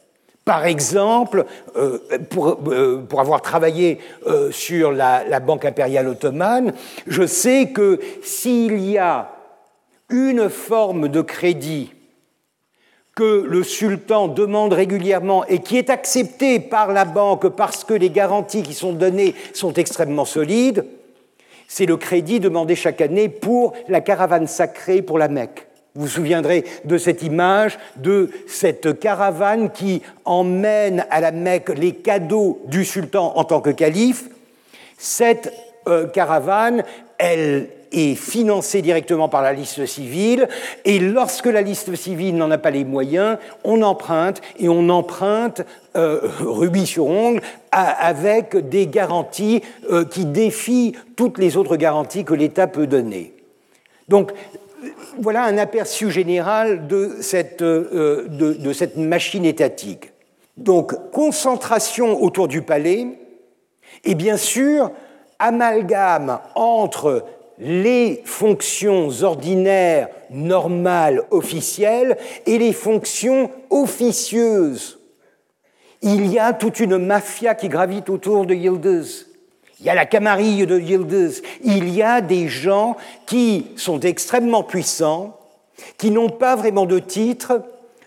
Par 0.45 0.65
exemple, 0.65 1.45
euh, 1.75 1.99
euh, 2.11 2.97
pour, 2.97 3.19
avoir 3.19 3.41
travaillé 3.41 3.99
euh, 4.25 4.51
sur 4.51 4.91
la, 4.91 5.39
Banque 5.39 5.65
impériale 5.65 6.07
ottomane, 6.07 6.73
je 7.05 7.27
sais 7.27 7.69
que 7.69 7.99
s'il 8.23 8.79
y 8.79 8.97
a 8.97 9.31
une 10.09 10.49
forme 10.49 11.09
de 11.09 11.21
crédit 11.21 11.93
que 13.15 13.45
le 13.47 13.63
sultan 13.63 14.27
demande 14.27 14.73
régulièrement 14.73 15.45
et 15.45 15.59
qui 15.59 15.77
est 15.77 15.89
accepté 15.89 16.59
par 16.59 16.91
la 16.91 17.05
banque 17.05 17.49
parce 17.49 17.83
que 17.83 17.93
les 17.93 18.09
garanties 18.09 18.63
qui 18.63 18.73
sont 18.73 18.93
données 18.93 19.35
sont 19.53 19.73
extrêmement 19.73 20.25
solides, 20.25 20.85
c'est 21.67 21.85
le 21.85 21.97
crédit 21.97 22.39
demandé 22.39 22.75
chaque 22.75 23.01
année 23.01 23.29
pour 23.29 23.73
la 23.87 24.01
caravane 24.01 24.47
sacrée 24.47 25.01
pour 25.01 25.19
la 25.19 25.27
Mecque. 25.27 25.70
Vous 25.93 26.03
vous 26.03 26.07
souviendrez 26.07 26.63
de 26.85 26.97
cette 26.97 27.21
image 27.21 27.77
de 27.97 28.29
cette 28.47 28.97
caravane 28.97 29.71
qui 29.71 30.01
emmène 30.23 31.05
à 31.09 31.19
la 31.19 31.31
Mecque 31.33 31.77
les 31.77 31.91
cadeaux 31.91 32.61
du 32.67 32.85
sultan 32.85 33.33
en 33.35 33.43
tant 33.43 33.59
que 33.59 33.71
calife. 33.71 34.29
Cette 34.97 35.51
euh, 35.89 36.07
caravane, 36.07 36.83
elle 37.17 37.67
est 37.91 38.15
financée 38.15 38.81
directement 38.81 39.27
par 39.27 39.41
la 39.41 39.51
liste 39.51 39.85
civile, 39.85 40.47
et 40.85 40.97
lorsque 40.99 41.47
la 41.47 41.61
liste 41.61 41.93
civile 41.95 42.37
n'en 42.37 42.51
a 42.51 42.57
pas 42.57 42.71
les 42.71 42.85
moyens, 42.85 43.37
on 43.65 43.81
emprunte, 43.81 44.41
et 44.59 44.69
on 44.69 44.87
emprunte 44.87 45.61
euh, 45.97 46.21
rubis 46.39 46.85
sur 46.85 47.07
ongle 47.07 47.41
avec 47.71 48.55
des 48.69 48.87
garanties 48.87 49.61
euh, 49.89 50.05
qui 50.05 50.23
défient 50.23 50.93
toutes 51.17 51.37
les 51.37 51.57
autres 51.57 51.75
garanties 51.75 52.23
que 52.23 52.33
l'État 52.33 52.67
peut 52.67 52.87
donner. 52.87 53.33
Donc, 54.07 54.31
voilà 55.19 55.43
un 55.43 55.57
aperçu 55.57 56.09
général 56.09 56.87
de 56.87 57.17
cette, 57.21 57.61
euh, 57.61 58.27
de 58.27 58.73
cette 58.73 58.97
machine 58.97 59.45
étatique. 59.45 60.11
Donc, 60.57 61.11
concentration 61.11 62.21
autour 62.21 62.47
du 62.47 62.61
palais, 62.61 63.07
et 64.03 64.15
bien 64.15 64.37
sûr, 64.37 64.91
amalgame 65.39 66.39
entre 66.55 67.25
les 67.57 68.21
fonctions 68.25 69.09
ordinaires, 69.21 70.09
normales, 70.29 71.23
officielles 71.31 72.17
et 72.45 72.57
les 72.57 72.73
fonctions 72.73 73.51
officieuses. 73.69 74.99
Il 76.01 76.25
y 76.31 76.39
a 76.39 76.53
toute 76.53 76.79
une 76.79 76.97
mafia 76.97 77.53
qui 77.53 77.69
gravite 77.69 78.09
autour 78.09 78.45
de 78.45 78.55
Yildiz. 78.55 79.30
Il 79.81 79.87
y 79.87 79.89
a 79.89 79.95
la 79.95 80.05
camarille 80.05 80.67
de 80.67 80.79
Yildiz. 80.79 81.41
Il 81.63 81.89
y 81.89 82.03
a 82.03 82.21
des 82.21 82.47
gens 82.47 82.95
qui 83.25 83.67
sont 83.75 83.99
extrêmement 83.99 84.63
puissants, 84.63 85.37
qui 85.97 86.11
n'ont 86.11 86.29
pas 86.29 86.55
vraiment 86.55 86.85
de 86.85 86.99
titre, 86.99 87.63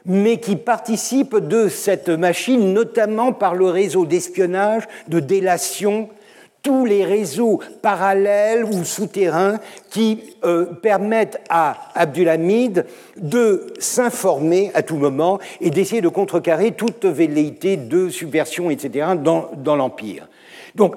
mais 0.06 0.38
qui 0.38 0.54
participent 0.54 1.36
de 1.36 1.68
cette 1.68 2.08
machine, 2.08 2.72
notamment 2.72 3.32
par 3.32 3.54
le 3.54 3.66
réseau 3.66 4.06
d'espionnage, 4.06 4.84
de 5.08 5.18
délation 5.18 6.08
tous 6.62 6.86
les 6.86 7.04
réseaux 7.04 7.60
parallèles 7.82 8.64
ou 8.64 8.84
souterrains 8.84 9.58
qui 9.90 10.34
euh, 10.44 10.64
permettent 10.64 11.38
à 11.50 11.76
Abdulhamid 11.94 12.86
de 13.18 13.66
s'informer 13.78 14.70
à 14.72 14.82
tout 14.82 14.96
moment 14.96 15.38
et 15.60 15.68
d'essayer 15.68 16.00
de 16.00 16.08
contrecarrer 16.08 16.72
toute 16.72 17.04
velléité 17.04 17.76
de 17.76 18.08
subversion, 18.08 18.70
etc., 18.70 19.08
dans, 19.22 19.50
dans 19.58 19.76
l'Empire. 19.76 20.26
Donc, 20.74 20.96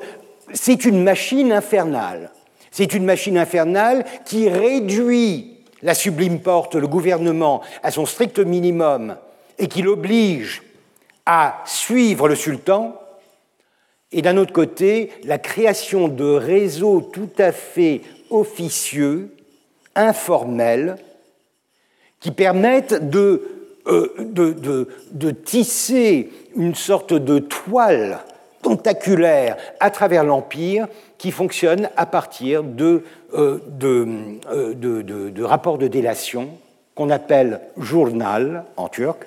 c'est 0.54 0.86
une 0.86 1.04
machine 1.04 1.52
infernale. 1.52 2.32
C'est 2.72 2.94
une 2.94 3.06
machine 3.06 3.38
infernale 3.38 4.06
qui 4.26 4.50
réduit 4.50 5.58
la 5.82 5.94
sublime 5.94 6.40
porte, 6.40 6.76
le 6.76 6.88
gouvernement, 6.88 7.62
à 7.84 7.92
son 7.92 8.06
strict 8.06 8.40
minimum 8.40 9.16
et 9.58 9.68
qui 9.68 9.82
l'oblige 9.82 10.64
à 11.26 11.62
suivre 11.66 12.28
le 12.28 12.36
sultan 12.36 12.96
et 14.12 14.22
d'un 14.22 14.38
autre 14.38 14.54
côté, 14.54 15.12
la 15.24 15.38
création 15.38 16.08
de 16.08 16.26
réseaux 16.26 17.02
tout 17.02 17.30
à 17.38 17.52
fait 17.52 18.02
officieux, 18.30 19.36
informels, 19.96 20.96
qui 22.20 22.32
permettent 22.32 23.10
de, 23.10 23.44
euh, 23.88 24.14
de, 25.12 25.32
tisser 25.32 26.30
une 26.56 26.76
sorte 26.76 27.14
de 27.14 27.40
toile 27.40 28.20
tentaculaire 28.62 29.58
à 29.80 29.90
travers 29.90 30.24
l'Empire 30.24 30.88
qui 31.18 31.32
fonctionne 31.32 31.90
à 31.98 32.06
partir 32.06 32.64
de, 32.64 33.04
euh, 33.34 33.60
euh, 33.84 34.74
de 34.74 35.44
rapports 35.44 35.78
de 35.78 35.88
délation 35.88 36.50
qu'on 36.96 37.10
appelle 37.10 37.62
journal 37.78 38.66
en 38.76 38.88
turc, 38.88 39.26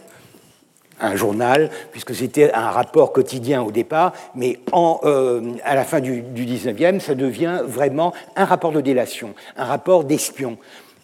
un 1.00 1.16
journal, 1.16 1.70
puisque 1.92 2.14
c'était 2.14 2.52
un 2.52 2.70
rapport 2.70 3.12
quotidien 3.12 3.62
au 3.62 3.70
départ, 3.70 4.12
mais 4.34 4.58
euh, 4.74 5.54
à 5.64 5.74
la 5.74 5.84
fin 5.84 6.00
du, 6.00 6.20
du 6.20 6.44
19e, 6.44 7.00
ça 7.00 7.14
devient 7.14 7.62
vraiment 7.64 8.12
un 8.36 8.44
rapport 8.44 8.72
de 8.72 8.80
délation, 8.80 9.34
un 9.56 9.64
rapport 9.64 10.04
d'espion. 10.04 10.58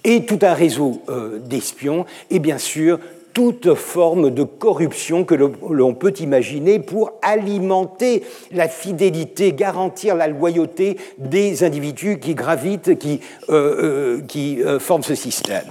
Et 0.04 0.24
tout 0.24 0.38
un 0.42 0.54
réseau 0.54 1.02
d'espions, 1.40 2.06
et 2.30 2.38
bien 2.38 2.58
sûr 2.58 3.00
toute 3.36 3.74
forme 3.74 4.30
de 4.30 4.44
corruption 4.44 5.24
que 5.24 5.34
l'on 5.34 5.92
peut 5.92 6.14
imaginer 6.20 6.78
pour 6.78 7.12
alimenter 7.20 8.22
la 8.50 8.66
fidélité, 8.66 9.52
garantir 9.52 10.14
la 10.14 10.26
loyauté 10.26 10.96
des 11.18 11.62
individus 11.62 12.18
qui 12.18 12.34
gravitent, 12.34 12.98
qui, 12.98 13.20
euh, 13.50 14.22
qui 14.22 14.60
forment 14.80 15.02
ce 15.02 15.14
système. 15.14 15.66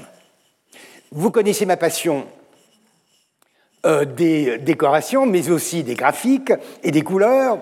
Vous 1.12 1.32
connaissez 1.32 1.66
ma 1.66 1.76
passion 1.76 2.28
euh, 3.84 4.06
des 4.06 4.60
décorations, 4.60 5.26
mais 5.26 5.50
aussi 5.50 5.84
des 5.84 5.96
graphiques 5.96 6.54
et 6.84 6.92
des 6.92 7.02
couleurs. 7.02 7.58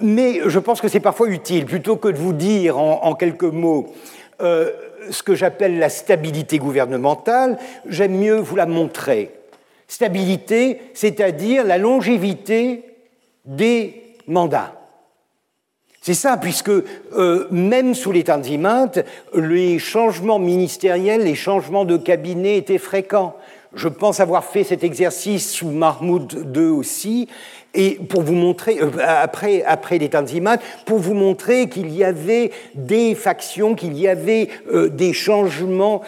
Mais 0.00 0.40
je 0.44 0.58
pense 0.58 0.82
que 0.82 0.88
c'est 0.88 1.00
parfois 1.00 1.28
utile, 1.28 1.64
plutôt 1.64 1.96
que 1.96 2.08
de 2.08 2.18
vous 2.18 2.34
dire 2.34 2.78
en, 2.78 3.14
quelques 3.14 3.42
mots 3.44 3.94
euh, 4.42 4.70
ce 5.10 5.22
que 5.22 5.34
j'appelle 5.34 5.78
la 5.78 5.88
stabilité 5.88 6.58
gouvernementale, 6.58 7.58
j'aime 7.86 8.16
mieux 8.16 8.36
vous 8.36 8.56
la 8.56 8.66
montrer. 8.66 9.32
Stabilité, 9.86 10.80
c'est-à-dire 10.94 11.64
la 11.64 11.78
longévité 11.78 12.84
des 13.44 14.02
mandats. 14.26 14.74
C'est 16.00 16.14
ça, 16.14 16.36
puisque 16.36 16.70
euh, 16.70 17.48
même 17.50 17.94
sous 17.94 18.12
les 18.12 18.24
Tanzimat, 18.24 18.92
les 19.34 19.78
changements 19.78 20.38
ministériels, 20.38 21.24
les 21.24 21.34
changements 21.34 21.84
de 21.84 21.96
cabinet 21.96 22.56
étaient 22.56 22.78
fréquents. 22.78 23.36
Je 23.74 23.88
pense 23.88 24.20
avoir 24.20 24.44
fait 24.44 24.64
cet 24.64 24.82
exercice 24.82 25.52
sous 25.52 25.70
Mahmoud 25.70 26.52
II 26.54 26.68
aussi, 26.68 27.28
et 27.74 27.96
pour 27.96 28.22
vous 28.22 28.34
montrer, 28.34 28.80
euh, 28.80 28.90
après, 29.06 29.62
après 29.64 29.98
les 29.98 30.08
Tanzimat, 30.08 30.58
pour 30.86 30.98
vous 30.98 31.14
montrer 31.14 31.68
qu'il 31.68 31.94
y 31.94 32.02
avait 32.02 32.50
des 32.74 33.14
factions, 33.14 33.74
qu'il 33.74 33.98
y 33.98 34.08
avait 34.08 34.48
euh, 34.72 34.88
des 34.88 35.12
changements. 35.12 36.02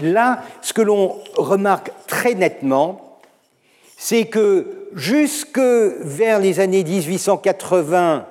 Là, 0.00 0.42
ce 0.60 0.74
que 0.74 0.82
l'on 0.82 1.16
remarque 1.36 1.90
très 2.06 2.34
nettement, 2.34 3.18
c'est 3.96 4.26
que 4.26 4.88
jusque 4.94 5.58
vers 5.58 6.38
les 6.38 6.60
années 6.60 6.84
1880, 6.84 8.26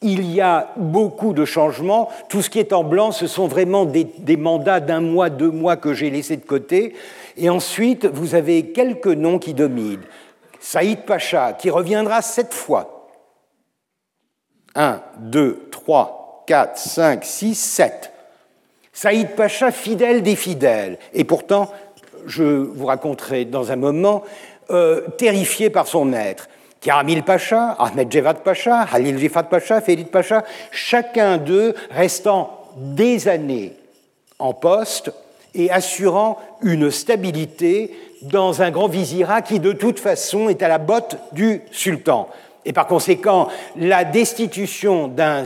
il 0.00 0.32
y 0.32 0.40
a 0.40 0.72
beaucoup 0.76 1.32
de 1.32 1.44
changements. 1.44 2.08
Tout 2.28 2.42
ce 2.42 2.50
qui 2.50 2.58
est 2.58 2.72
en 2.72 2.84
blanc, 2.84 3.10
ce 3.10 3.26
sont 3.26 3.48
vraiment 3.48 3.84
des, 3.84 4.36
mandats 4.36 4.80
d'un 4.80 5.00
mois, 5.00 5.28
deux 5.30 5.50
mois 5.50 5.76
que 5.76 5.92
j'ai 5.92 6.10
laissés 6.10 6.36
de 6.36 6.44
côté. 6.44 6.94
Et 7.36 7.50
ensuite, 7.50 8.06
vous 8.06 8.34
avez 8.34 8.70
quelques 8.70 9.06
noms 9.06 9.38
qui 9.38 9.54
dominent. 9.54 10.04
Saïd 10.60 11.04
Pacha, 11.04 11.52
qui 11.52 11.70
reviendra 11.70 12.22
sept 12.22 12.54
fois. 12.54 13.10
1, 14.74 15.00
2, 15.20 15.68
3, 15.70 16.44
4, 16.46 16.78
5, 16.78 17.24
6, 17.24 17.54
7. 17.54 18.12
Saïd 18.92 19.34
Pacha, 19.34 19.72
fidèle 19.72 20.22
des 20.22 20.36
fidèles. 20.36 20.98
Et 21.12 21.24
pourtant, 21.24 21.72
je 22.26 22.44
vous 22.44 22.86
raconterai 22.86 23.44
dans 23.44 23.72
un 23.72 23.76
moment, 23.76 24.22
euh, 24.70 25.08
terrifié 25.16 25.70
par 25.70 25.86
son 25.88 26.04
maître. 26.04 26.48
Karamil 26.88 27.22
Pacha, 27.22 27.76
Ahmed 27.78 28.10
Jevad 28.10 28.42
Pacha, 28.42 28.86
Halil 28.90 29.18
Rifat 29.18 29.42
Pacha, 29.42 29.82
Ferid 29.82 30.08
Pacha, 30.08 30.42
chacun 30.70 31.36
d'eux 31.36 31.74
restant 31.90 32.64
des 32.78 33.28
années 33.28 33.74
en 34.38 34.54
poste, 34.54 35.12
et 35.54 35.70
assurant 35.70 36.38
une 36.62 36.90
stabilité 36.90 37.94
dans 38.22 38.62
un 38.62 38.70
grand 38.70 38.88
vizirat 38.88 39.42
qui, 39.42 39.60
de 39.60 39.72
toute 39.72 40.00
façon, 40.00 40.48
est 40.48 40.62
à 40.62 40.68
la 40.68 40.78
botte 40.78 41.18
du 41.32 41.60
sultan. 41.72 42.26
Et 42.64 42.72
par 42.72 42.86
conséquent, 42.86 43.48
la 43.76 44.04
destitution 44.04 45.08
d'un 45.08 45.44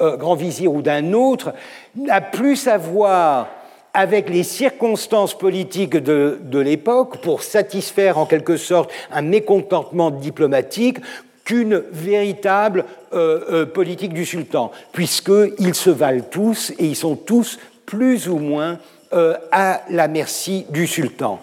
euh, 0.00 0.16
grand 0.16 0.36
vizir 0.36 0.72
ou 0.72 0.80
d'un 0.80 1.12
autre 1.12 1.54
n'a 1.96 2.20
plus 2.20 2.68
à 2.68 2.78
voir 2.78 3.48
avec 3.94 4.28
les 4.28 4.44
circonstances 4.44 5.36
politiques 5.36 5.96
de, 5.96 6.38
l'époque 6.52 7.20
pour 7.22 7.42
satisfaire 7.42 8.18
en 8.18 8.26
quelque 8.26 8.56
sorte 8.56 8.90
un 9.10 9.22
mécontentement 9.22 10.10
diplomatique 10.10 10.98
qu'une 11.44 11.82
véritable 11.90 12.84
euh, 13.12 13.40
euh, 13.50 13.66
politique 13.66 14.12
du 14.12 14.24
sultan, 14.24 14.70
puisqu'ils 14.92 15.74
se 15.74 15.90
valent 15.90 16.24
tous 16.30 16.70
et 16.78 16.86
ils 16.86 16.96
sont 16.96 17.16
tous 17.16 17.58
plus 17.86 18.28
ou 18.28 18.38
moins 18.38 18.78
euh, 19.12 19.34
à 19.50 19.82
la 19.90 20.06
merci 20.06 20.66
du 20.70 20.86
sultan. 20.86 21.40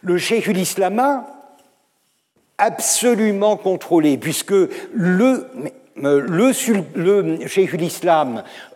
Le 0.00 0.16
cheikh 0.16 0.46
Islama, 0.46 1.26
absolument 2.56 3.56
contrôlé, 3.56 4.16
puisque 4.16 4.54
le, 4.94 5.46
le, 5.96 6.52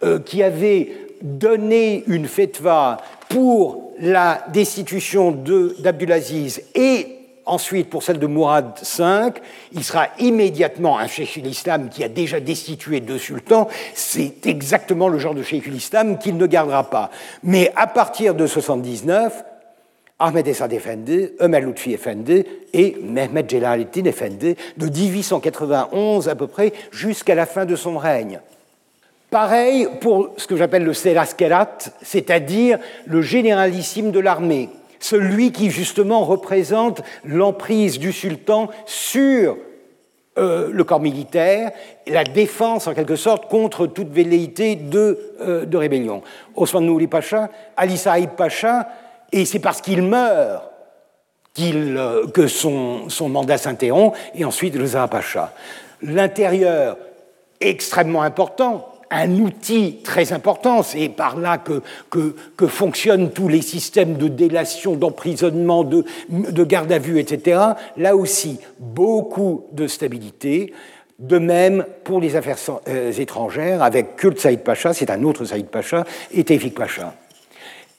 euh, 0.03 0.19
qui 0.19 0.43
avait 0.43 0.93
donné 1.23 2.05
une 2.07 2.27
fetva 2.27 2.99
pour 3.29 3.93
la 3.99 4.45
destitution 4.53 5.33
d'Abdulaziz 5.33 6.63
et 6.75 7.17
ensuite 7.47 7.89
pour 7.89 8.03
celle 8.03 8.19
de 8.19 8.27
Mourad 8.27 8.79
V, 8.99 9.41
il 9.73 9.85
sera 9.85 10.09
immédiatement 10.19 10.99
un 10.99 11.07
cheikh 11.07 11.37
l'islam 11.37 11.89
qui 11.89 12.05
a 12.05 12.09
déjà 12.09 12.41
destitué 12.41 13.01
deux 13.01 13.19
sultans. 13.19 13.69
C'est 13.95 14.47
exactement 14.47 15.09
le 15.09 15.19
genre 15.19 15.35
de 15.35 15.43
cheikh 15.43 15.67
l'islam 15.67 16.19
qu'il 16.19 16.37
ne 16.37 16.47
gardera 16.47 16.91
pas. 16.91 17.11
Mais 17.43 17.73
à 17.77 17.87
partir 17.87 18.35
de 18.35 18.47
79, 18.47 19.45
Ahmed 20.19 20.49
Essad 20.49 20.73
Effendi, 20.73 21.29
Ömer 21.41 21.61
Lutfi 21.61 21.97
et 22.73 22.97
Mehmet 23.03 23.45
Jelaluddin 23.49 24.05
Effendi, 24.05 24.57
de 24.77 24.89
1891 24.89 26.29
à 26.29 26.35
peu 26.35 26.47
près 26.47 26.73
jusqu'à 26.91 27.35
la 27.35 27.47
fin 27.47 27.65
de 27.65 27.77
son 27.77 27.99
règne. 27.99 28.41
Pareil 29.37 29.87
pour 30.01 30.31
ce 30.39 30.47
que 30.47 30.57
j'appelle 30.57 30.85
le 30.85 30.95
Selaskerat, 30.95 31.77
c'est-à-dire 32.01 32.79
le 33.05 33.21
généralissime 33.21 34.11
de 34.11 34.19
l'armée, 34.19 34.71
celui 34.99 35.53
qui 35.53 35.69
justement 35.69 36.25
représente 36.25 37.03
l'emprise 37.23 37.99
du 37.99 38.13
sultan 38.13 38.71
sur 38.87 39.59
euh, 40.39 40.71
le 40.73 40.85
corps 40.85 41.01
militaire, 41.03 41.73
la 42.07 42.25
défense 42.25 42.87
en 42.87 42.95
quelque 42.95 43.17
sorte 43.17 43.51
contre 43.51 43.87
toute 43.87 44.11
velléité 44.11 44.75
de, 44.75 45.35
euh, 45.43 45.67
de 45.67 45.77
rébellion. 45.77 46.23
Osman 46.55 47.07
Pacha, 47.07 47.51
Ali 47.77 47.99
Saïd 47.99 48.31
Pacha, 48.31 48.89
et 49.33 49.45
c'est 49.45 49.59
parce 49.59 49.83
qu'il 49.83 50.01
meurt 50.01 50.63
euh, 51.61 52.27
que 52.29 52.47
son, 52.47 53.11
son 53.11 53.29
mandat 53.29 53.59
s'interrompt, 53.59 54.17
et 54.35 54.47
ensuite 54.47 54.77
le 54.77 54.87
Zaha 54.87 55.09
Pacha. 55.09 55.53
L'intérieur, 56.01 56.97
extrêmement 57.61 58.23
important, 58.23 58.96
un 59.11 59.39
outil 59.39 59.99
très 60.03 60.33
important, 60.33 60.83
c'est 60.83 61.09
par 61.09 61.37
là 61.39 61.59
que, 61.59 61.83
fonctionnent 62.67 63.31
tous 63.31 63.49
les 63.49 63.63
systèmes 63.63 64.17
de 64.17 64.29
délation, 64.29 64.95
d'emprisonnement, 64.95 65.85
de, 65.85 66.05
de, 66.29 66.65
garde 66.65 66.91
à 66.93 66.99
vue, 66.99 67.19
etc. 67.19 67.61
Là 67.97 68.17
aussi, 68.17 68.59
beaucoup 68.79 69.67
de 69.73 69.87
stabilité. 69.87 70.73
De 71.19 71.39
même 71.39 71.87
pour 72.05 72.21
les 72.21 72.37
affaires 72.37 72.59
euh, 72.89 73.11
étrangères, 73.11 73.83
avec 73.83 74.17
Kult 74.17 74.39
Saïd 74.39 74.61
Pacha, 74.61 74.93
c'est 74.93 75.11
un 75.11 75.23
autre 75.23 75.47
Saïd 75.47 75.67
Pacha, 75.67 76.05
et 76.31 76.45
Tevfik 76.45 76.75
Pacha. 76.75 77.15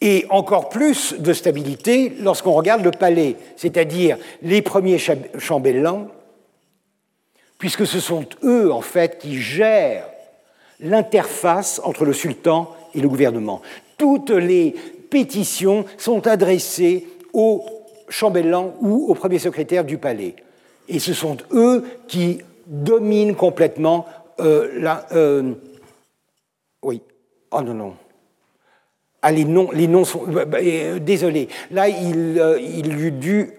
Et 0.02 0.28
encore 0.30 0.70
plus 0.70 1.16
de 1.18 1.34
stabilité 1.34 2.14
lorsqu'on 2.20 2.52
regarde 2.52 2.84
le 2.84 2.92
palais, 2.92 3.36
c'est-à-dire 3.56 4.18
les 4.44 4.62
premiers 4.62 5.00
chambellans, 5.40 6.10
puisque 7.58 7.88
ce 7.88 8.00
sont 8.00 8.26
eux, 8.44 8.72
en 8.72 8.82
fait, 8.82 9.18
qui 9.18 9.42
gèrent 9.42 10.06
l'interface 10.80 11.82
entre 11.84 12.06
le 12.06 12.14
sultan 12.14 12.74
et 12.94 13.02
le 13.02 13.10
gouvernement. 13.10 13.62
Toutes 13.98 14.30
les 14.30 14.76
pétitions 15.10 15.86
sont 15.98 16.28
adressées 16.28 17.08
au 17.34 17.66
chambellan 18.10 18.76
ou 18.82 19.08
au 19.10 19.14
premier 19.16 19.40
secrétaire 19.40 19.84
du 19.84 19.98
palais. 19.98 20.36
Et 20.88 21.00
ce 21.00 21.14
sont 21.14 21.38
eux 21.52 21.84
qui 22.08 22.40
dominent 22.66 23.36
complètement 23.36 24.06
euh, 24.40 24.70
la... 24.80 25.06
Euh, 25.14 25.54
oui. 26.84 27.02
Oh 27.52 27.62
non, 27.62 27.74
non. 27.74 27.94
Ah, 29.22 29.32
les 29.32 29.46
noms, 29.46 29.72
les 29.72 29.88
noms 29.88 30.06
sont. 30.06 30.24
Bah, 30.28 30.46
bah, 30.46 30.60
euh, 30.62 31.00
désolé. 31.00 31.50
Là, 31.72 31.90
il, 31.90 32.40
euh, 32.40 32.60
il 32.62 32.98
eût 33.00 33.12
dû. 33.12 33.52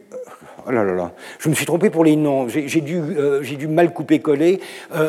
Oh. 0.69 1.09
Je 1.39 1.49
me 1.49 1.55
suis 1.55 1.67
trompé 1.67 1.91
pour 1.91 2.05
les 2.05 2.17
noms. 2.17 2.49
J'ai 2.49 2.81
dû, 2.81 3.01
euh, 3.01 3.41
dû, 3.41 3.69
mal 3.69 3.93
couper-coller. 3.93 4.61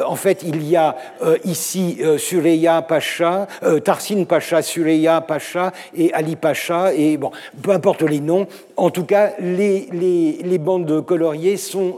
en 0.05 0.15
fait, 0.15 0.43
il 0.43 0.67
y 0.67 0.75
a 0.75 0.95
ici 1.43 2.01
Sureya 2.17 2.81
Pacha, 2.81 3.47
Tarsin 3.83 4.23
Pacha, 4.23 4.61
Sureya 4.61 5.21
Pacha 5.21 5.71
et 5.95 6.13
Ali 6.13 6.35
Pacha. 6.35 6.91
Peu 7.61 7.71
importe 7.71 8.03
les 8.03 8.19
noms. 8.19 8.47
En 8.77 8.89
tout 8.89 9.05
cas, 9.05 9.31
les, 9.39 10.57
bandes 10.59 11.05
coloriées 11.05 11.57
sont, 11.57 11.97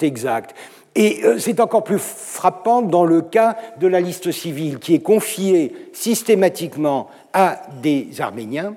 exactes. 0.00 0.54
Et 0.94 1.24
euh, 1.24 1.38
c'est 1.38 1.60
encore 1.60 1.82
plus 1.82 1.98
frappant 1.98 2.82
dans 2.82 3.04
le 3.04 3.20
cas 3.20 3.56
de 3.80 3.86
la 3.88 4.00
liste 4.00 4.30
civile 4.30 4.78
qui 4.78 4.94
est 4.94 5.02
confiée 5.02 5.88
systématiquement 5.92 7.08
à 7.32 7.62
des 7.82 8.08
Arméniens, 8.20 8.76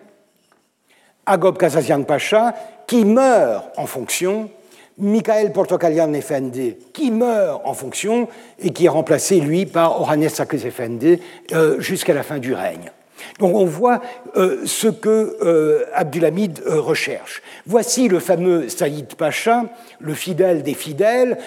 Agop 1.26 1.60
Kazazian 1.60 2.04
Pacha, 2.04 2.56
qui 2.88 3.04
meurt 3.04 3.66
en 3.78 3.86
fonction, 3.86 4.50
Mikhail 4.98 5.52
Portokalian 5.52 6.14
Efendi, 6.14 6.76
qui 6.94 7.12
meurt 7.12 7.62
en 7.66 7.74
fonction 7.74 8.28
et 8.60 8.72
qui 8.72 8.86
est 8.86 8.90
remplacé, 8.90 9.40
lui, 9.40 9.66
par 9.66 10.02
Oranes 10.02 10.30
Sakez 10.30 10.66
Efendi 10.66 11.20
euh, 11.52 11.80
jusqu'à 11.80 12.14
la 12.14 12.24
fin 12.24 12.40
du 12.40 12.54
règne. 12.54 12.92
Donc 13.40 13.56
on 13.56 13.66
voit 13.66 14.02
euh, 14.38 14.62
ce 14.66 14.88
que 14.88 15.38
euh, 15.42 15.86
Abdulhamid 15.94 16.62
recherche. 16.66 17.44
Voici 17.66 18.08
le 18.08 18.20
fameux 18.20 18.70
Saïd 18.70 19.14
Pacha, 19.16 19.66
le 20.00 20.14
fidèle 20.14 20.64
des 20.64 20.74
fidèles, 20.74 21.38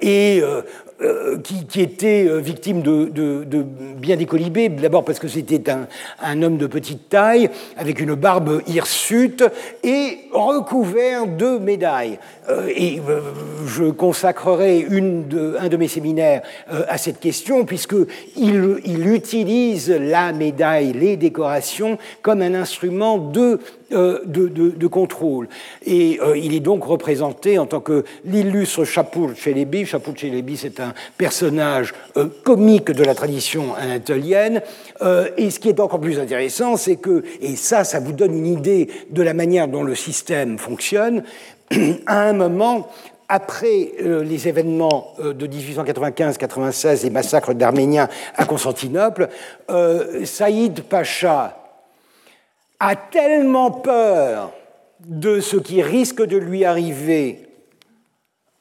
et 0.00 0.42
euh, 1.02 1.38
qui, 1.38 1.80
était 1.80 2.26
euh, 2.28 2.40
victime 2.40 2.82
de, 2.82 3.10
bien 3.96 4.16
des 4.16 4.26
colibés, 4.26 4.68
d'abord 4.68 5.02
parce 5.02 5.18
que 5.18 5.28
c'était 5.28 5.62
un, 6.20 6.42
homme 6.42 6.58
de 6.58 6.66
petite 6.66 7.08
taille, 7.08 7.48
avec 7.78 8.00
une 8.00 8.14
barbe 8.14 8.60
hirsute, 8.66 9.42
et 9.82 10.18
recouvert 10.30 11.26
de 11.26 11.56
médailles. 11.56 12.18
Euh, 12.50 12.66
et 12.68 13.00
je 13.66 13.84
consacrerai 13.84 14.80
une 14.80 15.56
un 15.58 15.68
de 15.68 15.76
mes 15.78 15.88
séminaires 15.88 16.42
à 16.68 16.98
cette 16.98 17.18
question, 17.18 17.64
puisqu'il 17.64 18.80
il 18.84 19.06
utilise 19.08 19.90
la 19.90 20.32
médaille, 20.32 20.92
les 20.92 21.16
décorations, 21.16 21.96
comme 22.20 22.42
un 22.42 22.52
instrument 22.52 23.16
de 23.16 23.58
euh, 23.92 24.20
de, 24.24 24.86
contrôle. 24.86 25.48
Et 25.84 26.20
euh, 26.22 26.36
il 26.36 26.54
est 26.54 26.60
donc 26.60 26.84
représenté 26.84 27.58
en 27.58 27.66
tant 27.66 27.80
que 27.80 28.04
l'illustre 28.24 28.84
Chapour 28.84 29.30
Chelebi. 29.34 29.84
Chapour 29.84 30.14
Chelebi, 30.16 30.56
c'est 30.56 30.78
un 30.78 30.94
personnage 31.18 31.92
euh, 32.16 32.28
comique 32.44 32.92
de 32.92 33.02
la 33.02 33.16
tradition 33.16 33.74
anatolienne. 33.74 34.62
et 35.36 35.50
ce 35.50 35.58
qui 35.58 35.68
est 35.68 35.80
encore 35.80 36.00
plus 36.00 36.20
intéressant, 36.20 36.76
c'est 36.76 36.96
que, 36.96 37.24
et 37.40 37.56
ça, 37.56 37.82
ça 37.82 37.98
vous 37.98 38.12
donne 38.12 38.36
une 38.36 38.46
idée 38.46 38.88
de 39.10 39.22
la 39.22 39.34
manière 39.34 39.66
dont 39.66 39.82
le 39.82 39.96
système 39.96 40.58
fonctionne, 40.58 41.24
à 42.06 42.28
un 42.28 42.32
moment, 42.32 42.88
après 43.28 43.92
les 44.00 44.48
événements 44.48 45.14
de 45.22 45.46
1895-96, 45.46 47.04
les 47.04 47.10
massacres 47.10 47.54
d'Arméniens 47.54 48.08
à 48.36 48.44
Constantinople, 48.44 49.28
Saïd 50.24 50.82
Pacha 50.82 51.59
a 52.80 52.96
tellement 52.96 53.70
peur 53.70 54.52
de 55.06 55.40
ce 55.40 55.56
qui 55.56 55.82
risque 55.82 56.22
de 56.22 56.36
lui 56.36 56.64
arriver 56.64 57.46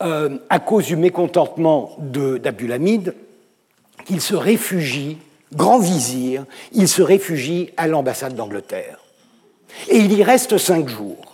euh, 0.01 0.37
à 0.49 0.59
cause 0.59 0.85
du 0.85 0.95
mécontentement 0.95 1.95
d'Abdulhamid 1.99 3.15
qu'il 4.05 4.21
se 4.21 4.35
réfugie, 4.35 5.17
grand 5.53 5.79
vizir, 5.79 6.45
il 6.71 6.87
se 6.87 7.01
réfugie 7.01 7.71
à 7.77 7.87
l'ambassade 7.87 8.35
d'Angleterre. 8.35 8.99
Et 9.89 9.97
il 9.97 10.13
y 10.13 10.23
reste 10.23 10.57
cinq 10.57 10.87
jours. 10.87 11.33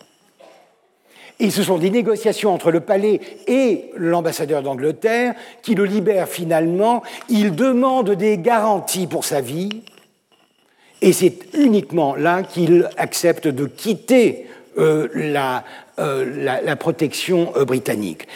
Et 1.39 1.49
ce 1.49 1.63
sont 1.63 1.77
des 1.77 1.89
négociations 1.89 2.53
entre 2.53 2.71
le 2.71 2.79
palais 2.79 3.19
et 3.47 3.91
l'ambassadeur 3.95 4.63
d'Angleterre 4.63 5.35
qui 5.61 5.75
le 5.75 5.85
libèrent 5.85 6.29
finalement. 6.29 7.03
Il 7.29 7.55
demande 7.55 8.11
des 8.11 8.37
garanties 8.37 9.07
pour 9.07 9.25
sa 9.25 9.41
vie. 9.41 9.83
Et 11.01 11.13
c'est 11.13 11.37
uniquement 11.53 12.15
là 12.15 12.43
qu'il 12.43 12.89
accepte 12.97 13.47
de 13.47 13.65
quitter 13.65 14.47
euh, 14.77 15.07
euh, 15.99 16.61
la, 16.63 16.75
protection 16.75 17.53
euh, 17.55 17.65
britannique. 17.65 18.27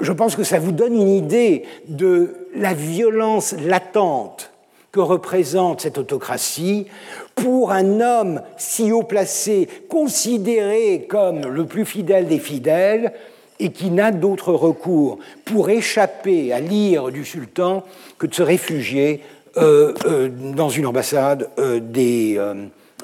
Je 0.00 0.12
pense 0.12 0.36
que 0.36 0.44
ça 0.44 0.58
vous 0.58 0.72
donne 0.72 0.94
une 0.94 1.08
idée 1.08 1.64
de 1.88 2.34
la 2.54 2.74
violence 2.74 3.54
latente 3.66 4.50
que 4.92 5.00
représente 5.00 5.80
cette 5.80 5.96
autocratie 5.96 6.86
pour 7.34 7.72
un 7.72 8.00
homme 8.00 8.42
si 8.58 8.92
haut 8.92 9.02
placé, 9.02 9.68
considéré 9.88 11.06
comme 11.08 11.46
le 11.46 11.64
plus 11.64 11.86
fidèle 11.86 12.26
des 12.26 12.38
fidèles, 12.38 13.12
et 13.58 13.70
qui 13.70 13.90
n'a 13.90 14.10
d'autre 14.10 14.52
recours 14.52 15.18
pour 15.44 15.70
échapper 15.70 16.52
à 16.52 16.60
l'ire 16.60 17.10
du 17.10 17.24
sultan 17.24 17.84
que 18.18 18.26
de 18.26 18.34
se 18.34 18.42
réfugier 18.42 19.22
dans 19.56 20.68
une 20.68 20.86
ambassade 20.86 21.50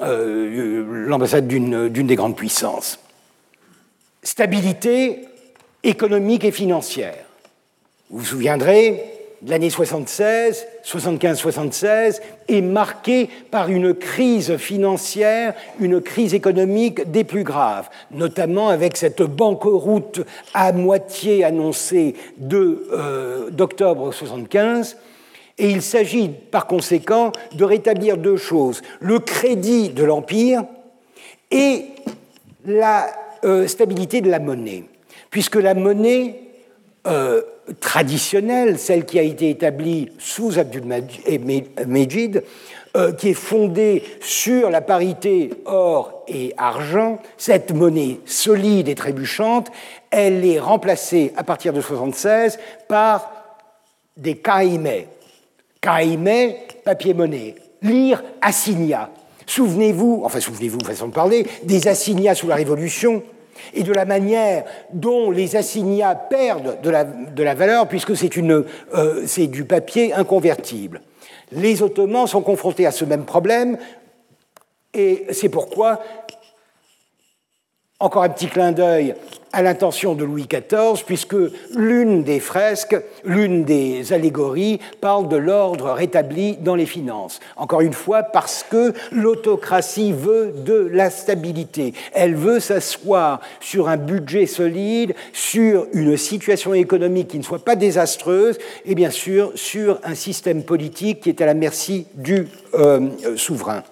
euh, 0.01 1.07
l'ambassade 1.07 1.47
d'une 1.47 1.89
des 1.89 2.15
grandes 2.15 2.37
puissances. 2.37 2.99
Stabilité 4.23 5.25
économique 5.83 6.45
et 6.45 6.51
financière. 6.51 7.25
Vous 8.09 8.19
vous 8.19 8.25
souviendrez, 8.25 9.03
l'année 9.45 9.69
76, 9.69 10.65
75-76 10.85 12.21
est 12.47 12.61
marquée 12.61 13.29
par 13.51 13.69
une 13.69 13.93
crise 13.93 14.55
financière, 14.55 15.53
une 15.81 15.99
crise 15.99 16.33
économique 16.33 17.11
des 17.11 17.25
plus 17.25 17.43
graves, 17.43 17.89
notamment 18.11 18.69
avec 18.69 18.95
cette 18.95 19.21
banqueroute 19.21 20.21
à 20.53 20.71
moitié 20.71 21.43
annoncée 21.43 22.15
d'octobre 22.37 24.13
75 24.13 24.95
Et 25.59 25.69
il 25.69 25.81
s'agit 25.81 26.29
par 26.29 26.65
conséquent 26.67 27.31
de 27.53 27.63
rétablir 27.63 28.17
deux 28.17 28.37
choses, 28.37 28.81
le 29.01 29.19
crédit 29.19 29.89
de 29.89 30.03
l'Empire 30.03 30.63
et 31.51 31.83
la 32.65 33.07
euh, 33.43 33.67
stabilité 33.67 34.21
de 34.21 34.29
la 34.29 34.39
monnaie, 34.39 34.85
puisque 35.29 35.55
la 35.55 35.73
monnaie 35.73 36.39
euh, 37.07 37.41
traditionnelle, 37.79 38.79
celle 38.79 39.05
qui 39.05 39.19
a 39.19 39.21
été 39.21 39.49
établie 39.49 40.09
sous 40.17 40.57
Abdul-Majid, 40.57 42.43
euh, 42.97 43.11
qui 43.13 43.29
est 43.29 43.33
fondée 43.33 44.03
sur 44.21 44.69
la 44.69 44.81
parité 44.81 45.51
or 45.65 46.23
et 46.27 46.53
argent, 46.57 47.19
cette 47.37 47.73
monnaie 47.73 48.19
solide 48.25 48.87
et 48.89 48.95
trébuchante, 48.95 49.67
elle 50.09 50.45
est 50.45 50.59
remplacée 50.59 51.31
à 51.35 51.43
partir 51.43 51.71
de 51.73 51.79
1976 51.79 52.57
par 52.87 53.31
des 54.17 54.35
caïmets. 54.35 55.07
Caïmets, 55.81 56.67
papier-monnaie. 56.83 57.55
Lire 57.81 58.23
assignat. 58.41 59.09
Souvenez-vous, 59.45 60.21
enfin 60.25 60.39
souvenez-vous, 60.39 60.79
façon 60.85 61.07
de 61.07 61.13
parler, 61.13 61.45
des 61.63 61.87
assignats 61.87 62.35
sous 62.35 62.47
la 62.47 62.55
Révolution 62.55 63.23
et 63.73 63.83
de 63.83 63.93
la 63.93 64.05
manière 64.05 64.65
dont 64.93 65.31
les 65.31 65.55
assignats 65.55 66.15
perdent 66.15 66.79
de 66.81 66.89
la, 67.43 67.53
valeur 67.55 67.87
puisque 67.87 68.11
euh, 68.11 69.23
c'est 69.25 69.47
du 69.47 69.65
papier 69.65 70.13
inconvertible. 70.13 71.01
Les 71.51 71.81
Ottomans 71.81 72.27
sont 72.27 72.41
confrontés 72.41 72.85
à 72.85 72.91
ce 72.91 73.05
même 73.05 73.25
problème 73.25 73.77
et 74.93 75.25
c'est 75.31 75.49
pourquoi, 75.49 76.01
encore 77.99 78.23
un 78.23 78.29
petit 78.29 78.47
clin 78.47 78.71
d'œil 78.71 79.13
à 79.51 79.61
l'intention 79.61 80.13
de 80.13 80.23
Louis 80.23 80.47
XIV, 80.47 81.03
puisque 81.05 81.35
l'une 81.75 82.23
des 82.23 82.39
fresques, 82.39 82.95
l'une 83.25 83.63
des 83.63 84.13
allégories 84.13 84.79
parle 85.01 85.27
de 85.27 85.35
l'ordre 85.35 85.91
rétabli 85.91 86.55
dans 86.57 86.75
les 86.75 86.85
finances. 86.85 87.39
Encore 87.57 87.81
une 87.81 87.93
fois, 87.93 88.23
parce 88.23 88.63
que 88.63 88.93
l'autocratie 89.11 90.13
veut 90.13 90.53
de 90.65 90.87
la 90.93 91.09
stabilité. 91.09 91.93
Elle 92.13 92.35
veut 92.35 92.59
s'asseoir 92.59 93.41
sur 93.59 93.89
un 93.89 93.97
budget 93.97 94.45
solide, 94.45 95.15
sur 95.33 95.87
une 95.93 96.15
situation 96.15 96.73
économique 96.73 97.29
qui 97.29 97.39
ne 97.39 97.43
soit 97.43 97.65
pas 97.65 97.75
désastreuse, 97.75 98.59
et 98.85 98.95
bien 98.95 99.09
sûr 99.09 99.51
sur 99.55 99.99
un 100.03 100.15
système 100.15 100.63
politique 100.63 101.21
qui 101.21 101.29
est 101.29 101.41
à 101.41 101.47
la 101.47 101.55
merci 101.55 102.05
du 102.13 102.47
euh, 102.75 103.09
souverain. 103.35 103.83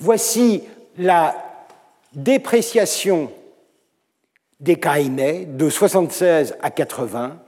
Voici 0.00 0.62
la 0.98 1.36
dépréciation 2.14 3.30
des 4.60 4.76
Caïmais 4.76 5.44
de 5.46 5.68
76 5.68 6.56
à 6.62 6.70
80, 6.70 7.38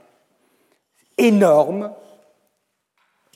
énorme. 1.17 1.91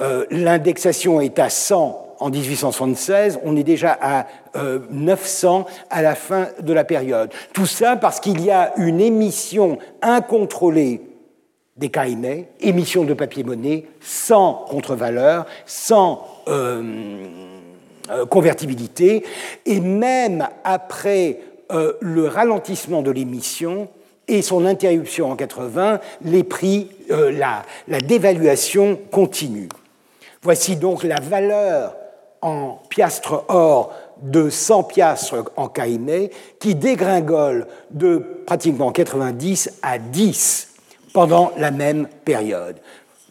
Euh, 0.02 0.26
l'indexation 0.32 1.22
est 1.22 1.40
à 1.40 1.50
100 1.50 2.04
en 2.20 2.30
1876, 2.30 3.40
on 3.44 3.58
est 3.58 3.64
déjà 3.64 3.98
à 4.00 4.28
900 4.56 5.60
euh, 5.60 5.72
à 5.90 6.02
la 6.02 6.16
fin 6.16 6.48
de 6.62 6.72
la 6.72 6.86
période. 6.86 7.32
Tout 7.54 7.66
ça 7.66 7.98
parce 7.98 8.22
qu'il 8.22 8.42
y 8.42 8.50
a 8.50 8.74
une 8.78 9.02
émission 9.02 9.78
incontrôlée 10.02 11.02
des 11.76 11.90
Caïmais, 11.90 12.50
émission 12.62 13.04
de 13.04 13.14
papier-monnaie, 13.14 13.88
sans 14.00 14.66
contre-valeur, 14.70 15.46
sans 15.66 16.26
euh, 16.48 17.26
convertibilité, 18.30 19.26
et 19.66 19.82
même 19.82 20.48
après 20.64 21.40
euh, 21.74 21.94
le 22.02 22.28
ralentissement 22.28 23.02
de 23.02 23.12
l'émission 23.12 23.90
et 24.28 24.42
son 24.42 24.66
interruption 24.66 25.32
en 25.32 25.36
80, 25.36 26.00
les 26.24 26.44
prix, 26.44 26.90
euh, 27.12 27.32
la, 27.32 28.00
dévaluation 28.00 29.00
continue. 29.12 29.70
Voici 30.42 30.76
donc 30.76 31.04
la 31.04 31.20
valeur 31.20 31.96
en 32.42 32.80
piastres 32.90 33.46
or 33.48 33.94
de 34.22 34.50
100 34.50 34.84
piastres 34.84 35.52
en 35.56 35.68
caïmé 35.68 36.32
qui 36.60 36.76
dégringole 36.76 37.68
de 37.92 38.42
pratiquement 38.46 38.92
90 38.92 39.80
à 39.82 39.98
10 39.98 40.70
pendant 41.14 41.52
la 41.58 41.72
même 41.72 42.08
période. 42.26 42.78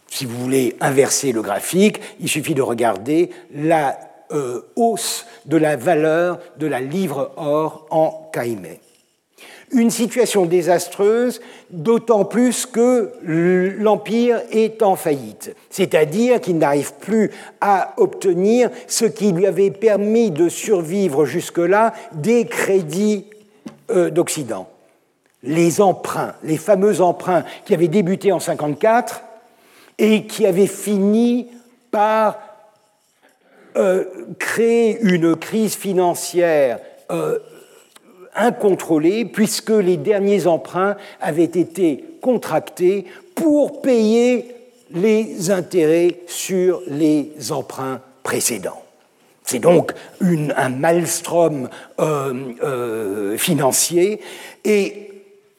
Si 0.07 0.25
vous 0.25 0.37
voulez 0.37 0.75
inverser 0.79 1.31
le 1.31 1.41
graphique, 1.41 1.99
il 2.19 2.29
suffit 2.29 2.53
de 2.53 2.61
regarder 2.61 3.31
la 3.55 3.97
euh, 4.33 4.61
hausse 4.75 5.25
de 5.45 5.57
la 5.57 5.75
valeur 5.75 6.39
de 6.57 6.67
la 6.67 6.81
livre 6.81 7.31
or 7.37 7.85
en 7.89 8.29
Caïmé. 8.33 8.79
Une 9.71 9.89
situation 9.89 10.45
désastreuse, 10.45 11.41
d'autant 11.71 12.25
plus 12.25 12.67
que 12.67 13.11
l'Empire 13.23 14.41
est 14.51 14.83
en 14.83 14.95
faillite, 14.95 15.55
c'est-à-dire 15.71 16.39
qu'il 16.41 16.59
n'arrive 16.59 16.93
plus 16.99 17.31
à 17.59 17.93
obtenir 17.97 18.69
ce 18.87 19.05
qui 19.05 19.31
lui 19.31 19.47
avait 19.47 19.71
permis 19.71 20.29
de 20.29 20.47
survivre 20.47 21.25
jusque-là 21.25 21.93
des 22.13 22.45
crédits 22.45 23.25
euh, 23.89 24.11
d'Occident. 24.11 24.67
Les 25.41 25.81
emprunts, 25.81 26.35
les 26.43 26.57
fameux 26.57 27.01
emprunts 27.01 27.43
qui 27.65 27.73
avaient 27.73 27.87
débuté 27.87 28.31
en 28.31 28.37
1954 28.37 29.23
et 29.97 30.27
qui 30.27 30.45
avaient 30.45 30.67
fini 30.67 31.47
par 31.89 32.52
euh, 33.75 34.05
créer 34.37 34.99
une 35.01 35.35
crise 35.35 35.75
financière 35.75 36.79
euh, 37.11 37.39
incontrôlée, 38.35 39.25
puisque 39.25 39.71
les 39.71 39.97
derniers 39.97 40.45
emprunts 40.45 40.95
avaient 41.19 41.43
été 41.43 42.03
contractés 42.21 43.05
pour 43.33 43.81
payer 43.81 44.53
les 44.91 45.49
intérêts 45.49 46.19
sur 46.27 46.81
les 46.87 47.31
emprunts 47.51 48.01
précédents. 48.21 48.83
C'est 49.43 49.59
donc 49.59 49.93
un 50.21 50.69
maelstrom 50.69 51.67
euh, 51.99 53.37
financier. 53.37 54.21
Et 54.63 55.09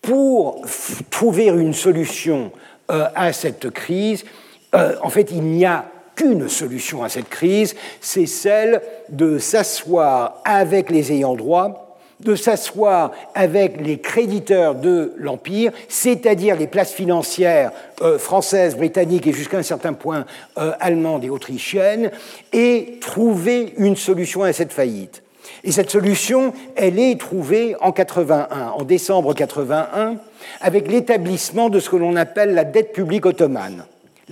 pour 0.02 0.64
trouver 1.10 1.48
une 1.48 1.74
solution 1.74 2.52
à 2.88 3.32
cette 3.32 3.70
crise, 3.70 4.24
en 4.72 5.08
fait, 5.08 5.30
il 5.30 5.42
n'y 5.42 5.64
a 5.64 5.86
qu'une 6.14 6.48
solution 6.48 7.02
à 7.02 7.08
cette 7.08 7.28
crise, 7.28 7.74
c'est 8.00 8.26
celle 8.26 8.82
de 9.08 9.38
s'asseoir 9.38 10.40
avec 10.44 10.90
les 10.90 11.12
ayants 11.12 11.34
droit, 11.34 11.98
de 12.20 12.34
s'asseoir 12.34 13.12
avec 13.34 13.80
les 13.80 13.98
créditeurs 13.98 14.74
de 14.74 15.12
l'Empire, 15.16 15.72
c'est-à-dire 15.88 16.56
les 16.56 16.66
places 16.66 16.92
financières 16.92 17.72
euh, 18.02 18.18
françaises, 18.18 18.76
britanniques 18.76 19.26
et 19.26 19.32
jusqu'à 19.32 19.58
un 19.58 19.62
certain 19.62 19.92
point 19.92 20.24
euh, 20.58 20.72
allemandes 20.80 21.24
et 21.24 21.30
autrichiennes, 21.30 22.10
et 22.52 22.98
trouver 23.00 23.74
une 23.76 23.96
solution 23.96 24.42
à 24.42 24.52
cette 24.52 24.72
faillite. 24.72 25.22
Et 25.62 25.72
cette 25.72 25.90
solution, 25.90 26.52
elle 26.76 26.98
est 26.98 27.20
trouvée 27.20 27.76
en 27.80 27.92
81, 27.92 28.70
en 28.76 28.82
décembre 28.82 29.34
81, 29.34 30.16
avec 30.60 30.90
l'établissement 30.90 31.68
de 31.68 31.80
ce 31.80 31.90
que 31.90 31.96
l'on 31.96 32.16
appelle 32.16 32.54
la 32.54 32.64
dette 32.64 32.92
publique 32.92 33.26
ottomane 33.26 33.84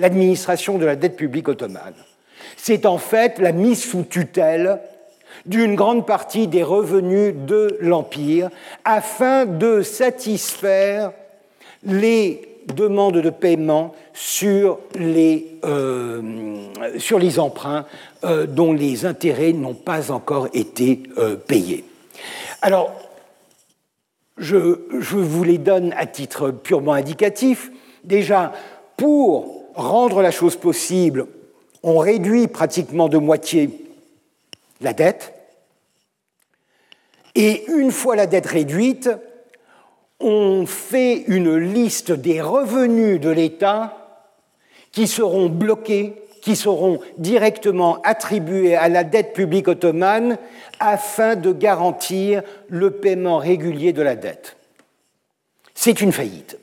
l'administration 0.02 0.78
de 0.78 0.84
la 0.84 0.96
dette 0.96 1.16
publique 1.16 1.48
ottomane. 1.48 1.94
C'est 2.56 2.86
en 2.86 2.98
fait 2.98 3.38
la 3.38 3.52
mise 3.52 3.82
sous 3.82 4.02
tutelle 4.02 4.80
d'une 5.46 5.76
grande 5.76 6.06
partie 6.06 6.48
des 6.48 6.64
revenus 6.64 7.34
de 7.46 7.78
l'Empire 7.80 8.50
afin 8.84 9.46
de 9.46 9.80
satisfaire 9.82 11.12
les 11.84 12.48
demandes 12.74 13.18
de 13.18 13.30
paiement 13.30 13.94
sur 14.12 14.80
les, 14.96 15.58
euh, 15.64 16.20
sur 16.98 17.20
les 17.20 17.38
emprunts 17.38 17.86
euh, 18.24 18.46
dont 18.46 18.72
les 18.72 19.06
intérêts 19.06 19.52
n'ont 19.52 19.74
pas 19.74 20.10
encore 20.10 20.48
été 20.52 21.04
euh, 21.18 21.36
payés. 21.36 21.84
Alors, 22.60 22.92
je, 24.36 24.80
je 24.98 25.16
vous 25.16 25.44
les 25.44 25.58
donne 25.58 25.94
à 25.96 26.06
titre 26.06 26.50
purement 26.50 26.92
indicatif. 26.94 27.70
Déjà, 28.04 28.52
pour 28.96 29.61
rendre 29.74 30.22
la 30.22 30.30
chose 30.30 30.56
possible, 30.56 31.26
on 31.82 31.98
réduit 31.98 32.48
pratiquement 32.48 33.08
de 33.08 33.18
moitié 33.18 33.70
la 34.80 34.92
dette, 34.92 35.32
et 37.34 37.64
une 37.68 37.90
fois 37.90 38.16
la 38.16 38.26
dette 38.26 38.46
réduite, 38.46 39.10
on 40.20 40.66
fait 40.66 41.24
une 41.26 41.56
liste 41.56 42.12
des 42.12 42.40
revenus 42.40 43.20
de 43.20 43.30
l'État 43.30 43.96
qui 44.92 45.06
seront 45.06 45.48
bloqués, 45.48 46.14
qui 46.42 46.56
seront 46.56 47.00
directement 47.18 48.00
attribués 48.02 48.76
à 48.76 48.88
la 48.88 49.04
dette 49.04 49.32
publique 49.32 49.68
ottomane 49.68 50.38
afin 50.80 51.36
de 51.36 51.52
garantir 51.52 52.42
le 52.68 52.90
paiement 52.90 53.38
régulier 53.38 53.92
de 53.92 54.02
la 54.02 54.16
dette. 54.16 54.56
C'est 55.74 56.00
une 56.00 56.12
faillite. 56.12 56.58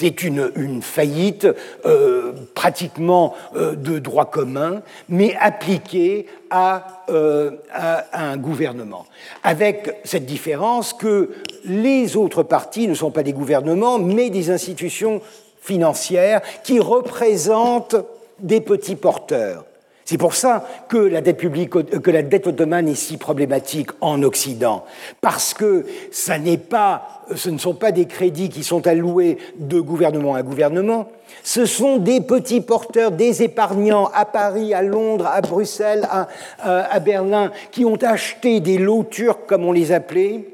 C'est 0.00 0.22
une, 0.22 0.80
faillite 0.80 1.46
euh, 1.84 2.32
pratiquement 2.54 3.34
euh, 3.54 3.74
de 3.74 3.98
droit 3.98 4.24
commun, 4.24 4.80
mais 5.10 5.36
appliquée 5.38 6.24
euh, 6.54 7.50
à, 7.70 8.06
un 8.30 8.38
gouvernement. 8.38 9.04
Avec 9.42 9.96
cette 10.04 10.24
différence 10.24 10.94
que 10.94 11.32
les 11.66 12.16
autres 12.16 12.42
partis 12.42 12.88
ne 12.88 12.94
sont 12.94 13.10
pas 13.10 13.22
des 13.22 13.34
gouvernements, 13.34 13.98
mais 13.98 14.30
des 14.30 14.50
institutions 14.50 15.20
financières 15.60 16.40
qui 16.64 16.80
représentent 16.80 17.96
des 18.38 18.62
petits 18.62 18.96
porteurs. 18.96 19.66
C'est 20.10 20.18
pour 20.18 20.34
ça 20.34 20.66
que 20.88 20.96
la, 20.96 21.20
dette 21.20 21.36
publique, 21.36 21.70
que 21.70 22.10
la 22.10 22.22
dette 22.22 22.48
ottomane 22.48 22.88
est 22.88 22.96
si 22.96 23.16
problématique 23.16 23.90
en 24.00 24.24
Occident, 24.24 24.84
parce 25.20 25.54
que 25.54 25.86
ça 26.10 26.34
pas, 26.68 27.22
ce 27.36 27.48
ne 27.48 27.58
sont 27.58 27.74
pas 27.74 27.92
des 27.92 28.06
crédits 28.06 28.48
qui 28.48 28.64
sont 28.64 28.88
alloués 28.88 29.38
de 29.60 29.78
gouvernement 29.78 30.34
à 30.34 30.42
gouvernement, 30.42 31.06
ce 31.44 31.64
sont 31.64 31.98
des 31.98 32.20
petits 32.20 32.60
porteurs, 32.60 33.12
des 33.12 33.44
épargnants 33.44 34.10
à 34.12 34.24
Paris, 34.24 34.74
à 34.74 34.82
Londres, 34.82 35.28
à 35.32 35.42
Bruxelles, 35.42 36.08
à, 36.10 36.26
à 36.58 36.98
Berlin, 36.98 37.52
qui 37.70 37.84
ont 37.84 38.02
acheté 38.02 38.58
des 38.58 38.78
lots 38.78 39.04
turcs, 39.04 39.46
comme 39.46 39.64
on 39.64 39.70
les 39.70 39.92
appelait, 39.92 40.44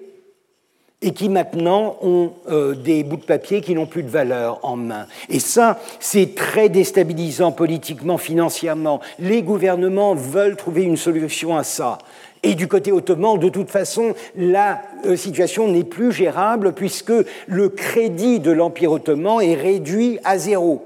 et 1.03 1.13
qui 1.13 1.29
maintenant 1.29 1.97
ont 2.01 2.33
euh, 2.49 2.75
des 2.75 3.05
bouts 3.05 3.19
de 3.19 3.25
papier 3.25 3.61
qui 3.61 3.75
n'ont 3.75 3.87
plus 3.87 4.03
de 4.03 4.09
valeur 4.09 4.61
en 4.63 4.77
main. 4.77 5.07
Et 5.29 5.41
ça, 5.41 5.79
c'est 6.01 6.35
très 6.35 6.69
déstabilisant 6.69 7.53
politiquement, 7.53 8.17
financièrement. 8.17 9.01
Les 9.19 9.43
gouvernements 9.43 10.15
veulent 10.15 10.57
trouver 10.57 10.83
une 10.85 10.97
solution 10.97 11.57
à 11.57 11.65
ça. 11.65 11.99
Et 12.43 12.55
du 12.55 12.67
côté 12.67 12.93
ottoman, 12.93 13.39
de 13.39 13.49
toute 13.51 13.71
façon, 13.71 14.15
la 14.37 14.81
euh, 15.05 15.17
situation 15.17 15.69
n'est 15.69 15.85
plus 15.85 16.13
gérable 16.13 16.73
puisque 16.73 17.13
le 17.47 17.69
crédit 17.69 18.41
de 18.41 18.51
l'Empire 18.51 18.93
ottoman 18.93 19.43
est 19.43 19.55
réduit 19.55 20.19
à 20.25 20.39
zéro, 20.39 20.83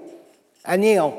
à 0.64 0.76
néant. 0.76 1.14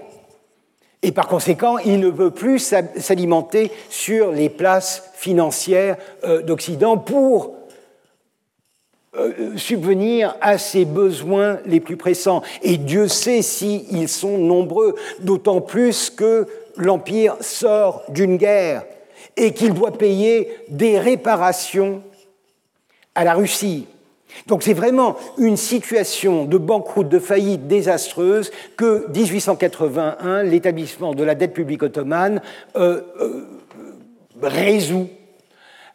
Et 1.03 1.11
par 1.11 1.27
conséquent, 1.27 1.77
il 1.79 1.99
ne 1.99 2.11
peut 2.11 2.31
plus 2.31 2.59
s'alimenter 2.97 3.71
sur 3.89 4.31
les 4.31 4.49
places 4.49 5.11
financières 5.15 5.97
euh, 6.23 6.41
d'Occident 6.41 6.97
pour 6.97 7.53
euh, 9.17 9.57
subvenir 9.57 10.37
à 10.39 10.57
ses 10.57 10.85
besoins 10.85 11.59
les 11.65 11.81
plus 11.81 11.97
pressants. 11.97 12.41
Et 12.61 12.77
Dieu 12.77 13.09
sait 13.09 13.41
s'ils 13.41 14.07
sont 14.07 14.37
nombreux, 14.37 14.95
d'autant 15.19 15.59
plus 15.59 16.09
que 16.09 16.47
l'Empire 16.77 17.35
sort 17.41 18.03
d'une 18.07 18.37
guerre 18.37 18.85
et 19.35 19.53
qu'il 19.53 19.73
doit 19.73 19.91
payer 19.91 20.49
des 20.69 20.97
réparations 20.97 22.03
à 23.13 23.25
la 23.25 23.33
Russie. 23.33 23.85
Donc 24.47 24.63
c'est 24.63 24.73
vraiment 24.73 25.17
une 25.37 25.57
situation 25.57 26.45
de 26.45 26.57
banqueroute, 26.57 27.09
de 27.09 27.19
faillite 27.19 27.67
désastreuse 27.67 28.49
que 28.77 29.07
1881, 29.13 30.43
l'établissement 30.43 31.13
de 31.13 31.25
la 31.25 31.35
dette 31.35 31.53
publique 31.53 31.83
ottomane, 31.83 32.41
euh, 32.77 33.01
euh, 33.19 33.45
résout 34.41 35.09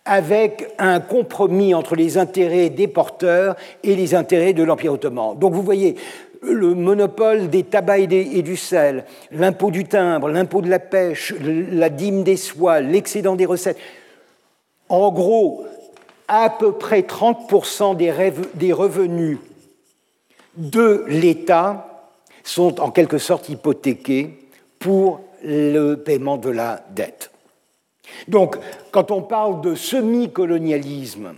avec 0.07 0.73
un 0.79 1.01
compromis 1.01 1.75
entre 1.75 1.97
les 1.97 2.17
intérêts 2.17 2.71
des 2.71 2.89
porteurs 2.89 3.57
et 3.83 3.95
les 3.97 4.15
intérêts 4.15 4.53
de 4.53 4.63
l'Empire 4.63 4.95
ottoman. 4.95 5.37
Donc 5.39 5.53
vous 5.53 5.63
voyez, 5.63 5.97
le 6.43 6.75
monopole 6.75 7.51
des 7.51 7.65
tabacs 7.65 8.13
et, 8.13 8.43
du 8.43 8.57
sel, 8.57 9.05
l'impôt 9.33 9.71
du 9.71 9.85
timbre, 9.85 10.29
l'impôt 10.29 10.63
de 10.63 10.71
la 10.71 10.79
pêche, 10.79 11.35
la 11.41 11.89
dîme 11.89 12.23
des 12.23 12.37
soies, 12.37 12.81
l'excédent 12.81 13.37
des 13.37 13.47
recettes. 13.47 13.79
En 14.89 15.11
gros, 15.11 15.67
à 16.29 16.51
peu 16.51 16.73
près 16.73 17.01
30% 17.01 17.97
des 17.97 18.73
revenus 18.73 19.39
de 20.57 21.05
l'État 21.09 22.13
sont 22.45 22.81
en 22.81 22.91
quelque 22.91 23.19
sorte 23.19 23.49
hypothéqués 23.49 24.39
pour 24.79 25.21
le 25.43 25.95
paiement 25.97 26.37
de 26.37 26.51
la 26.51 26.85
dette. 26.95 27.31
Donc, 28.29 28.57
quand 28.91 29.11
on 29.11 29.23
parle 29.23 29.61
de 29.61 29.75
semi-colonialisme, 29.75 31.35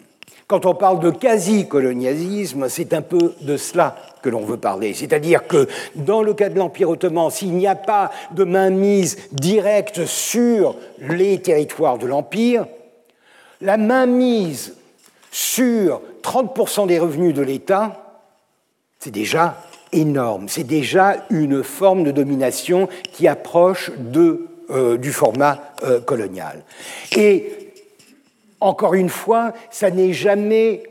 quand 0.48 0.64
on 0.64 0.74
parle 0.74 1.00
de 1.00 1.10
quasi-colonialisme, 1.10 2.68
c'est 2.70 2.94
un 2.94 3.02
peu 3.02 3.34
de 3.42 3.58
cela 3.58 3.96
que 4.22 4.30
l'on 4.30 4.44
veut 4.44 4.56
parler. 4.56 4.94
C'est-à-dire 4.94 5.46
que 5.46 5.68
dans 5.94 6.22
le 6.22 6.32
cas 6.32 6.48
de 6.48 6.58
l'Empire 6.58 6.88
ottoman, 6.88 7.30
s'il 7.30 7.52
n'y 7.52 7.66
a 7.66 7.74
pas 7.74 8.10
de 8.32 8.44
mainmise 8.44 9.18
directe 9.32 10.06
sur 10.06 10.74
les 10.98 11.40
territoires 11.42 11.98
de 11.98 12.06
l'Empire, 12.06 12.66
la 13.60 13.76
mainmise 13.76 14.74
sur 15.30 16.00
30% 16.22 16.86
des 16.86 16.98
revenus 16.98 17.34
de 17.34 17.42
l'État, 17.42 18.22
c'est 18.98 19.10
déjà 19.10 19.62
énorme. 19.92 20.48
C'est 20.48 20.64
déjà 20.64 21.26
une 21.28 21.62
forme 21.62 22.04
de 22.04 22.10
domination 22.10 22.88
qui 23.12 23.28
approche 23.28 23.90
de 23.98 24.47
du 24.70 25.12
format 25.12 25.72
euh, 25.82 26.00
colonial. 26.00 26.62
Et 27.16 27.72
encore 28.60 28.94
une 28.94 29.08
fois, 29.08 29.52
ça 29.70 29.90
n'est 29.90 30.12
jamais 30.12 30.82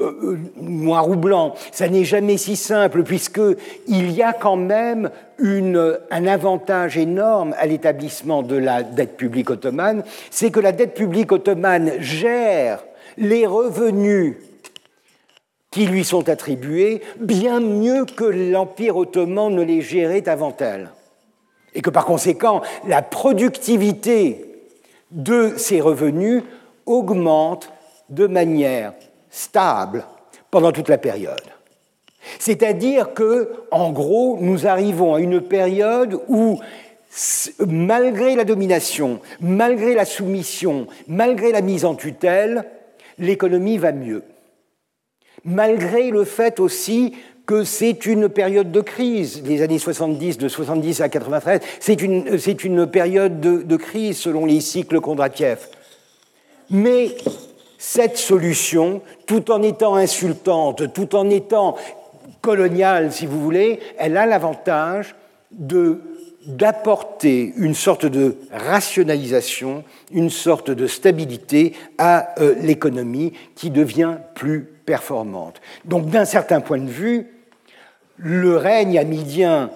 euh, 0.00 0.38
noir 0.56 1.08
ou 1.08 1.16
blanc, 1.16 1.54
ça 1.72 1.88
n'est 1.88 2.04
jamais 2.04 2.36
si 2.36 2.56
simple, 2.56 3.02
puisqu'il 3.02 4.10
y 4.10 4.22
a 4.22 4.32
quand 4.32 4.56
même 4.56 5.10
un 5.40 6.26
avantage 6.26 6.98
énorme 6.98 7.54
à 7.58 7.66
l'établissement 7.66 8.42
de 8.42 8.56
la 8.56 8.82
dette 8.82 9.16
publique 9.16 9.50
ottomane, 9.50 10.04
c'est 10.30 10.50
que 10.50 10.60
la 10.60 10.72
dette 10.72 10.94
publique 10.94 11.32
ottomane 11.32 11.92
gère 12.00 12.84
les 13.16 13.46
revenus 13.46 14.36
qui 15.70 15.86
lui 15.86 16.04
sont 16.04 16.28
attribués 16.28 17.00
bien 17.18 17.60
mieux 17.60 18.04
que 18.04 18.24
l'Empire 18.24 18.96
ottoman 18.96 19.54
ne 19.54 19.62
les 19.62 19.80
gérait 19.80 20.28
avant 20.28 20.56
elle 20.60 20.90
et 21.74 21.82
que 21.82 21.90
par 21.90 22.04
conséquent, 22.04 22.62
la 22.86 23.02
productivité 23.02 24.46
de 25.10 25.54
ces 25.56 25.80
revenus 25.80 26.42
augmente 26.86 27.70
de 28.10 28.26
manière 28.26 28.92
stable 29.30 30.04
pendant 30.50 30.72
toute 30.72 30.88
la 30.88 30.98
période. 30.98 31.42
C'est-à-dire 32.38 33.12
que, 33.12 33.50
en 33.70 33.90
gros, 33.92 34.38
nous 34.40 34.66
arrivons 34.66 35.14
à 35.14 35.20
une 35.20 35.40
période 35.40 36.20
où, 36.28 36.58
malgré 37.66 38.34
la 38.34 38.44
domination, 38.44 39.20
malgré 39.40 39.94
la 39.94 40.04
soumission, 40.04 40.86
malgré 41.06 41.52
la 41.52 41.60
mise 41.60 41.84
en 41.84 41.94
tutelle, 41.94 42.64
l'économie 43.18 43.78
va 43.78 43.92
mieux. 43.92 44.22
Malgré 45.44 46.10
le 46.10 46.24
fait 46.24 46.60
aussi 46.60 47.14
que 47.46 47.64
c'est 47.64 48.06
une 48.06 48.28
période 48.28 48.72
de 48.72 48.80
crise, 48.80 49.42
les 49.44 49.62
années 49.62 49.78
70, 49.78 50.38
de 50.38 50.48
70 50.48 51.00
à 51.00 51.08
93, 51.08 51.60
c'est 51.78 52.00
une, 52.00 52.38
une, 52.64 52.86
période 52.86 53.40
de, 53.40 53.62
de, 53.62 53.76
crise 53.76 54.18
selon 54.18 54.46
les 54.46 54.60
cycles 54.60 55.00
Kondratiev. 55.00 55.58
Mais 56.70 57.14
cette 57.76 58.16
solution, 58.16 59.02
tout 59.26 59.50
en 59.50 59.62
étant 59.62 59.94
insultante, 59.94 60.92
tout 60.94 61.14
en 61.14 61.28
étant 61.28 61.76
coloniale, 62.40 63.12
si 63.12 63.26
vous 63.26 63.40
voulez, 63.40 63.80
elle 63.98 64.16
a 64.16 64.26
l'avantage 64.26 65.14
de 65.50 66.00
d'apporter 66.46 67.54
une 67.56 67.74
sorte 67.74 68.04
de 68.06 68.36
rationalisation, 68.52 69.82
une 70.12 70.28
sorte 70.30 70.70
de 70.70 70.86
stabilité 70.86 71.72
à 71.96 72.38
euh, 72.40 72.54
l'économie 72.60 73.32
qui 73.54 73.70
devient 73.70 74.18
plus 74.34 74.73
performante. 74.84 75.60
Donc 75.84 76.06
d'un 76.06 76.24
certain 76.24 76.60
point 76.60 76.78
de 76.78 76.90
vue, 76.90 77.26
le 78.16 78.56
règne 78.56 78.98
amidien 78.98 79.70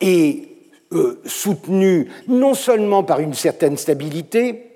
est 0.00 0.48
euh, 0.92 1.20
soutenu 1.24 2.08
non 2.28 2.54
seulement 2.54 3.02
par 3.02 3.20
une 3.20 3.34
certaine 3.34 3.76
stabilité, 3.76 4.72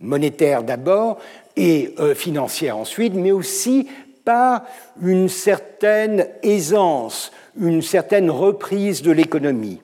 monétaire 0.00 0.62
d'abord 0.62 1.18
et 1.56 1.94
euh, 1.98 2.14
financière 2.14 2.76
ensuite, 2.76 3.14
mais 3.14 3.32
aussi 3.32 3.88
par 4.24 4.64
une 5.02 5.28
certaine 5.28 6.26
aisance, 6.42 7.32
une 7.58 7.82
certaine 7.82 8.30
reprise 8.30 9.02
de 9.02 9.12
l'économie. 9.12 9.80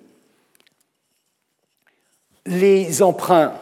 Les 2.45 3.03
emprunts, 3.03 3.55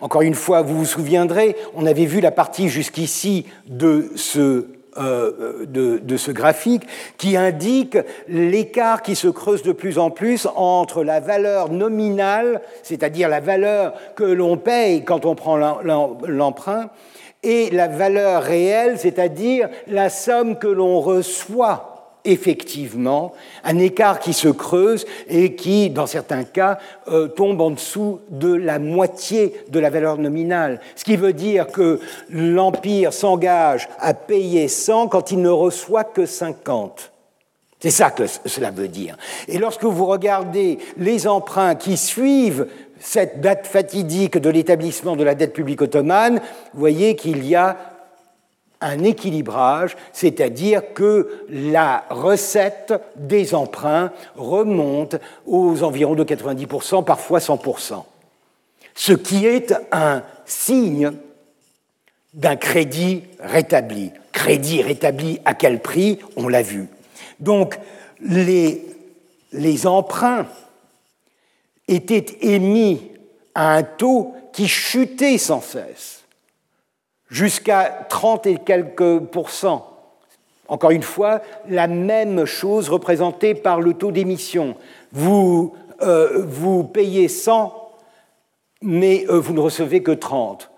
encore 0.00 0.22
une 0.22 0.34
fois, 0.34 0.62
vous 0.62 0.78
vous 0.78 0.84
souviendrez, 0.84 1.56
on 1.74 1.86
avait 1.86 2.04
vu 2.04 2.20
la 2.20 2.30
partie 2.30 2.68
jusqu'ici 2.68 3.46
de 3.66 4.10
ce 4.16 4.66
euh, 4.96 5.66
de, 5.66 6.16
ce 6.16 6.30
graphique 6.30 6.82
qui 7.18 7.36
indique 7.36 7.98
l'écart 8.28 9.02
qui 9.02 9.14
se 9.14 9.28
creuse 9.28 9.62
de 9.62 9.72
plus 9.72 9.98
en 9.98 10.10
plus 10.10 10.48
entre 10.56 11.04
la 11.04 11.20
valeur 11.20 11.70
nominale, 11.70 12.62
c'est-à-dire 12.82 13.28
la 13.28 13.40
valeur 13.40 13.92
que 14.16 14.24
l'on 14.24 14.56
paye 14.56 15.04
quand 15.04 15.26
on 15.26 15.34
prend 15.34 15.56
l'emprunt, 15.56 16.90
et 17.42 17.70
la 17.70 17.86
valeur 17.86 18.42
réelle, 18.42 18.98
c'est-à-dire 18.98 19.68
la 19.86 20.10
somme 20.10 20.58
que 20.58 20.66
l'on 20.66 21.00
reçoit 21.00 21.97
effectivement 22.28 23.32
un 23.64 23.78
écart 23.78 24.20
qui 24.20 24.32
se 24.32 24.48
creuse 24.48 25.06
et 25.28 25.54
qui, 25.54 25.90
dans 25.90 26.06
certains 26.06 26.44
cas, 26.44 26.78
euh, 27.08 27.28
tombe 27.28 27.60
en 27.60 27.70
dessous 27.70 28.20
de 28.30 28.52
la 28.54 28.78
moitié 28.78 29.54
de 29.68 29.80
la 29.80 29.90
valeur 29.90 30.18
nominale. 30.18 30.80
Ce 30.94 31.04
qui 31.04 31.16
veut 31.16 31.32
dire 31.32 31.66
que 31.68 32.00
l'Empire 32.30 33.12
s'engage 33.12 33.88
à 33.98 34.14
payer 34.14 34.68
100 34.68 35.08
quand 35.08 35.30
il 35.30 35.40
ne 35.40 35.50
reçoit 35.50 36.04
que 36.04 36.26
50. 36.26 37.12
C'est 37.80 37.90
ça 37.90 38.10
que 38.10 38.24
cela 38.26 38.70
veut 38.70 38.88
dire. 38.88 39.16
Et 39.46 39.58
lorsque 39.58 39.84
vous 39.84 40.06
regardez 40.06 40.78
les 40.96 41.28
emprunts 41.28 41.76
qui 41.76 41.96
suivent 41.96 42.66
cette 42.98 43.40
date 43.40 43.66
fatidique 43.66 44.38
de 44.38 44.50
l'établissement 44.50 45.14
de 45.14 45.22
la 45.22 45.36
dette 45.36 45.52
publique 45.52 45.82
ottomane, 45.82 46.40
vous 46.74 46.80
voyez 46.80 47.14
qu'il 47.14 47.46
y 47.46 47.54
a 47.54 47.76
un 48.80 49.02
équilibrage, 49.02 49.96
c'est-à-dire 50.12 50.92
que 50.94 51.44
la 51.48 52.04
recette 52.10 52.94
des 53.16 53.54
emprunts 53.54 54.12
remonte 54.36 55.16
aux 55.46 55.82
environs 55.82 56.14
de 56.14 56.24
90%, 56.24 57.04
parfois 57.04 57.40
100%. 57.40 58.04
ce 58.94 59.12
qui 59.12 59.46
est 59.46 59.74
un 59.92 60.22
signe 60.44 61.12
d'un 62.34 62.56
crédit 62.56 63.22
rétabli. 63.40 64.12
Crédit 64.32 64.82
rétabli 64.82 65.40
à 65.44 65.54
quel 65.54 65.80
prix? 65.80 66.18
On 66.36 66.48
l'a 66.48 66.62
vu. 66.62 66.86
Donc 67.40 67.78
les, 68.20 68.84
les 69.52 69.86
emprunts 69.86 70.46
étaient 71.86 72.38
émis 72.42 73.10
à 73.54 73.74
un 73.74 73.82
taux 73.82 74.34
qui 74.52 74.68
chutait 74.68 75.38
sans 75.38 75.60
cesse, 75.60 76.17
jusqu'à 77.28 78.06
30 78.08 78.46
et 78.46 78.56
quelques 78.56 79.20
pourcents. 79.20 79.98
Encore 80.68 80.90
une 80.90 81.02
fois, 81.02 81.40
la 81.68 81.86
même 81.86 82.44
chose 82.44 82.90
représentée 82.90 83.54
par 83.54 83.80
le 83.80 83.94
taux 83.94 84.12
d'émission. 84.12 84.76
Vous, 85.12 85.74
euh, 86.02 86.44
vous 86.46 86.84
payez 86.84 87.28
100, 87.28 87.74
mais 88.82 89.24
euh, 89.28 89.40
vous 89.40 89.54
ne 89.54 89.60
recevez 89.60 90.02
que 90.02 90.12
30. 90.12 90.70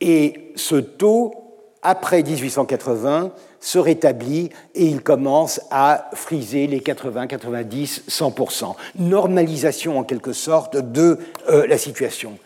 Et 0.00 0.52
ce 0.56 0.76
taux, 0.76 1.34
après 1.82 2.22
1880, 2.22 3.32
se 3.60 3.78
rétablit 3.78 4.50
et 4.74 4.86
il 4.86 5.02
commence 5.02 5.60
à 5.70 6.10
friser 6.14 6.66
les 6.66 6.80
80, 6.80 7.26
90, 7.28 8.04
100%. 8.08 8.74
Normalisation 8.98 9.98
en 9.98 10.04
quelque 10.04 10.32
sorte 10.32 10.76
de 10.76 11.18
euh, 11.48 11.66
la 11.66 11.78
situation. 11.78 12.38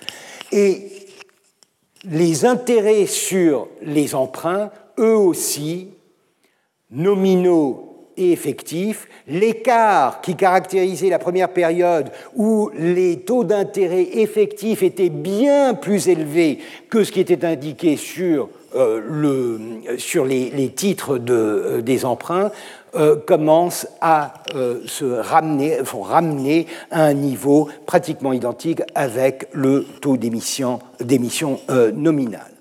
Et 0.53 1.02
les 2.11 2.45
intérêts 2.45 3.07
sur 3.07 3.69
les 3.83 4.15
emprunts, 4.15 4.71
eux 4.99 5.17
aussi, 5.17 5.89
nominaux 6.91 7.93
et 8.17 8.33
effectifs, 8.33 9.09
l'écart 9.27 10.21
qui 10.21 10.37
caractérisait 10.37 11.09
la 11.09 11.19
première 11.19 11.49
période 11.49 12.11
où 12.37 12.71
les 12.75 13.21
taux 13.21 13.45
d'intérêt 13.45 14.03
effectifs 14.19 14.83
étaient 14.83 15.09
bien 15.09 15.75
plus 15.75 16.09
élevés 16.09 16.59
que 16.91 17.05
ce 17.05 17.13
qui 17.13 17.21
était 17.21 17.45
indiqué 17.45 17.97
sur, 17.97 18.51
euh, 18.75 19.01
les, 20.27 20.69
titres 20.71 21.19
euh, 21.31 21.81
des 21.81 22.05
emprunts, 22.05 22.51
euh, 22.95 23.17
commencent 23.17 23.87
à 24.01 24.35
se 24.87 25.05
ramener, 25.05 25.81
vont 25.81 26.03
ramener 26.03 26.67
à 26.91 27.05
un 27.05 27.15
niveau 27.15 27.69
pratiquement 27.87 28.33
identique 28.33 28.83
avec 28.95 29.49
le 29.53 29.85
taux 30.01 30.17
d'émission 30.17 30.81
nominale. 31.95 32.53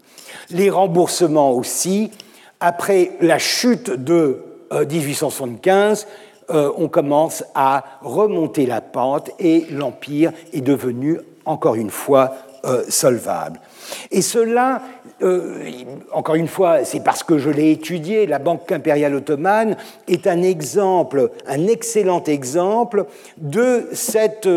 Les 0.50 0.70
remboursements 0.70 1.52
aussi, 1.52 2.12
après 2.60 3.12
la 3.22 3.40
chute 3.40 3.90
de 3.90 4.44
1875, 4.72 6.08
euh, 6.50 6.54
euh, 6.54 6.72
on 6.78 6.90
commence 6.90 7.46
à 7.56 7.84
remonter 8.02 8.66
la 8.66 8.82
pente 8.82 9.32
et 9.40 9.68
l'Empire 9.72 10.34
est 10.52 10.62
devenu, 10.62 11.20
encore 11.46 11.76
une 11.76 11.90
fois, 11.90 12.34
euh, 12.66 12.84
solvable. 12.90 13.62
Et 14.12 14.22
cela, 14.22 14.82
encore 16.12 16.36
une 16.36 16.48
fois, 16.48 16.84
c'est 16.84 17.04
parce 17.04 17.24
que 17.24 17.38
je 17.38 17.50
l'ai 17.50 17.72
étudié, 17.72 18.26
la 18.26 18.40
Banque 18.40 18.72
impériale 18.72 19.16
ottomane 19.16 19.78
est 20.08 20.28
un 20.28 20.42
exemple, 20.42 21.32
un 21.48 21.68
excellent 21.68 22.24
exemple 22.24 23.06
de 23.38 23.88
cette 23.92 24.50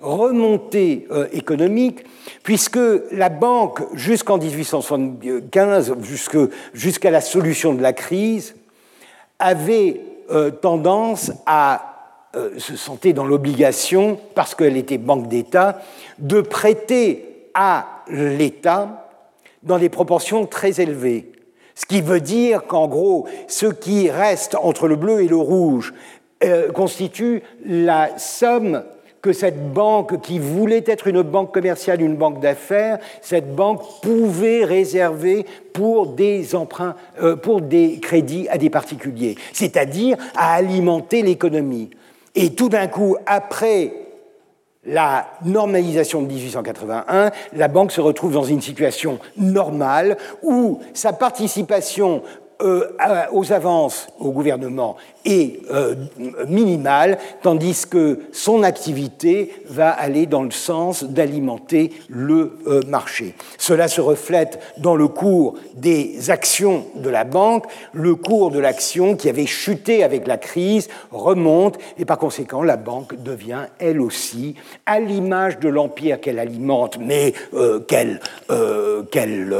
remontée 0.00 1.08
économique, 1.32 2.04
puisque 2.42 2.78
la 3.12 3.28
banque, 3.28 3.82
jusqu'en 3.94 4.38
1875, 4.38 5.94
jusqu'à 6.72 7.10
la 7.10 7.20
solution 7.20 7.74
de 7.74 7.82
la 7.82 7.92
crise, 7.92 8.54
avait 9.40 10.00
euh, 10.30 10.50
tendance 10.50 11.32
à 11.46 11.86
euh, 12.36 12.50
se 12.58 12.76
sentir 12.76 13.14
dans 13.14 13.24
l'obligation, 13.24 14.18
parce 14.36 14.54
qu'elle 14.54 14.76
était 14.76 14.98
banque 14.98 15.26
d'État, 15.26 15.80
de 16.18 16.40
prêter 16.40 17.48
à 17.54 18.04
l'État 18.08 19.09
dans 19.62 19.78
des 19.78 19.88
proportions 19.88 20.46
très 20.46 20.80
élevées. 20.80 21.32
Ce 21.74 21.86
qui 21.86 22.00
veut 22.00 22.20
dire 22.20 22.66
qu'en 22.66 22.88
gros, 22.88 23.26
ce 23.48 23.66
qui 23.66 24.10
reste 24.10 24.54
entre 24.54 24.88
le 24.88 24.96
bleu 24.96 25.22
et 25.22 25.28
le 25.28 25.36
rouge 25.36 25.94
euh, 26.44 26.70
constitue 26.72 27.42
la 27.64 28.18
somme 28.18 28.82
que 29.22 29.32
cette 29.32 29.72
banque, 29.72 30.20
qui 30.22 30.38
voulait 30.38 30.84
être 30.86 31.06
une 31.06 31.22
banque 31.22 31.52
commerciale, 31.52 32.00
une 32.00 32.16
banque 32.16 32.40
d'affaires, 32.40 32.98
cette 33.20 33.54
banque 33.54 33.82
pouvait 34.02 34.64
réserver 34.64 35.44
pour 35.74 36.06
des 36.08 36.54
emprunts, 36.54 36.96
euh, 37.22 37.36
pour 37.36 37.60
des 37.60 37.98
crédits 38.00 38.48
à 38.48 38.56
des 38.56 38.70
particuliers, 38.70 39.36
c'est-à-dire 39.52 40.16
à 40.36 40.54
alimenter 40.54 41.22
l'économie. 41.22 41.90
Et 42.34 42.54
tout 42.54 42.68
d'un 42.68 42.86
coup, 42.86 43.16
après 43.26 43.92
la 44.84 45.26
normalisation 45.44 46.22
de 46.22 46.28
1881, 46.28 47.30
la 47.52 47.68
banque 47.68 47.92
se 47.92 48.00
retrouve 48.00 48.32
dans 48.32 48.44
une 48.44 48.62
situation 48.62 49.18
normale 49.36 50.16
où 50.42 50.80
sa 50.94 51.12
participation 51.12 52.22
euh, 52.62 52.86
aux 53.32 53.52
avances 53.52 54.08
au 54.18 54.32
gouvernement 54.32 54.96
est 55.24 55.60
euh, 55.70 55.94
minimale, 56.46 57.18
tandis 57.42 57.86
que 57.88 58.20
son 58.32 58.62
activité 58.62 59.52
va 59.66 59.90
aller 59.90 60.26
dans 60.26 60.42
le 60.42 60.50
sens 60.50 61.04
d'alimenter 61.04 61.92
le 62.08 62.58
euh, 62.66 62.82
marché. 62.86 63.34
Cela 63.56 63.88
se 63.88 64.00
reflète 64.00 64.60
dans 64.78 64.94
le 64.94 65.08
cours 65.08 65.54
des 65.74 66.30
actions 66.30 66.84
de 66.96 67.08
la 67.08 67.24
banque. 67.24 67.64
Le 67.92 68.14
cours 68.14 68.50
de 68.50 68.58
l'action 68.58 69.16
qui 69.16 69.28
avait 69.28 69.46
chuté 69.46 70.04
avec 70.04 70.26
la 70.26 70.36
crise 70.36 70.88
remonte 71.12 71.78
et 71.98 72.04
par 72.04 72.18
conséquent 72.18 72.62
la 72.62 72.76
banque 72.76 73.22
devient 73.22 73.66
elle 73.78 74.00
aussi, 74.00 74.54
à 74.86 75.00
l'image 75.00 75.58
de 75.60 75.68
l'empire 75.68 76.20
qu'elle 76.20 76.38
alimente, 76.38 76.98
mais 76.98 77.32
qu'elle 77.86 78.20
qu'elle 79.10 79.54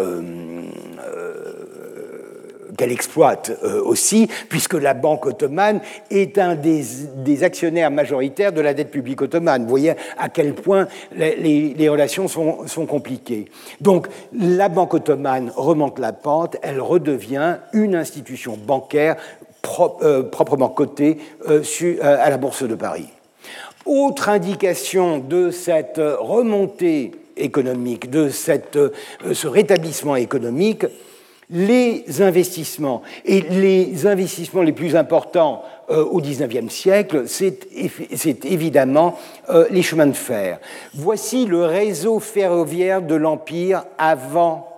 qu'elle 2.81 2.93
exploite 2.93 3.52
euh, 3.62 3.82
aussi, 3.85 4.27
puisque 4.48 4.73
la 4.73 4.94
Banque 4.94 5.27
ottomane 5.27 5.81
est 6.11 6.39
un 6.39 6.55
des, 6.55 7.44
actionnaires 7.44 7.90
majoritaires 7.90 8.55
de 8.55 8.62
la 8.62 8.73
dette 8.73 8.90
publique 8.90 9.20
ottomane. 9.20 9.65
Vous 9.65 9.69
voyez 9.69 9.93
à 10.16 10.31
quel 10.31 10.55
point 10.55 10.89
les, 11.15 11.89
relations 11.90 12.27
sont, 12.27 12.86
compliquées. 12.86 13.51
Donc 13.82 14.09
la 14.32 14.70
Banque 14.70 14.94
ottomane 14.94 15.52
remonte 15.55 15.98
la 15.98 16.15
pente, 16.15 16.57
elle 16.62 16.81
redevient 16.81 17.57
une 17.74 17.94
institution 17.94 18.57
bancaire 18.57 19.16
euh, 20.01 20.23
proprement 20.23 20.70
cotée 20.70 21.19
euh, 21.51 21.62
à 22.02 22.31
la 22.31 22.39
Bourse 22.39 22.62
de 22.62 22.74
Paris. 22.77 23.09
Autre 23.85 24.31
indication 24.31 25.19
de 25.19 25.51
cette 25.51 26.01
remontée 26.01 27.12
économique, 27.36 28.09
de 28.09 28.31
ce 28.31 29.47
rétablissement 29.47 30.16
économique, 30.16 30.86
les 31.51 32.22
investissements. 32.22 33.02
Et 33.24 33.40
les 33.40 34.06
investissements 34.06 34.62
les 34.62 34.72
plus 34.72 34.97
importants 34.97 35.62
euh, 35.90 36.05
au 36.05 36.20
XIXe 36.20 36.72
siècle, 36.72 37.24
c'est 37.27 38.44
évidemment 38.44 39.18
euh, 39.48 39.66
les 39.70 39.82
chemins 39.82 40.06
de 40.06 40.12
fer. 40.12 40.60
Voici 40.94 41.47
le 41.47 41.64
réseau 41.64 42.20
ferroviaire 42.20 43.02
de 43.02 43.14
l'Empire 43.16 43.85
avant 43.98 44.69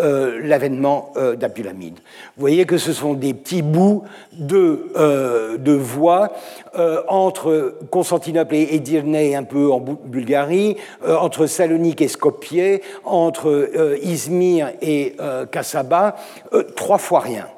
euh, 0.00 0.40
l'avènement 0.44 1.12
euh. 1.16 1.34
Vous 1.40 2.40
voyez 2.40 2.66
que 2.66 2.78
ce 2.78 2.92
sont 2.92 3.14
des 3.14 3.34
petits 3.34 3.62
bouts 3.62 4.04
de, 4.32 4.90
euh, 4.96 5.56
de 5.56 5.72
voies 5.72 6.30
entre 7.08 7.74
Constantinople 7.90 8.54
et 8.54 8.76
Edirne, 8.76 9.16
un 9.16 9.42
peu 9.42 9.72
en 9.72 9.80
Bulgarie, 9.80 10.76
entre 11.04 11.46
Salonique 11.46 12.00
et 12.00 12.08
Skopje, 12.08 12.80
entre 13.04 13.70
Izmir 14.02 14.70
et 14.80 15.16
Kassaba, 15.50 16.14
trois 16.76 16.98
fois 16.98 17.20
rien. 17.20 17.48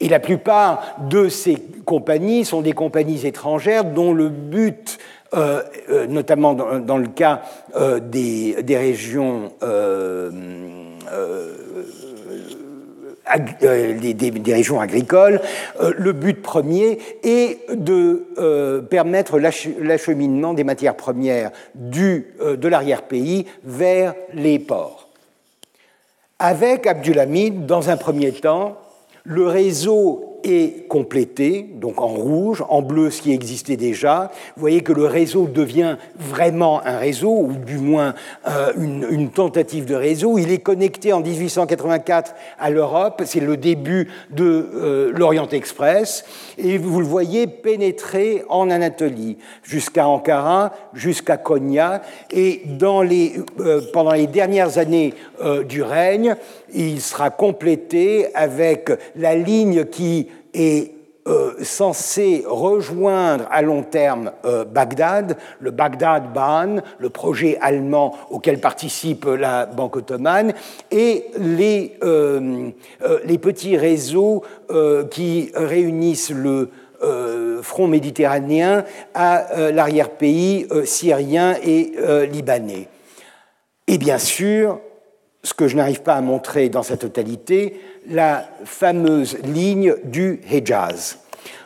Et 0.00 0.08
la 0.08 0.18
plupart 0.18 0.96
de 1.08 1.28
ces 1.28 1.58
compagnies 1.84 2.44
sont 2.44 2.62
des 2.62 2.72
compagnies 2.72 3.24
étrangères 3.24 3.84
dont 3.84 4.12
le 4.12 4.28
but 4.28 4.98
notamment 6.08 6.54
dans, 6.54 6.98
le 6.98 7.08
cas 7.08 7.42
des, 8.00 8.62
des, 8.62 8.76
régions 8.76 9.52
euh, 11.12 11.52
des, 13.98 14.54
régions 14.54 14.80
agricoles, 14.80 15.40
euh, 15.80 15.92
le 15.98 16.12
but 16.12 16.40
premier 16.40 16.98
est 17.24 17.58
de 17.74 18.26
euh, 18.38 18.80
permettre 18.80 19.38
l'acheminement 19.38 20.54
des 20.54 20.62
matières 20.62 20.94
premières 20.94 21.50
du, 21.74 22.28
de 22.40 22.68
l'arrière-pays 22.68 23.46
vers 23.64 24.14
les 24.32 24.60
ports. 24.60 25.08
Avec 26.38 26.86
Abdulhamid, 26.86 27.66
dans 27.66 27.90
un 27.90 27.96
premier 27.96 28.32
temps, 28.32 28.76
le 29.24 29.48
réseau 29.48 30.35
est 30.44 30.86
complété, 30.88 31.66
donc 31.74 32.00
en 32.00 32.08
rouge, 32.08 32.64
en 32.68 32.82
bleu 32.82 33.10
ce 33.10 33.22
qui 33.22 33.32
existait 33.32 33.76
déjà. 33.76 34.30
Vous 34.56 34.60
voyez 34.60 34.82
que 34.82 34.92
le 34.92 35.06
réseau 35.06 35.46
devient 35.46 35.96
vraiment 36.18 36.84
un 36.84 36.98
réseau, 36.98 37.30
ou 37.30 37.52
du 37.52 37.78
moins 37.78 38.14
euh, 38.48 38.72
une, 38.76 39.30
tentative 39.30 39.84
de 39.84 39.94
réseau. 39.94 40.38
Il 40.38 40.50
est 40.50 40.58
connecté 40.58 41.12
en 41.12 41.20
1884 41.20 42.34
à 42.58 42.70
l'Europe, 42.70 43.22
c'est 43.26 43.40
le 43.40 43.56
début 43.56 44.08
de 44.30 44.44
euh, 44.74 45.12
l'Orient 45.14 45.48
Express, 45.48 46.24
et 46.58 46.78
vous 46.78 47.00
le 47.00 47.06
voyez 47.06 47.46
pénétrer 47.46 48.44
en 48.48 48.70
Anatolie, 48.70 49.38
jusqu'à 49.62 50.06
Ankara, 50.06 50.72
jusqu'à 50.94 51.36
Konya, 51.36 52.02
et 52.30 52.62
dans 52.64 53.02
les, 53.02 53.34
euh, 53.60 53.80
pendant 53.92 54.12
les 54.12 54.26
dernières 54.26 54.78
années 54.78 55.14
du 55.68 55.82
règne, 55.82 56.34
il 56.72 57.00
sera 57.00 57.30
complété 57.30 58.34
avec 58.34 58.90
la 59.16 59.34
ligne 59.34 59.84
qui 59.84 60.28
est 60.56 60.96
euh, 61.28 61.54
censée 61.62 62.44
rejoindre 62.46 63.48
à 63.50 63.60
long 63.60 63.82
terme 63.82 64.30
euh, 64.44 64.64
Bagdad, 64.64 65.36
le 65.58 65.72
Bagdad 65.72 66.32
Bahn, 66.32 66.82
le 67.00 67.10
projet 67.10 67.58
allemand 67.60 68.14
auquel 68.30 68.60
participe 68.60 69.24
la 69.24 69.66
Banque 69.66 69.96
ottomane, 69.96 70.52
et 70.92 71.24
les, 71.36 71.94
euh, 72.04 72.70
les 73.24 73.38
petits 73.38 73.76
réseaux 73.76 74.44
qui 75.10 75.50
réunissent 75.54 76.30
le 76.30 76.70
front 77.62 77.88
méditerranéen 77.88 78.84
à 79.14 79.70
l'arrière-pays 79.72 80.66
syrien 80.84 81.56
et 81.62 81.92
libanais. 82.30 82.88
Et 83.86 83.98
bien 83.98 84.18
sûr, 84.18 84.80
ce 85.46 85.54
que 85.54 85.68
je 85.68 85.76
n'arrive 85.76 86.02
pas 86.02 86.14
à 86.14 86.20
montrer 86.20 86.68
dans 86.68 86.82
sa 86.82 86.96
totalité, 86.96 87.80
la 88.08 88.48
fameuse 88.64 89.38
ligne 89.42 89.94
du 90.04 90.40
Hejaz, 90.50 91.18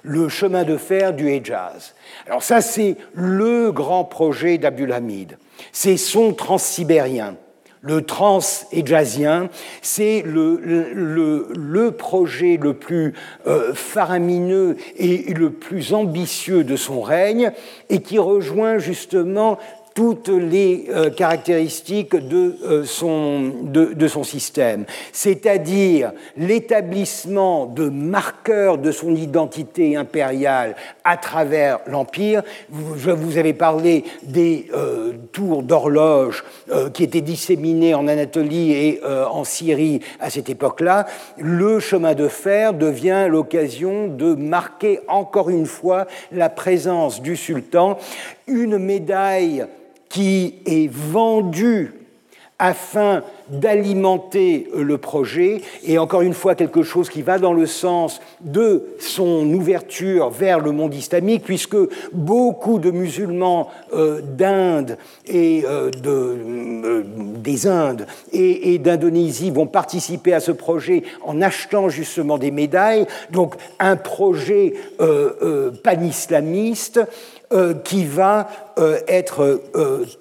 le 0.02 0.28
chemin 0.28 0.64
de 0.64 0.76
fer 0.76 1.12
du 1.12 1.28
Hejaz. 1.30 1.94
Alors 2.26 2.42
ça, 2.42 2.60
c'est 2.60 2.96
le 3.14 3.72
grand 3.72 4.04
projet 4.04 4.58
d'Abdulhamid. 4.58 5.36
C'est 5.72 5.96
son 5.96 6.32
transsibérien. 6.32 7.36
Le 7.82 8.02
trans-hejazien, 8.02 9.48
c'est 9.80 10.22
le, 10.26 10.60
le, 10.92 11.90
projet 11.92 12.58
le 12.60 12.74
plus 12.74 13.14
euh, 13.46 13.72
faramineux 13.72 14.76
et 14.98 15.32
le 15.32 15.50
plus 15.50 15.94
ambitieux 15.94 16.62
de 16.62 16.76
son 16.76 17.00
règne 17.00 17.52
et 17.88 18.02
qui 18.02 18.18
rejoint 18.18 18.76
justement 18.76 19.58
toutes 19.94 20.28
les 20.28 20.86
euh, 20.88 21.10
caractéristiques 21.10 22.14
de, 22.14 22.56
euh, 22.64 22.84
son, 22.84 23.52
de, 23.62 24.08
son, 24.08 24.24
système, 24.24 24.84
c'est-à-dire 25.12 26.12
l'établissement 26.36 27.66
de 27.66 27.88
marqueurs 27.88 28.78
de 28.78 28.92
son 28.92 29.14
identité 29.14 29.96
impériale 29.96 30.76
à 31.04 31.16
travers 31.16 31.80
l'Empire. 31.86 32.42
Je 32.96 33.10
vous 33.10 33.38
avais 33.38 33.52
parlé 33.52 34.04
des 34.22 34.66
euh, 34.74 35.12
tours 35.32 35.62
d'horloge 35.62 36.44
qui 36.92 37.02
étaient 37.02 37.20
disséminées 37.20 37.94
en 37.94 38.06
Anatolie 38.06 38.72
et 38.72 39.00
en 39.04 39.44
Syrie 39.44 40.00
à 40.20 40.30
cette 40.30 40.48
époque-là. 40.48 41.06
Le 41.38 41.80
chemin 41.80 42.14
de 42.14 42.28
fer 42.28 42.74
devient 42.74 43.26
l'occasion 43.28 44.06
de 44.08 44.34
marquer 44.34 45.00
encore 45.08 45.50
une 45.50 45.66
fois 45.66 46.06
la 46.32 46.48
présence 46.48 47.22
du 47.22 47.36
sultan. 47.36 47.98
Une 48.46 48.78
médaille 48.78 49.66
qui 50.10 50.56
est 50.66 50.92
vendu 50.92 51.94
afin 52.60 53.22
d'alimenter 53.48 54.68
le 54.76 54.98
projet, 54.98 55.62
et 55.82 55.98
encore 55.98 56.20
une 56.20 56.34
fois 56.34 56.54
quelque 56.54 56.82
chose 56.82 57.08
qui 57.08 57.22
va 57.22 57.38
dans 57.38 57.54
le 57.54 57.64
sens 57.64 58.20
de 58.42 58.84
son 59.00 59.50
ouverture 59.54 60.28
vers 60.28 60.60
le 60.60 60.70
monde 60.70 60.94
islamique, 60.94 61.42
puisque 61.42 61.78
beaucoup 62.12 62.78
de 62.78 62.90
musulmans 62.90 63.70
euh, 63.94 64.20
d'Inde 64.20 64.98
et 65.26 65.64
euh, 65.64 65.90
euh, 66.04 67.02
des 67.38 67.66
Indes 67.66 68.06
et, 68.30 68.74
et 68.74 68.78
d'Indonésie 68.78 69.50
vont 69.50 69.66
participer 69.66 70.34
à 70.34 70.40
ce 70.40 70.52
projet 70.52 71.02
en 71.24 71.40
achetant 71.40 71.88
justement 71.88 72.36
des 72.36 72.50
médailles, 72.50 73.06
donc 73.30 73.54
un 73.78 73.96
projet 73.96 74.74
pan-islamiste 75.82 77.00
qui 77.84 78.04
va 78.04 78.48
être 79.08 79.60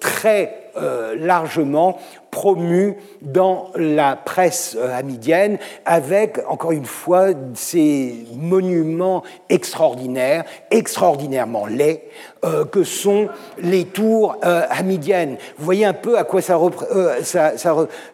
très 0.00 0.72
largement 1.16 1.98
promu 2.30 2.96
dans 3.22 3.70
la 3.74 4.16
presse 4.16 4.76
euh, 4.78 4.96
hamidienne 4.96 5.58
avec, 5.84 6.38
encore 6.48 6.72
une 6.72 6.84
fois, 6.84 7.28
ces 7.54 8.26
monuments 8.34 9.22
extraordinaires, 9.48 10.44
extraordinairement 10.70 11.66
laids, 11.66 12.08
euh, 12.44 12.64
que 12.64 12.84
sont 12.84 13.28
les 13.58 13.84
tours 13.84 14.36
euh, 14.44 14.62
hamidiennes. 14.70 15.36
Vous 15.58 15.64
voyez 15.64 15.84
un 15.84 15.92
peu 15.92 16.18
à 16.18 16.24
quoi 16.24 16.40
ça, 16.40 16.58
ça, 17.22 17.52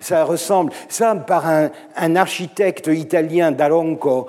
ça, 0.00 0.24
ressemble. 0.24 0.72
Ça, 0.88 1.14
par 1.14 1.46
un, 1.46 1.70
un 1.96 2.16
architecte 2.16 2.88
italien 2.88 3.52
d'Aronco, 3.52 4.28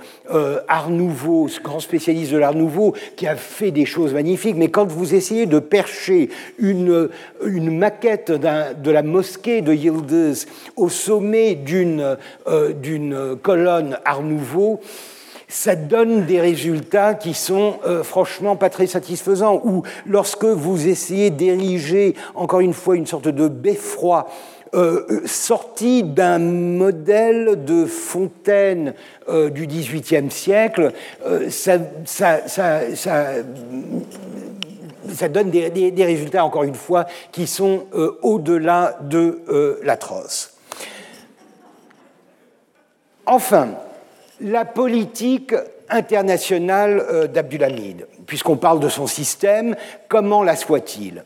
Art 0.67 0.89
Nouveau, 0.89 1.47
grand 1.63 1.79
spécialiste 1.79 2.31
de 2.31 2.37
l'Art 2.37 2.53
Nouveau, 2.55 2.93
qui 3.15 3.27
a 3.27 3.35
fait 3.35 3.71
des 3.71 3.85
choses 3.85 4.13
magnifiques, 4.13 4.55
mais 4.55 4.69
quand 4.69 4.85
vous 4.85 5.15
essayez 5.15 5.45
de 5.45 5.59
percher 5.59 6.29
une, 6.59 7.09
une 7.45 7.77
maquette 7.77 8.31
de 8.31 8.91
la 8.91 9.03
mosquée 9.03 9.61
de 9.61 9.73
Yildiz 9.73 10.47
au 10.75 10.89
sommet 10.89 11.55
d'une 11.55 12.15
euh, 12.47 13.35
colonne 13.41 13.97
Art 14.05 14.23
Nouveau, 14.23 14.79
ça 15.47 15.75
donne 15.75 16.25
des 16.25 16.41
résultats 16.41 17.13
qui 17.13 17.33
sont 17.33 17.75
euh, 17.85 18.03
franchement 18.03 18.55
pas 18.55 18.69
très 18.69 18.87
satisfaisants. 18.87 19.61
Ou 19.63 19.83
lorsque 20.05 20.45
vous 20.45 20.87
essayez 20.87 21.29
d'ériger, 21.29 22.15
encore 22.35 22.59
une 22.59 22.73
fois, 22.73 22.95
une 22.95 23.07
sorte 23.07 23.27
de 23.27 23.47
beffroi 23.47 24.27
euh, 24.75 25.21
sorti 25.25 26.03
d'un 26.03 26.39
modèle 26.39 27.63
de 27.63 27.85
fontaine 27.85 28.93
du 29.51 29.65
XVIIIe 29.65 30.29
siècle, 30.29 30.91
ça, 31.49 31.77
ça 35.13 35.29
donne 35.29 35.49
des, 35.49 36.05
résultats, 36.05 36.45
encore 36.45 36.63
une 36.63 36.75
fois, 36.75 37.05
qui 37.31 37.47
sont 37.47 37.85
euh, 37.93 38.17
au-delà 38.21 38.97
de 39.01 39.41
euh, 39.49 39.79
l'atroce. 39.83 40.53
Enfin, 43.25 43.69
la 44.41 44.65
politique 44.65 45.53
internationale 45.89 47.03
euh, 47.09 47.27
d'Abdulhamid, 47.27 48.07
puisqu'on 48.25 48.57
parle 48.57 48.79
de 48.79 48.89
son 48.89 49.07
système, 49.07 49.75
comment 50.07 50.43
l'assoit-il 50.43 51.23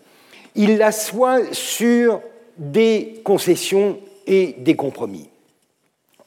Il 0.56 0.78
l'assoit 0.78 1.40
sur 1.52 2.22
des 2.58 3.22
concessions 3.24 3.98
et 4.28 4.56
des 4.60 4.76
compromis. 4.76 5.30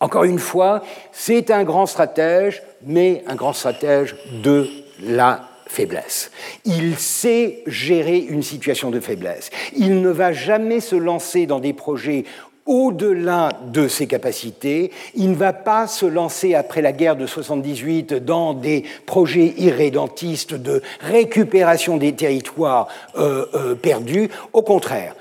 Encore 0.01 0.25
une 0.25 0.39
fois, 0.39 0.83
c'est 1.13 1.51
un 1.51 1.65
grand 1.65 1.87
stratège, 1.87 2.63
mais 2.85 3.23
un 3.27 3.37
grand 3.37 3.53
stratège 3.53 4.17
de 4.43 4.69
la 5.01 5.49
faiblesse. 5.67 6.31
Il 6.65 6.99
sait 6.99 7.63
gérer 7.67 8.19
une 8.19 8.43
situation 8.43 8.91
de 8.91 9.01
faiblesse. 9.01 9.51
Il 9.77 10.03
ne 10.03 10.11
va 10.11 10.33
jamais 10.33 10.81
se 10.81 10.97
lancer 10.97 11.47
dans 11.47 11.61
des 11.61 11.73
projets 11.73 12.25
au-delà 12.67 13.51
de 13.73 13.89
ses 13.89 14.07
capacités. 14.07 14.91
Il 15.15 15.31
ne 15.31 15.37
va 15.37 15.53
pas 15.53 15.87
se 15.87 16.07
lancer 16.07 16.55
après 16.55 16.83
la 16.83 16.93
guerre 16.93 17.17
de 17.17 17.27
78 17.27 18.15
dans 18.15 18.55
des 18.55 18.85
projets 19.07 19.55
irrédentistes 19.59 20.55
de 20.55 20.83
récupération 21.01 21.97
des 21.97 22.15
territoires 22.15 22.89
euh, 23.17 23.47
euh, 23.55 23.75
perdus. 23.75 24.31
Au 24.53 24.63
contraire, 24.63 25.15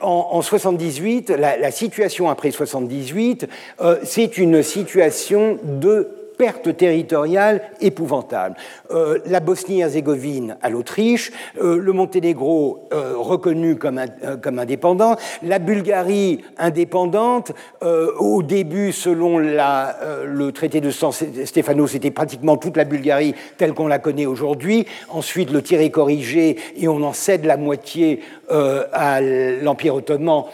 en, 0.00 0.42
78, 0.42 1.30
la, 1.30 1.70
situation 1.70 2.30
après 2.30 2.50
78, 2.50 3.48
euh, 3.80 3.98
c'est 4.04 4.38
une 4.38 4.62
situation 4.62 5.58
de 5.64 6.08
perte 6.36 6.76
territoriale 6.76 7.62
épouvantable. 7.80 8.56
Euh, 8.90 9.18
la 9.26 9.40
Bosnie-Herzégovine 9.40 10.56
à 10.62 10.70
l'Autriche, 10.70 11.32
euh, 11.60 11.78
le 11.78 11.92
Monténégro 11.92 12.88
euh, 12.92 13.14
reconnu 13.16 13.76
comme, 13.76 14.00
comme, 14.42 14.58
indépendant, 14.58 15.16
la 15.42 15.58
Bulgarie 15.58 16.42
indépendante. 16.58 17.52
au 17.82 18.42
début, 18.42 18.92
selon 18.92 19.38
le 19.38 20.50
traité 20.50 20.80
de 20.80 20.90
San 20.90 21.12
Stefano, 21.12 21.86
c'était 21.86 22.10
pratiquement 22.10 22.56
toute 22.56 22.76
la 22.76 22.84
Bulgarie 22.84 23.34
telle 23.56 23.72
qu'on 23.74 23.86
la 23.86 23.98
connaît 23.98 24.26
aujourd'hui. 24.26 24.86
Ensuite, 25.08 25.50
le 25.50 25.62
tir 25.62 25.80
est 25.80 25.90
corrigé 25.90 26.56
et 26.76 26.88
on 26.88 27.02
en 27.02 27.12
cède 27.12 27.44
la 27.44 27.56
moitié 27.56 28.20
à 28.50 29.20
l'Empire 29.20 29.94
ottoman 29.94 30.44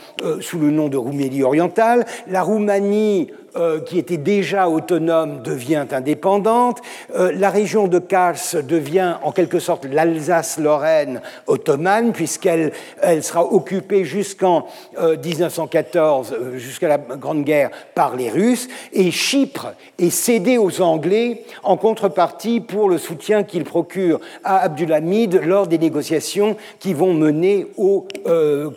sous 0.40 0.58
le 0.58 0.70
nom 0.70 0.88
de 0.88 0.96
Roumélie 0.96 1.42
orientale. 1.42 2.04
La 2.28 2.42
Roumanie 2.42 3.28
euh, 3.54 3.80
qui 3.80 3.98
était 3.98 4.16
déjà 4.16 4.70
autonome 4.70 5.42
devient 5.42 5.84
indépendante. 5.90 6.78
Euh, 7.14 7.32
la 7.36 7.50
région 7.50 7.86
de 7.86 7.98
Kars 7.98 8.38
devient 8.66 9.16
en 9.22 9.30
quelque 9.30 9.58
sorte 9.58 9.84
l'Alsace-Lorraine 9.84 11.20
ottomane, 11.46 12.12
puisqu'elle 12.12 12.72
elle 13.02 13.22
sera 13.22 13.44
occupée 13.44 14.06
jusqu'en 14.06 14.66
1914, 14.98 16.32
euh, 16.32 16.56
jusqu'à 16.56 16.88
la 16.88 16.96
Grande 16.96 17.44
Guerre, 17.44 17.68
par 17.94 18.16
les 18.16 18.30
Russes. 18.30 18.68
Et 18.94 19.10
Chypre 19.10 19.74
est 19.98 20.08
cédée 20.08 20.56
aux 20.56 20.80
Anglais 20.80 21.42
en 21.62 21.76
contrepartie 21.76 22.60
pour 22.60 22.88
le 22.88 22.96
soutien 22.96 23.42
qu'il 23.42 23.64
procure 23.64 24.18
à 24.44 24.60
Abdulhamid 24.60 25.42
lors 25.44 25.66
des 25.66 25.78
négociations 25.78 26.56
qui 26.78 26.94
vont 26.94 27.12
mener 27.12 27.66
au 27.76 28.08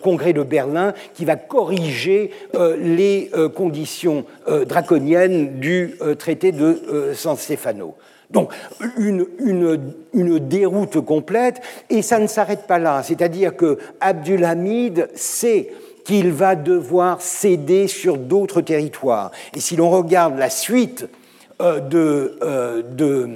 Congrès 0.03 0.33
de 0.33 0.43
Berlin, 0.43 0.93
qui 1.13 1.23
va 1.23 1.37
corriger 1.37 2.31
les 2.77 3.31
conditions 3.55 4.25
draconienne 4.65 5.59
du 5.59 5.95
euh, 6.01 6.15
traité 6.15 6.51
de 6.51 6.81
euh, 6.89 7.13
San 7.13 7.37
Stefano. 7.37 7.95
Donc 8.31 8.51
une, 8.97 9.25
une, 10.13 10.39
déroute 10.39 10.99
complète, 11.01 11.61
et 11.89 12.01
ça 12.01 12.19
ne 12.19 12.27
s'arrête 12.27 12.65
pas 12.67 12.79
là. 12.79 13.03
C'est-à-dire 13.03 13.55
que 13.55 13.77
Abdulhamid 14.01 15.09
sait 15.13 15.69
qu'il 16.05 16.31
va 16.31 16.55
devoir 16.55 17.21
céder 17.21 17.87
sur 17.87 18.17
d'autres 18.17 18.61
territoires. 18.61 19.31
Et 19.55 19.59
si 19.59 19.75
l'on 19.75 19.89
regarde 19.89 20.37
la 20.37 20.49
suite 20.49 21.07
de, 21.59 22.37
de 22.91 23.29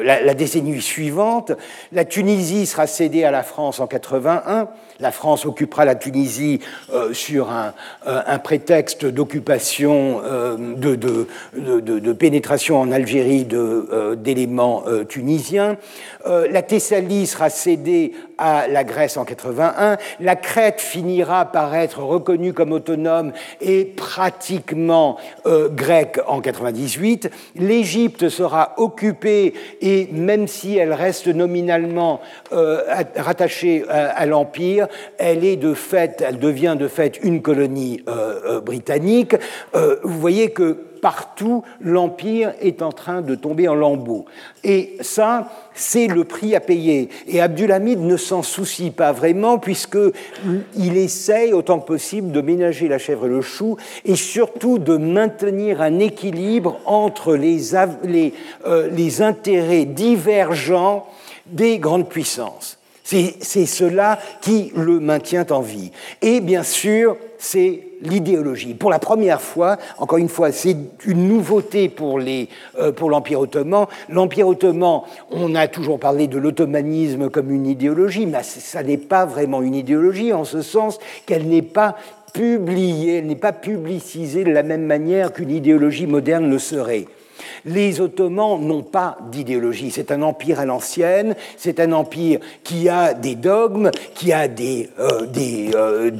la, 0.00 0.20
la, 0.22 0.34
décennie 0.34 0.80
suivante, 0.80 1.52
la 1.92 2.04
Tunisie 2.04 2.66
sera 2.66 2.86
cédée 2.86 3.24
à 3.24 3.30
la 3.30 3.42
France 3.42 3.80
en 3.80 3.86
81, 3.86 4.68
la 5.02 5.10
France 5.10 5.46
occupera 5.46 5.84
la 5.84 5.96
Tunisie 5.96 6.60
euh, 6.92 7.12
sur 7.12 7.50
un, 7.50 7.74
euh, 8.06 8.38
prétexte 8.38 9.04
d'occupation, 9.04 10.22
euh, 10.24 10.56
de, 10.76 12.12
pénétration 12.12 12.80
en 12.80 12.92
Algérie 12.92 13.46
d'éléments 14.16 14.84
tunisiens. 15.08 15.76
la 16.24 16.62
Thessalie 16.62 17.26
sera 17.26 17.50
cédée 17.50 18.12
à 18.38 18.68
la 18.68 18.84
Grèce 18.84 19.16
en 19.16 19.24
81. 19.24 19.96
La 20.20 20.36
Crète 20.36 20.80
finira 20.80 21.46
par 21.46 21.74
être 21.74 22.02
reconnue 22.02 22.52
comme 22.52 22.72
autonome 22.72 23.32
et 23.60 23.84
pratiquement 23.84 25.16
grecque 25.44 26.20
en 26.28 26.40
98. 26.40 27.30
L'Égypte 27.56 28.28
sera 28.28 28.74
occupée 28.78 29.54
et 29.80 30.08
même 30.12 30.46
si 30.46 30.76
elle 30.76 30.92
reste 30.92 31.28
nominalement 31.28 32.20
rattachée 32.50 33.84
à 33.88 34.26
l'Empire, 34.26 34.88
elle 35.18 35.44
est 35.44 35.56
de 35.56 35.74
fait, 35.74 36.22
elle 36.26 36.38
devient 36.38 36.76
de 36.78 36.88
fait 36.88 37.18
une 37.22 37.42
colonie 37.42 38.02
euh, 38.08 38.40
euh, 38.46 38.60
britannique. 38.60 39.34
Euh, 39.74 39.96
vous 40.02 40.18
voyez 40.18 40.50
que 40.50 40.78
partout, 41.02 41.64
l'empire 41.80 42.54
est 42.62 42.80
en 42.80 42.92
train 42.92 43.20
de 43.22 43.34
tomber 43.34 43.68
en 43.68 43.74
lambeaux. 43.74 44.24
Et 44.62 44.96
ça, 45.00 45.50
c'est 45.74 46.06
le 46.06 46.24
prix 46.24 46.54
à 46.54 46.60
payer. 46.60 47.08
Et 47.26 47.40
Abdulhamid 47.40 47.98
ne 47.98 48.16
s'en 48.16 48.42
soucie 48.42 48.92
pas 48.92 49.10
vraiment, 49.10 49.58
puisqu'il 49.58 50.96
essaye 50.96 51.52
autant 51.52 51.80
que 51.80 51.86
possible 51.86 52.30
de 52.30 52.40
ménager 52.40 52.86
la 52.86 52.98
chèvre 52.98 53.26
et 53.26 53.30
le 53.30 53.42
chou, 53.42 53.76
et 54.04 54.14
surtout 54.14 54.78
de 54.78 54.96
maintenir 54.96 55.82
un 55.82 55.98
équilibre 55.98 56.80
entre 56.86 57.34
les, 57.34 57.74
les 58.92 59.22
intérêts 59.22 59.84
divergents 59.84 61.06
des 61.46 61.78
grandes 61.78 62.08
puissances. 62.08 62.78
C'est 63.02 63.66
cela 63.66 64.20
qui 64.40 64.72
le 64.76 65.00
maintient 65.00 65.46
en 65.50 65.60
vie. 65.60 65.90
Et 66.22 66.40
bien 66.40 66.62
sûr, 66.62 67.16
c'est 67.38 67.91
l'idéologie. 68.02 68.74
Pour 68.74 68.90
la 68.90 68.98
première 68.98 69.40
fois, 69.40 69.78
encore 69.98 70.18
une 70.18 70.28
fois, 70.28 70.52
c'est 70.52 70.76
une 71.06 71.28
nouveauté 71.28 71.88
pour 71.88 72.18
euh, 72.18 72.92
l'Empire 73.08 73.40
ottoman. 73.40 73.86
L'Empire 74.08 74.48
ottoman, 74.48 75.02
on 75.30 75.54
a 75.54 75.68
toujours 75.68 75.98
parlé 75.98 76.26
de 76.26 76.38
l'ottomanisme 76.38 77.30
comme 77.30 77.50
une 77.50 77.66
idéologie, 77.66 78.26
mais 78.26 78.42
ça 78.42 78.82
n'est 78.82 78.98
pas 78.98 79.24
vraiment 79.24 79.62
une 79.62 79.74
idéologie 79.74 80.32
en 80.32 80.44
ce 80.44 80.62
sens 80.62 80.98
qu'elle 81.26 81.46
n'est 81.48 81.62
pas 81.62 81.96
publiée, 82.32 83.18
elle 83.18 83.26
n'est 83.26 83.36
pas 83.36 83.52
publicisée 83.52 84.44
de 84.44 84.50
la 84.50 84.62
même 84.62 84.86
manière 84.86 85.32
qu'une 85.32 85.50
idéologie 85.50 86.06
moderne 86.06 86.48
le 86.50 86.58
serait. 86.58 87.06
Les 87.64 88.00
Ottomans 88.00 88.60
n'ont 88.60 88.82
pas 88.82 89.18
d'idéologie. 89.30 89.90
C'est 89.90 90.10
un 90.10 90.22
empire 90.22 90.60
à 90.60 90.64
l'ancienne, 90.64 91.34
c'est 91.56 91.80
un 91.80 91.92
empire 91.92 92.40
qui 92.64 92.88
a 92.88 93.14
des 93.14 93.34
dogmes, 93.34 93.90
qui 94.14 94.32
a 94.32 94.48
des, 94.48 94.88
euh, 94.98 95.26
euh, 95.74 96.10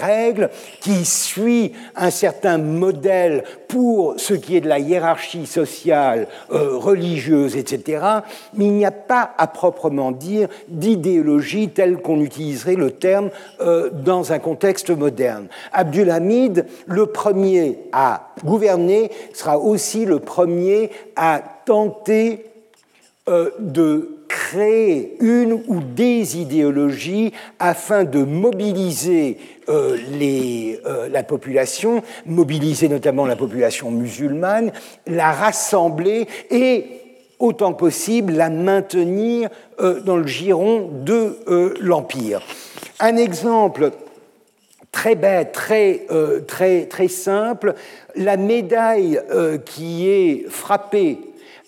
règles, 0.00 0.50
qui 0.80 1.04
suit 1.04 1.72
un 1.96 2.10
certain 2.10 2.58
modèle 2.58 3.44
pour 3.72 4.14
ce 4.18 4.34
qui 4.34 4.56
est 4.56 4.60
de 4.60 4.68
la 4.68 4.78
hiérarchie 4.78 5.46
sociale, 5.46 6.28
euh, 6.52 6.76
religieuse, 6.76 7.56
etc. 7.56 8.04
Il 8.58 8.72
n'y 8.72 8.84
a 8.84 8.90
pas 8.90 9.32
à 9.38 9.46
proprement 9.46 10.12
dire 10.12 10.48
d'idéologie 10.68 11.70
telle 11.70 11.96
qu'on 11.96 12.20
utiliserait 12.20 12.76
le 12.76 12.90
terme 12.90 13.30
dans 13.92 14.32
un 14.32 14.38
contexte 14.38 14.90
moderne. 14.90 15.46
Abdulhamid, 15.72 16.66
le 16.86 17.06
premier 17.06 17.78
à 17.92 18.28
gouverner, 18.44 19.10
sera 19.32 19.58
aussi 19.58 20.04
le 20.04 20.18
premier 20.18 20.90
à 21.16 21.40
tenter 21.64 22.44
euh, 23.28 23.50
de 23.60 24.21
créer 24.52 25.16
une 25.20 25.62
ou 25.66 25.80
des 25.80 26.38
idéologies 26.38 27.32
afin 27.58 28.04
de 28.04 28.22
mobiliser 28.22 29.38
euh, 29.68 29.96
euh, 30.20 31.08
la 31.08 31.22
population, 31.22 32.02
mobiliser 32.26 32.88
notamment 32.88 33.26
la 33.26 33.36
population 33.36 33.90
musulmane, 33.90 34.72
la 35.06 35.32
rassembler 35.32 36.26
et, 36.50 36.84
autant 37.38 37.72
possible, 37.72 38.34
la 38.34 38.50
maintenir 38.50 39.48
dans 40.04 40.16
le 40.16 40.26
giron 40.28 40.90
de 40.92 41.38
l'Empire. 41.80 42.40
Un 43.00 43.16
exemple 43.16 43.90
très 44.92 45.14
bête, 45.14 45.52
très, 45.52 46.06
euh, 46.10 46.40
simple, 47.08 47.74
la 48.14 48.36
médaille 48.36 49.20
euh, 49.30 49.58
qui 49.58 50.08
est 50.08 50.44
frappée 50.48 51.18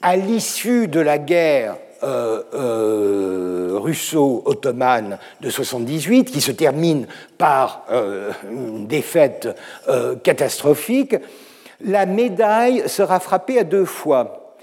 à 0.03 0.17
l'issue 0.17 0.87
de 0.87 1.01
la 1.01 1.19
guerre 1.19 1.77
euh, 2.05 3.73
russo-ottomane 3.75 5.19
de 5.41 5.51
78, 5.51 6.31
qui 6.31 6.41
se 6.41 6.53
termine 6.53 7.07
par 7.39 7.85
une 8.51 8.87
défaite 8.87 9.49
catastrophique, 10.23 11.17
la 11.81 12.07
médaille 12.07 12.89
sera 12.89 13.21
frappée 13.21 13.59
à 13.59 13.65
deux 13.65 13.85
fois. 13.85 14.57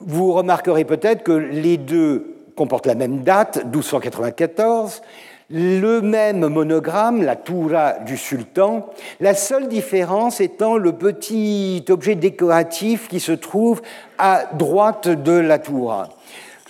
Vous 0.00 0.32
remarquerez 0.32 0.84
peut-être 0.84 1.22
que 1.22 1.32
les 1.32 1.76
deux 1.76 2.36
comportent 2.56 2.86
la 2.86 2.94
même 2.94 3.22
date, 3.22 3.64
1294, 3.64 5.02
le 5.50 6.00
même 6.00 6.46
monogramme, 6.48 7.22
la 7.22 7.36
toura 7.36 7.94
du 8.00 8.16
sultan, 8.16 8.86
la 9.20 9.34
seule 9.34 9.68
différence 9.68 10.40
étant 10.40 10.76
le 10.76 10.92
petit 10.92 11.84
objet 11.88 12.16
décoratif 12.16 13.08
qui 13.08 13.20
se 13.20 13.32
trouve 13.32 13.80
à 14.18 14.44
droite 14.54 15.08
de 15.08 15.32
la 15.32 15.58
toura. 15.58 16.10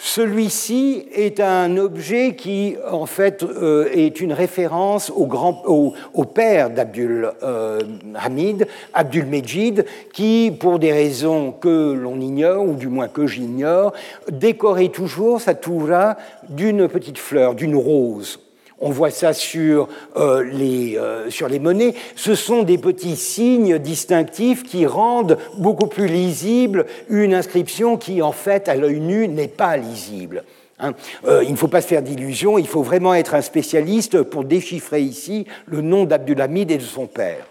Celui-ci 0.01 1.07
est 1.13 1.41
un 1.41 1.77
objet 1.77 2.37
qui, 2.37 2.77
en 2.89 3.07
fait, 3.07 3.43
euh, 3.43 3.89
est 3.93 4.21
une 4.21 4.33
référence 4.33 5.11
au, 5.11 5.27
grand, 5.27 5.63
au, 5.67 6.25
père 6.25 6.71
d'Abdul 6.71 7.33
euh, 7.43 7.81
Hamid, 8.15 8.69
Abdul 8.95 9.27
Mejid, 9.27 9.85
qui, 10.13 10.53
pour 10.59 10.79
des 10.79 10.93
raisons 10.93 11.51
que 11.51 11.93
l'on 11.93 12.21
ignore, 12.21 12.65
ou 12.65 12.75
du 12.75 12.87
moins 12.87 13.09
que 13.09 13.27
j'ignore, 13.27 13.93
décorait 14.31 14.89
toujours 14.89 15.41
sa 15.41 15.55
toura 15.55 16.17
d'une 16.49 16.87
petite 16.87 17.19
fleur, 17.19 17.57
d'une 17.57 17.77
rose. 17.77 18.39
On 18.81 18.91
voit 18.91 19.11
ça 19.11 19.33
sur, 19.33 19.89
euh, 20.17 20.45
les, 20.45 20.97
euh, 20.97 21.31
sur 21.31 21.49
les 21.49 21.59
monnaies. 21.59 21.95
Ce 22.15 22.35
sont 22.35 22.63
des 22.63 22.79
petits 22.79 23.17
signes 23.17 23.79
distinctifs 23.79 24.63
qui 24.63 24.87
rendent 24.87 25.37
beaucoup 25.57 25.89
plus 25.89 26.07
lisible 26.07 26.87
une 27.09 27.35
inscription 27.35 27.97
qui, 27.97 28.23
en 28.23 28.33
fait, 28.33 28.69
à 28.69 28.77
l'œil 28.77 29.01
nu, 29.01 29.27
n'est 29.27 29.49
pas 29.49 29.77
lisible. 29.77 30.45
Hein. 30.79 30.93
Euh, 31.27 31.43
il 31.45 31.51
ne 31.51 31.57
faut 31.57 31.67
pas 31.67 31.81
se 31.81 31.89
faire 31.89 32.03
d'illusions, 32.03 32.57
il 32.57 32.69
faut 32.69 32.85
vraiment 32.85 33.15
être 33.15 33.35
un 33.35 33.43
spécialiste 33.43 34.23
pour 34.23 34.45
déchiffrer 34.45 35.03
ici 35.03 35.47
le 35.67 35.81
nom 35.81 36.05
d'Abdulhamid 36.05 36.71
et 36.71 36.79
de 36.79 36.83
son 36.83 37.07
père. 37.07 37.45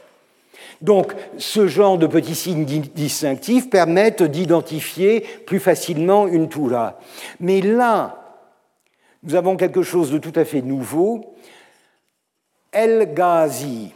Donc, 0.82 1.14
ce 1.38 1.68
genre 1.68 1.98
de 1.98 2.08
petits 2.08 2.36
signes 2.36 2.66
distinctifs 2.66 3.70
permettent 3.70 4.24
d'identifier 4.24 5.26
plus 5.45 5.60
facilement 5.60 6.28
une 6.28 6.49
toura. 6.49 6.99
Mais 7.40 7.62
là, 7.62 8.16
nous 9.23 9.35
avons 9.35 9.57
quelque 9.57 9.84
chose 9.84 10.11
de 10.11 10.18
tout 10.18 10.34
à 10.35 10.45
fait 10.45 10.61
nouveau. 10.61 11.35
El 12.72 13.14
Ghazi, 13.14 13.91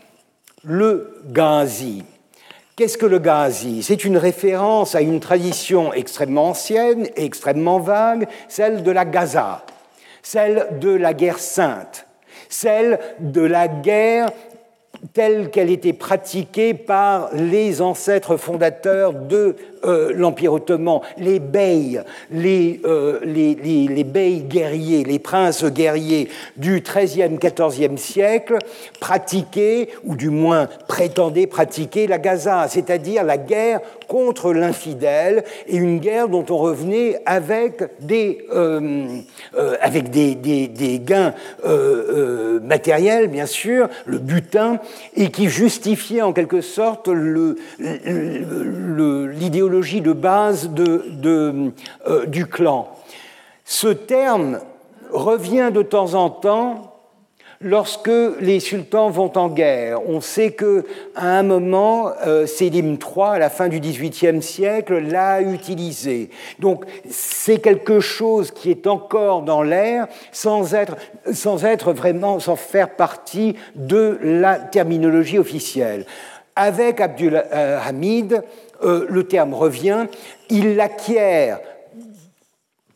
le 0.63 1.21
Ghazi. 1.25 2.03
Qu'est-ce 2.75 2.97
que 2.97 3.05
le 3.05 3.19
Ghazi? 3.19 3.83
C'est 3.83 4.05
une 4.05 4.17
référence 4.17 4.95
à 4.95 5.01
une 5.01 5.19
tradition 5.19 5.93
extrêmement 5.93 6.49
ancienne 6.49 7.07
et 7.15 7.25
extrêmement 7.25 7.79
vague, 7.79 8.27
celle 8.47 8.81
de 8.83 8.91
la 8.91 9.05
Gaza, 9.05 9.65
celle 10.23 10.79
de 10.79 10.89
la 10.89 11.13
guerre 11.13 11.39
sainte, 11.39 12.07
celle 12.49 12.99
de 13.19 13.41
la 13.41 13.67
guerre 13.67 14.31
telle 15.13 15.49
qu'elle 15.49 15.71
était 15.71 15.93
pratiquée 15.93 16.73
par 16.73 17.29
les 17.33 17.81
ancêtres 17.81 18.37
fondateurs 18.37 19.13
de 19.13 19.55
euh, 19.83 20.13
l'Empire 20.13 20.53
ottoman, 20.53 21.01
les 21.17 21.39
beys, 21.39 22.01
euh, 22.31 23.19
les, 23.23 23.55
les, 23.55 24.03
beys 24.03 24.41
guerriers, 24.47 25.03
les 25.03 25.17
princes 25.17 25.65
guerriers 25.65 26.29
du 26.55 26.81
XIIIe, 26.81 27.39
XIVe 27.39 27.97
siècle 27.97 28.59
pratiquaient, 28.99 29.89
ou 30.03 30.15
du 30.15 30.29
moins 30.29 30.67
prétendaient 30.87 31.47
pratiquer 31.47 32.05
la 32.05 32.19
Gaza, 32.19 32.67
c'est-à-dire 32.69 33.23
la 33.23 33.37
guerre 33.37 33.79
contre 34.07 34.53
l'infidèle, 34.53 35.43
et 35.67 35.77
une 35.77 35.97
guerre 35.97 36.27
dont 36.27 36.45
on 36.49 36.57
revenait 36.57 37.19
avec 37.25 37.81
des, 38.01 38.45
euh, 38.53 39.17
avec 39.81 40.11
des, 40.11 40.35
des 40.35 40.99
gains 40.99 41.33
matériels, 42.61 43.29
bien 43.29 43.45
sûr, 43.47 43.89
le 44.05 44.19
butin, 44.19 44.79
et 45.15 45.31
qui 45.31 45.49
justifiait 45.49 46.21
en 46.21 46.33
quelque 46.33 46.61
sorte 46.61 47.09
l'idéologie 47.79 50.01
de 50.01 50.13
base 50.13 50.69
euh, 51.25 51.71
du 52.27 52.45
clan. 52.45 52.95
Ce 53.65 53.87
terme 53.87 54.59
revient 55.11 55.71
de 55.73 55.81
temps 55.81 56.13
en 56.13 56.29
temps 56.29 56.90
lorsque 57.61 58.11
les 58.39 58.59
sultans 58.59 59.09
vont 59.09 59.31
en 59.37 59.49
guerre. 59.49 59.99
On 60.07 60.21
sait 60.21 60.51
que 60.51 60.85
à 61.15 61.37
un 61.37 61.43
moment, 61.43 62.11
euh, 62.25 62.47
III, 62.59 62.99
à 63.17 63.39
la 63.39 63.49
fin 63.49 63.67
du 63.67 63.79
XVIIIe 63.79 64.41
siècle, 64.41 64.99
l'a 64.99 65.41
utilisé. 65.41 66.29
Donc 66.59 66.85
c'est 67.09 67.59
quelque 67.59 67.99
chose 67.99 68.51
qui 68.51 68.71
est 68.71 68.87
encore 68.87 69.43
dans 69.43 69.63
l'air, 69.63 70.07
sans 70.31 70.73
être, 70.73 70.95
sans 71.31 71.65
être 71.65 71.93
vraiment, 71.93 72.39
sans 72.39 72.55
faire 72.55 72.95
partie 72.95 73.55
de 73.75 74.17
la 74.21 74.55
terminologie 74.55 75.37
officielle. 75.37 76.05
Avec 76.55 76.99
Abdul 76.99 77.43
Hamid, 77.51 78.43
euh, 78.83 79.05
le 79.09 79.23
terme 79.23 79.53
revient, 79.53 80.07
il 80.49 80.75
l'acquiert 80.75 81.59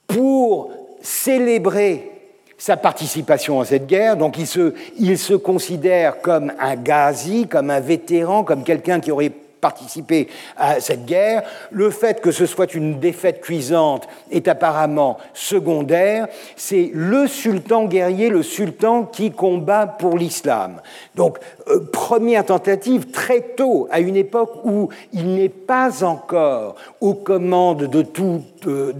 pour 0.07 0.71
célébrer 1.01 2.14
sa 2.57 2.77
participation 2.77 3.59
à 3.59 3.65
cette 3.65 3.87
guerre. 3.87 4.17
Donc 4.17 4.37
il 4.37 4.47
se, 4.47 4.73
il 4.97 5.17
se 5.17 5.33
considère 5.33 6.21
comme 6.21 6.53
un 6.59 6.75
gazi, 6.75 7.47
comme 7.47 7.69
un 7.69 7.79
vétéran, 7.79 8.43
comme 8.43 8.63
quelqu'un 8.63 8.99
qui 8.99 9.11
aurait 9.11 9.31
participer 9.65 10.27
à 10.57 10.79
cette 10.79 11.05
guerre. 11.05 11.41
Le 11.71 11.89
fait 11.89 12.21
que 12.21 12.29
ce 12.29 12.45
soit 12.45 12.75
une 12.75 12.99
défaite 12.99 13.41
cuisante 13.41 14.07
est 14.29 14.47
apparemment 14.47 15.17
secondaire. 15.33 16.27
C'est 16.55 16.91
le 16.93 17.25
sultan 17.25 17.85
guerrier, 17.85 18.29
le 18.29 18.43
sultan 18.43 19.05
qui 19.05 19.31
combat 19.31 19.87
pour 19.87 20.19
l'islam. 20.19 20.81
Donc, 21.15 21.39
euh, 21.67 21.79
première 21.91 22.45
tentative 22.45 23.09
très 23.11 23.41
tôt, 23.41 23.87
à 23.89 23.99
une 23.99 24.15
époque 24.15 24.63
où 24.65 24.89
il 25.13 25.33
n'est 25.33 25.49
pas 25.49 26.03
encore 26.03 26.75
aux 27.01 27.15
commandes 27.15 27.85
de 27.85 28.03
tout, 28.03 28.41
euh, 28.67 28.93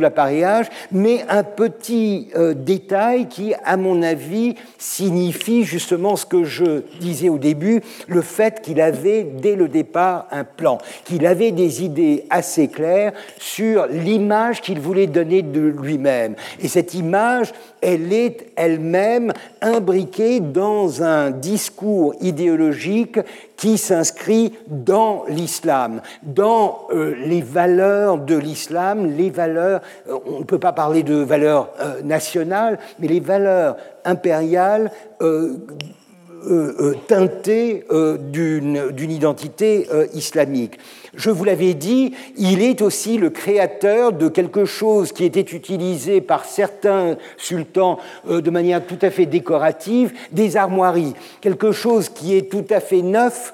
l'appareillage, 0.00 0.66
mais 0.92 1.24
un 1.28 1.42
petit 1.42 2.28
euh, 2.36 2.54
détail 2.54 3.28
qui, 3.28 3.54
à 3.64 3.76
mon 3.76 4.02
avis, 4.02 4.54
signifie 4.78 5.64
justement 5.64 6.14
ce 6.16 6.26
que 6.26 6.44
je 6.44 6.82
disais 7.00 7.28
au 7.28 7.38
début, 7.38 7.82
le 8.06 8.20
fait 8.20 8.60
qu'il 8.62 8.80
avait, 8.80 9.24
dès 9.24 9.56
le 9.56 9.68
départ, 9.68 10.26
un 10.30 10.44
plan, 10.44 10.78
qu'il 11.04 11.26
avait 11.26 11.52
des 11.52 11.82
idées 11.84 12.24
assez 12.30 12.68
claires 12.68 13.12
sur 13.38 13.86
l'image 13.86 14.60
qu'il 14.60 14.80
voulait 14.80 15.06
donner 15.08 15.42
de 15.42 15.60
lui-même. 15.60 16.34
Et 16.60 16.68
cette 16.68 16.94
image, 16.94 17.52
elle 17.80 18.12
est 18.12 18.52
elle-même 18.56 19.32
imbriquée 19.60 20.40
dans 20.40 21.02
un 21.02 21.30
discours 21.30 22.11
idéologique 22.20 23.18
qui 23.56 23.78
s'inscrit 23.78 24.54
dans 24.66 25.24
l'islam, 25.28 26.00
dans 26.22 26.86
euh, 26.90 27.14
les 27.26 27.42
valeurs 27.42 28.18
de 28.18 28.36
l'islam, 28.36 29.16
les 29.16 29.30
valeurs, 29.30 29.80
euh, 30.08 30.18
on 30.26 30.40
ne 30.40 30.44
peut 30.44 30.58
pas 30.58 30.72
parler 30.72 31.02
de 31.02 31.14
valeurs 31.14 31.70
euh, 31.80 32.02
nationales, 32.02 32.78
mais 32.98 33.08
les 33.08 33.20
valeurs 33.20 33.76
impériales 34.04 34.90
teinté 37.08 37.84
euh, 37.90 38.16
d'une 38.18 39.10
identité 39.10 39.86
islamique. 40.14 40.78
Je 41.14 41.30
vous 41.30 41.44
l'avais 41.44 41.74
dit, 41.74 42.14
il 42.36 42.62
est 42.62 42.80
aussi 42.80 43.18
le 43.18 43.30
créateur 43.30 44.12
de 44.12 44.28
quelque 44.28 44.64
chose 44.64 45.12
qui 45.12 45.24
était 45.24 45.40
utilisé 45.40 46.20
par 46.20 46.44
certains 46.44 47.16
sultans 47.36 47.98
de 48.28 48.50
manière 48.50 48.84
tout 48.84 48.98
à 49.02 49.10
fait 49.10 49.26
décorative, 49.26 50.12
des 50.30 50.56
armoiries. 50.56 51.14
Quelque 51.40 51.72
chose 51.72 52.08
qui 52.08 52.36
est 52.36 52.50
tout 52.50 52.64
à 52.70 52.80
fait 52.80 53.02
neuf 53.02 53.52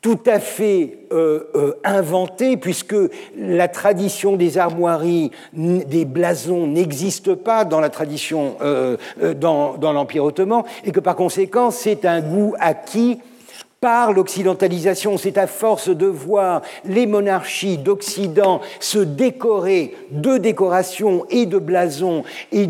tout 0.00 0.20
à 0.26 0.40
fait 0.40 0.98
euh, 1.12 1.44
euh, 1.54 1.72
inventé, 1.84 2.56
puisque 2.56 2.96
la 3.36 3.68
tradition 3.68 4.36
des 4.36 4.56
armoiries, 4.56 5.30
des 5.52 6.04
blasons 6.06 6.66
n'existe 6.66 7.34
pas 7.34 7.64
dans 7.64 7.80
la 7.80 7.90
tradition, 7.90 8.56
euh, 8.62 8.96
dans, 9.36 9.76
dans 9.76 9.92
l'Empire 9.92 10.24
ottoman, 10.24 10.62
et 10.84 10.92
que 10.92 11.00
par 11.00 11.16
conséquent, 11.16 11.70
c'est 11.70 12.06
un 12.06 12.20
goût 12.22 12.54
acquis 12.58 13.18
par 13.80 14.12
l'occidentalisation. 14.12 15.16
C'est 15.16 15.38
à 15.38 15.46
force 15.46 15.88
de 15.88 16.06
voir 16.06 16.60
les 16.84 17.06
monarchies 17.06 17.78
d'Occident 17.78 18.60
se 18.78 18.98
décorer 18.98 19.96
de 20.10 20.36
décorations 20.36 21.24
et 21.30 21.46
de 21.46 21.58
blasons 21.58 22.22
et 22.52 22.66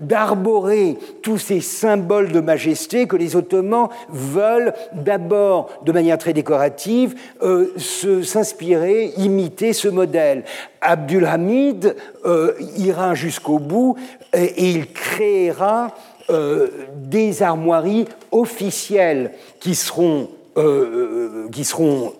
d'arborer 0.00 0.92
de, 0.92 0.98
tous 1.22 1.36
ces 1.36 1.60
symboles 1.60 2.32
de 2.32 2.40
majesté 2.40 3.06
que 3.06 3.16
les 3.16 3.36
Ottomans 3.36 3.90
veulent 4.08 4.72
d'abord, 4.94 5.68
de 5.84 5.92
manière 5.92 6.16
très 6.16 6.32
décorative, 6.32 7.14
euh, 7.42 7.74
s'inspirer, 7.78 9.12
imiter 9.18 9.74
ce 9.74 9.88
modèle. 9.88 10.44
Abdulhamid 10.80 11.96
euh, 12.24 12.54
ira 12.76 13.14
jusqu'au 13.14 13.58
bout 13.58 13.96
et 14.32 14.70
il 14.70 14.90
créera 14.92 15.94
euh, 16.30 16.68
des 16.94 17.42
armoiries 17.42 18.04
officielles 18.32 19.32
qui 19.60 19.74
seront, 19.74 20.28
euh, 20.58 20.60
euh, 20.62 21.48
qui 21.50 21.64
seront 21.64 22.12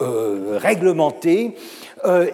réglementées 0.56 1.54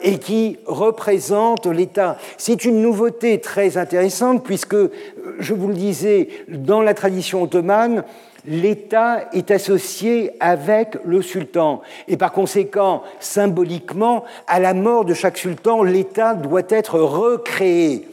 et 0.03 0.19
qui 0.19 0.59
représentent 0.67 1.67
l'État. 1.67 2.17
C'est 2.37 2.65
une 2.65 2.81
nouveauté 2.81 3.41
très 3.41 3.77
intéressante 3.77 4.45
puisque, 4.45 4.77
je 5.41 5.55
vous 5.55 5.69
le 5.69 5.75
disais, 5.75 6.29
dans 6.49 6.81
la 6.81 6.95
tradition 6.95 7.43
ottomane, 7.43 8.05
l'État 8.47 9.29
est 9.33 9.51
associé 9.51 10.31
avec 10.39 10.97
le 11.05 11.23
sultan. 11.23 11.81
Et 12.07 12.17
par 12.17 12.31
conséquent, 12.31 13.03
symboliquement, 13.19 14.25
à 14.47 14.61
la 14.61 14.75
mort 14.75 15.05
de 15.05 15.15
chaque 15.15 15.39
sultan, 15.39 15.83
l'État 15.83 16.35
doit 16.35 16.69
être 16.69 17.01
recréé. 17.01 18.07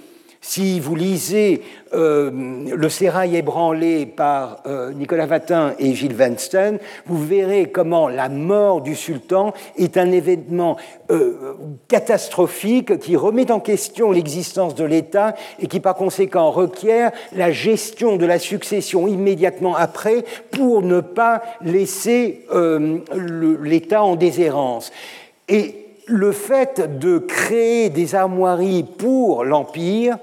Si 0.44 0.80
vous 0.80 0.96
lisez 0.96 1.62
euh, 1.94 2.32
Le 2.76 2.90
sérail 2.90 3.36
ébranlé 3.36 4.08
par 4.08 4.64
euh, 4.66 4.92
Nicolas 4.92 5.28
Vatin 5.28 5.76
et 5.78 5.94
Gilles 5.94 6.16
Weinstein, 6.16 6.80
vous 7.06 7.24
verrez 7.24 7.70
comment 7.70 8.10
la 8.10 8.28
mort 8.28 8.82
du 8.82 8.96
sultan 8.96 9.54
est 9.78 9.98
un 9.98 10.12
événement 10.12 10.78
euh, 11.12 11.54
catastrophique 11.88 12.98
qui 12.98 13.16
remet 13.16 13.52
en 13.52 13.60
question 13.60 14.12
l'existence 14.12 14.74
de 14.74 14.84
l'État 14.84 15.36
et 15.60 15.68
qui 15.68 15.80
par 15.80 15.94
conséquent 15.94 16.50
requiert 16.50 17.12
la 17.34 17.52
gestion 17.52 18.16
de 18.16 18.26
la 18.26 18.40
succession 18.40 19.08
immédiatement 19.08 19.76
après 19.76 20.26
pour 20.50 20.82
ne 20.82 21.02
pas 21.02 21.44
laisser 21.62 22.48
l'État 23.62 24.02
en 24.02 24.16
déshérence. 24.16 24.92
Et 25.48 25.76
le 26.08 26.32
fait 26.32 26.98
de 27.00 27.20
créer 27.20 27.92
des 27.92 28.16
armoiries 28.16 28.84
pour 28.84 29.46
l'Empire, 29.46 30.18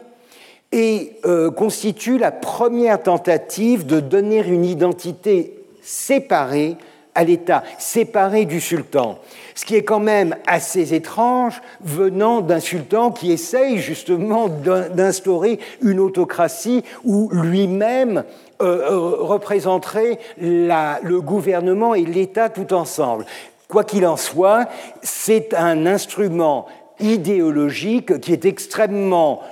et 0.73 1.13
euh, 1.25 1.51
constitue 1.51 2.19
la 2.19 2.31
première 2.31 3.03
tentative 3.03 3.87
de 3.87 4.01
donner 4.01 4.47
une 4.47 4.65
identité 4.65 5.55
séparée 5.83 6.77
à 7.15 7.25
l'État, 7.25 7.65
séparée 7.79 8.45
du 8.45 8.61
sultan. 8.61 9.19
Ce 9.55 9.65
qui 9.65 9.75
est 9.75 9.83
quand 9.83 9.99
même 9.99 10.37
assez 10.47 10.95
étrange 10.95 11.61
venant 11.81 12.43
d'un 12.43 12.61
sultan 12.61 13.11
qui 13.11 13.33
essaye 13.33 13.79
justement 13.79 14.49
d'instaurer 14.49 15.59
une 15.83 15.99
autocratie 15.99 16.85
où 17.03 17.29
lui-même 17.33 18.23
euh, 18.61 18.91
euh, 18.91 18.99
représenterait 19.19 20.21
le 20.39 21.19
gouvernement 21.19 21.95
et 21.95 22.05
l'État 22.05 22.51
tout 22.51 22.73
ensemble. 22.73 23.25
Quoi 23.69 23.85
qu'il 23.85 24.07
en 24.07 24.17
soit, 24.17 24.69
c'est 25.03 25.55
un 25.55 25.87
instrument 25.87 26.67
idéologique 27.01 28.21
qui 28.21 28.33
est 28.33 28.45
extrêmement 28.45 29.43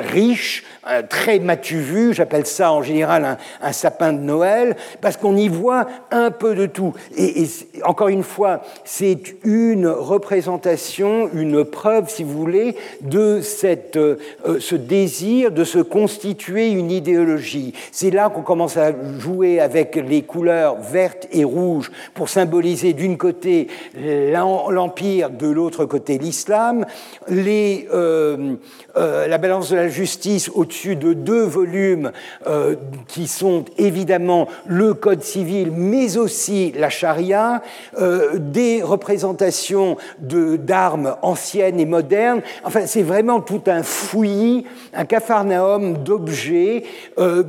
riche, 0.00 0.64
très 1.08 1.38
matu 1.38 1.78
vu, 1.78 2.14
j'appelle 2.14 2.46
ça 2.46 2.72
en 2.72 2.82
général 2.82 3.38
un, 3.62 3.72
sapin 3.72 4.12
de 4.12 4.20
Noël, 4.20 4.76
parce 5.00 5.16
qu'on 5.16 5.36
y 5.36 5.48
voit 5.48 5.86
un 6.10 6.30
peu 6.30 6.54
de 6.54 6.66
tout. 6.66 6.92
Et, 7.16 7.46
encore 7.84 8.08
une 8.08 8.22
fois, 8.22 8.62
c'est 8.84 9.36
une 9.44 9.86
représentation, 9.86 11.30
une 11.32 11.64
preuve, 11.64 12.08
si 12.08 12.24
vous 12.24 12.36
voulez, 12.36 12.76
de 13.02 13.40
cette, 13.40 13.96
euh, 13.96 14.16
ce 14.58 14.74
désir 14.74 15.50
de 15.50 15.64
se 15.64 15.78
constituer 15.78 16.70
une 16.70 16.90
idéologie. 16.90 17.74
C'est 17.92 18.10
là 18.10 18.30
qu'on 18.30 18.42
commence 18.42 18.76
à 18.76 18.92
jouer 19.18 19.60
avec 19.60 19.96
les 19.96 20.22
couleurs 20.22 20.76
vertes 20.80 21.28
et 21.32 21.44
rouges 21.44 21.90
pour 22.14 22.28
symboliser 22.28 22.92
d'une 22.92 23.18
côté 23.18 23.68
l'empire, 23.94 25.30
de 25.30 25.48
l'autre 25.48 25.84
côté 25.84 26.18
l'islam, 26.18 26.86
euh, 27.30 28.54
euh, 28.96 29.26
la 29.26 29.38
balance 29.38 29.70
de 29.70 29.76
la 29.76 29.88
justice 29.90 30.50
au-dessus 30.54 30.96
de 30.96 31.12
deux 31.12 31.44
volumes 31.44 32.12
euh, 32.46 32.76
qui 33.08 33.26
sont 33.26 33.64
évidemment 33.76 34.48
le 34.66 34.94
Code 34.94 35.22
civil, 35.22 35.70
mais 35.70 36.16
aussi 36.16 36.72
la 36.76 36.88
charia, 36.88 37.62
euh, 37.98 38.38
des 38.38 38.82
représentations 38.82 39.96
d'armes 40.20 41.16
anciennes 41.22 41.80
et 41.80 41.86
modernes. 41.86 42.42
Enfin, 42.64 42.86
c'est 42.86 43.02
vraiment 43.02 43.40
tout 43.40 43.62
un 43.66 43.82
fouillis, 43.82 44.64
un 44.94 45.04
capharnaüm 45.04 45.98
d'objets 45.98 46.84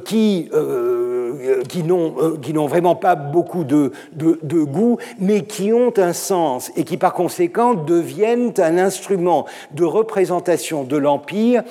qui 0.06 0.50
euh, 1.42 1.64
qui 1.64 1.84
n'ont 1.84 2.16
euh, 2.20 2.38
qui 2.42 2.54
n'ont 2.54 2.68
vraiment 2.68 2.96
pas 2.96 3.16
beaucoup 3.16 3.64
de, 3.64 3.92
de, 4.14 4.64
goût, 4.64 4.98
mais 5.20 5.42
qui 5.42 5.72
ont 5.72 5.94
un 5.98 6.14
sens 6.14 6.72
et 6.76 6.84
qui 6.84 6.98
par 6.98 7.14
conséquent 7.14 7.74
deviennent 7.74 8.54
un 8.58 8.78
instrument 8.78 9.46
de 9.74 9.84
représentation 9.84 10.84
de 10.84 10.98
l'empire 10.98 11.64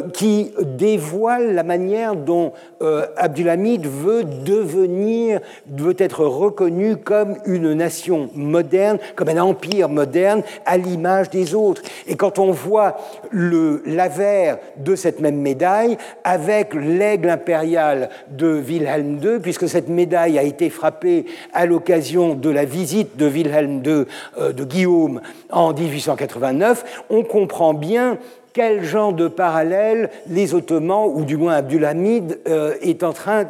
qui 0.00 0.52
dévoile 0.60 1.54
la 1.54 1.62
manière 1.62 2.16
dont 2.16 2.52
euh, 2.82 3.06
Abdulhamid 3.16 3.86
veut 3.86 4.24
devenir, 4.24 5.40
veut 5.70 5.96
être 5.98 6.24
reconnu 6.24 6.96
comme 6.96 7.36
une 7.46 7.72
nation 7.74 8.30
moderne, 8.34 8.98
comme 9.16 9.28
un 9.28 9.38
empire 9.38 9.88
moderne, 9.88 10.42
à 10.66 10.76
l'image 10.76 11.30
des 11.30 11.54
autres. 11.54 11.82
Et 12.06 12.16
quand 12.16 12.38
on 12.38 12.50
voit 12.50 12.96
l'avers 13.32 14.58
de 14.76 14.94
cette 14.94 15.20
même 15.20 15.40
médaille 15.40 15.96
avec 16.24 16.74
l'aigle 16.74 17.30
impérial 17.30 18.08
de 18.30 18.54
Wilhelm 18.54 19.18
II, 19.22 19.38
puisque 19.40 19.68
cette 19.68 19.88
médaille 19.88 20.38
a 20.38 20.42
été 20.42 20.70
frappée 20.70 21.26
à 21.52 21.66
l'occasion 21.66 22.34
de 22.34 22.50
la 22.50 22.64
visite 22.64 23.16
de 23.16 23.26
Wilhelm 23.26 23.82
II 23.84 24.04
euh, 24.38 24.52
de 24.52 24.64
Guillaume 24.64 25.20
en 25.50 25.72
1889, 25.72 27.04
on 27.10 27.22
comprend 27.22 27.74
bien 27.74 28.18
quel 28.52 28.84
genre 28.84 29.12
de 29.12 29.28
parallèle 29.28 30.10
les 30.28 30.54
Ottomans, 30.54 31.10
ou 31.12 31.24
du 31.24 31.36
moins 31.36 31.54
Abdulhamid, 31.54 32.40
euh, 32.48 32.74
est 32.80 33.02
en 33.02 33.12
train 33.12 33.44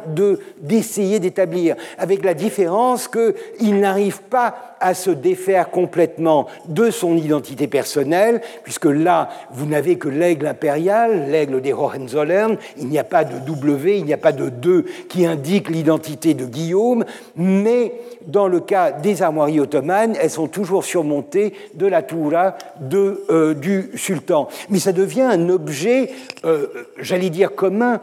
d'essayer 0.61 1.19
d'établir, 1.19 1.75
avec 1.97 2.23
la 2.23 2.33
différence 2.33 3.09
qu'il 3.09 3.79
n'arrive 3.79 4.21
pas 4.21 4.72
à 4.83 4.93
se 4.93 5.09
défaire 5.09 5.71
complètement 5.71 6.47
de 6.67 6.91
son 6.91 7.15
identité 7.15 7.67
personnelle, 7.67 8.41
puisque 8.63 8.85
là, 8.85 9.29
vous 9.51 9.65
n'avez 9.65 9.97
que 9.97 10.09
l'aigle 10.09 10.45
impérial, 10.45 11.29
l'aigle 11.31 11.61
des 11.61 11.73
Hohenzollern, 11.73 12.57
il 12.77 12.87
n'y 12.87 12.99
a 12.99 13.03
pas 13.05 13.23
de 13.23 13.39
W, 13.39 13.97
il 13.97 14.05
n'y 14.05 14.13
a 14.13 14.17
pas 14.17 14.33
de 14.33 14.49
2 14.49 14.85
qui 15.07 15.25
indique 15.25 15.69
l'identité 15.69 16.33
de 16.33 16.45
Guillaume, 16.45 17.05
mais 17.37 17.93
dans 18.27 18.47
le 18.47 18.59
cas 18.59 18.91
des 18.91 19.21
armoiries 19.21 19.59
ottomanes, 19.59 20.15
elles 20.21 20.29
sont 20.29 20.47
toujours 20.47 20.83
surmontées 20.83 21.53
de 21.75 21.87
la 21.87 22.01
toura 22.01 22.55
euh, 22.93 23.53
du 23.53 23.91
sultan. 23.95 24.47
Mais 24.69 24.79
ça 24.79 24.91
devient 24.91 25.21
un 25.21 25.49
objet, 25.49 26.09
euh, 26.45 26.67
j'allais 26.99 27.29
dire 27.29 27.55
commun, 27.55 28.01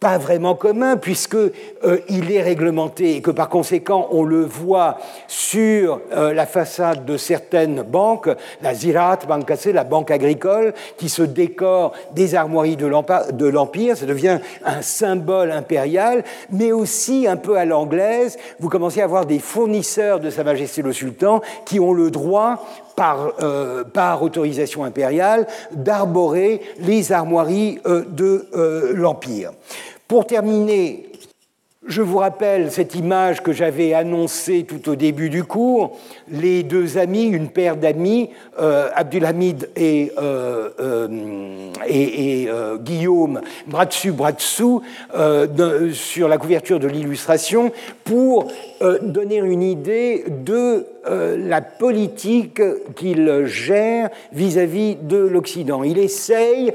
pas 0.00 0.18
vraiment 0.18 0.54
commun, 0.54 0.96
puisque 0.96 1.34
euh, 1.34 1.50
il 2.08 2.30
est 2.32 2.42
réglementé 2.42 3.16
et 3.16 3.22
que 3.22 3.30
par 3.30 3.48
conséquent 3.48 4.08
on 4.10 4.24
le 4.24 4.44
voit 4.44 4.98
sur 5.26 6.00
la 6.18 6.46
façade 6.46 7.04
de 7.04 7.16
certaines 7.16 7.82
banques, 7.82 8.28
la 8.62 8.74
Zirat 8.74 9.18
Bancasse, 9.28 9.66
la 9.66 9.84
banque 9.84 10.10
agricole, 10.10 10.74
qui 10.96 11.08
se 11.08 11.22
décore 11.22 11.92
des 12.12 12.34
armoiries 12.34 12.76
de 12.76 13.46
l'Empire. 13.46 13.96
Ça 13.96 14.06
devient 14.06 14.38
un 14.64 14.82
symbole 14.82 15.52
impérial, 15.52 16.24
mais 16.50 16.72
aussi 16.72 17.26
un 17.26 17.36
peu 17.36 17.56
à 17.56 17.64
l'anglaise. 17.64 18.36
Vous 18.58 18.68
commencez 18.68 19.00
à 19.00 19.04
avoir 19.04 19.26
des 19.26 19.38
fournisseurs 19.38 20.20
de 20.20 20.30
Sa 20.30 20.44
Majesté 20.44 20.82
le 20.82 20.92
Sultan 20.92 21.40
qui 21.64 21.80
ont 21.80 21.92
le 21.92 22.10
droit 22.10 22.64
par, 22.96 23.32
euh, 23.42 23.84
autorisation 24.20 24.84
impériale, 24.84 25.46
d'arborer 25.70 26.60
les 26.80 27.12
armoiries 27.12 27.78
euh, 27.86 28.04
de 28.08 28.48
euh, 28.54 28.92
l'Empire. 28.94 29.52
Pour 30.08 30.26
terminer 30.26 31.07
je 31.88 32.02
vous 32.02 32.18
rappelle 32.18 32.70
cette 32.70 32.94
image 32.94 33.42
que 33.42 33.52
j'avais 33.52 33.94
annoncée 33.94 34.64
tout 34.68 34.90
au 34.90 34.94
début 34.94 35.30
du 35.30 35.42
cours. 35.42 35.96
Les 36.30 36.62
deux 36.62 36.98
amis, 36.98 37.24
une 37.24 37.48
paire 37.48 37.76
d'amis, 37.76 38.28
euh, 38.60 38.90
Abdulhamid 38.94 39.70
et, 39.74 40.12
euh, 40.18 40.68
euh, 40.78 42.76
Guillaume, 42.76 43.40
bras 43.66 43.86
dessus, 43.86 44.12
bras 44.12 44.32
dessous, 44.32 44.82
sur 45.92 46.28
la 46.28 46.36
couverture 46.36 46.78
de 46.78 46.88
l'illustration, 46.88 47.72
pour 48.04 48.48
donner 49.02 49.38
une 49.38 49.62
idée 49.62 50.24
de 50.28 50.86
la 51.06 51.62
politique 51.62 52.60
qu'il 52.96 53.46
gère 53.46 54.10
vis-à-vis 54.32 54.94
-vis 54.94 55.06
de 55.06 55.16
l'Occident. 55.16 55.82
Il 55.82 55.98
essaye 55.98 56.72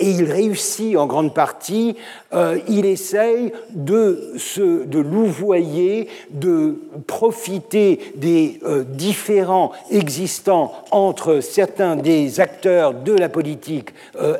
et 0.00 0.10
il 0.10 0.24
réussit 0.24 0.96
en 0.96 1.06
grande 1.06 1.34
partie, 1.34 1.96
euh, 2.34 2.58
il 2.68 2.86
essaye 2.86 3.52
de, 3.70 4.34
se, 4.36 4.84
de 4.84 4.98
louvoyer, 4.98 6.08
de 6.30 6.76
profiter 7.06 7.98
des 8.16 8.58
euh, 8.64 8.84
différents 8.84 9.72
existants 9.90 10.72
entre 10.90 11.40
certains 11.40 11.96
des 11.96 12.40
acteurs 12.40 12.94
de 12.94 13.12
la 13.12 13.28
politique 13.28 13.90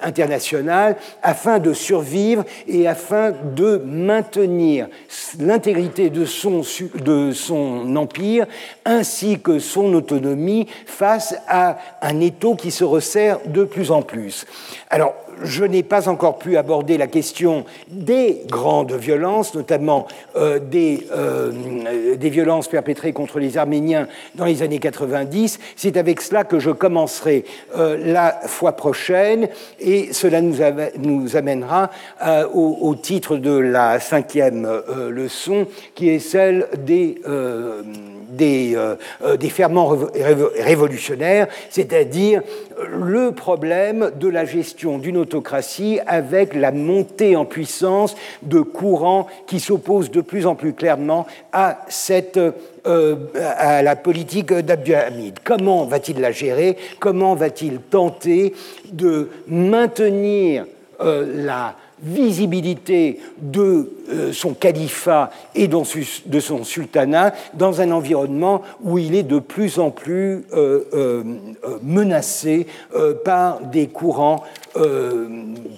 internationale 0.02 0.97
afin 1.23 1.59
de 1.59 1.73
survivre 1.73 2.44
et 2.66 2.86
afin 2.86 3.32
de 3.55 3.81
maintenir 3.85 4.89
l'intégrité 5.39 6.10
de 6.10 6.24
son, 6.24 6.62
de 7.05 7.32
son 7.32 7.97
empire 7.97 8.47
ainsi 8.85 9.40
que 9.40 9.59
son 9.59 9.93
autonomie 9.94 10.66
face 10.86 11.35
à 11.48 11.78
un 12.01 12.20
étau 12.20 12.55
qui 12.55 12.70
se 12.70 12.85
resserre 12.85 13.39
de 13.47 13.64
plus 13.64 13.90
en 13.90 14.02
plus. 14.02 14.47
Alors, 14.90 15.14
je 15.42 15.64
n'ai 15.64 15.82
pas 15.82 16.09
encore 16.09 16.38
pu 16.38 16.56
aborder 16.56 16.98
la 16.98 17.06
question 17.06 17.64
des 17.88 18.42
grandes 18.48 18.92
violences, 18.92 19.54
notamment 19.54 20.06
euh, 20.36 20.59
des, 20.59 21.06
euh, 21.12 22.16
des, 22.16 22.30
violences 22.30 22.68
perpétrées 22.68 23.12
contre 23.12 23.38
les 23.38 23.59
Arméniens 23.59 24.09
dans 24.34 24.44
les 24.44 24.62
années 24.62 24.78
90. 24.78 25.59
C'est 25.76 25.96
avec 25.96 26.20
cela 26.20 26.44
que 26.44 26.59
je 26.59 26.70
commencerai 26.70 27.44
euh, 27.76 27.98
la 28.04 28.40
fois 28.46 28.72
prochaine 28.72 29.48
et 29.80 30.12
cela 30.12 30.40
nous, 30.40 30.56
nous 30.98 31.36
amènera 31.36 31.90
au, 32.54 32.94
titre 32.94 33.36
de 33.36 33.56
la 33.56 34.00
cinquième 34.00 34.68
leçon 35.09 35.66
qui 35.94 36.09
est 36.09 36.18
celle 36.18 36.68
des 36.78 37.20
des, 38.30 38.76
des 39.38 39.48
ferments 39.50 39.94
révolutionnaires, 40.59 41.48
c'est-à-dire 41.68 42.42
le 42.88 43.32
problème 43.32 44.10
de 44.18 44.28
la 44.28 44.44
gestion 44.44 44.98
d'une 44.98 45.18
autocratie 45.22 45.98
avec 46.06 46.54
la 46.54 46.70
montée 46.70 47.34
en 47.36 47.44
puissance 47.44 48.14
de 48.42 48.60
courants 48.60 49.26
qui 49.46 49.60
s'opposent 49.60 50.10
de 50.10 50.20
plus 50.20 50.46
en 50.46 50.54
plus 50.54 50.74
clairement 50.74 51.26
à 51.52 51.78
cette 51.88 52.38
euh, 52.38 53.16
à 53.34 53.82
la 53.82 53.96
politique 53.96 54.52
d'Abdulhamid. 54.52 55.38
Comment 55.44 55.86
va-t-il 55.86 56.20
la 56.20 56.32
gérer? 56.32 56.76
Comment 56.98 57.34
va-t-il 57.34 57.78
tenter 57.78 58.54
de 58.92 59.30
maintenir 59.46 60.66
la 61.00 61.74
visibilité 62.02 63.20
de 63.40 63.90
euh, 64.10 64.32
son 64.32 64.54
califat 64.54 65.30
et 65.54 65.68
de 65.68 66.40
son 66.40 66.64
sultanat 66.64 67.32
dans 67.54 67.80
un 67.80 67.92
environnement 67.92 68.62
où 68.82 68.98
il 68.98 69.14
est 69.14 69.22
de 69.22 69.38
plus 69.38 69.78
en 69.78 69.90
plus 69.90 70.44
euh, 70.52 70.84
euh, 70.92 71.22
menacé 71.82 72.66
par 73.24 73.60
des 73.60 73.86
courants 73.86 74.42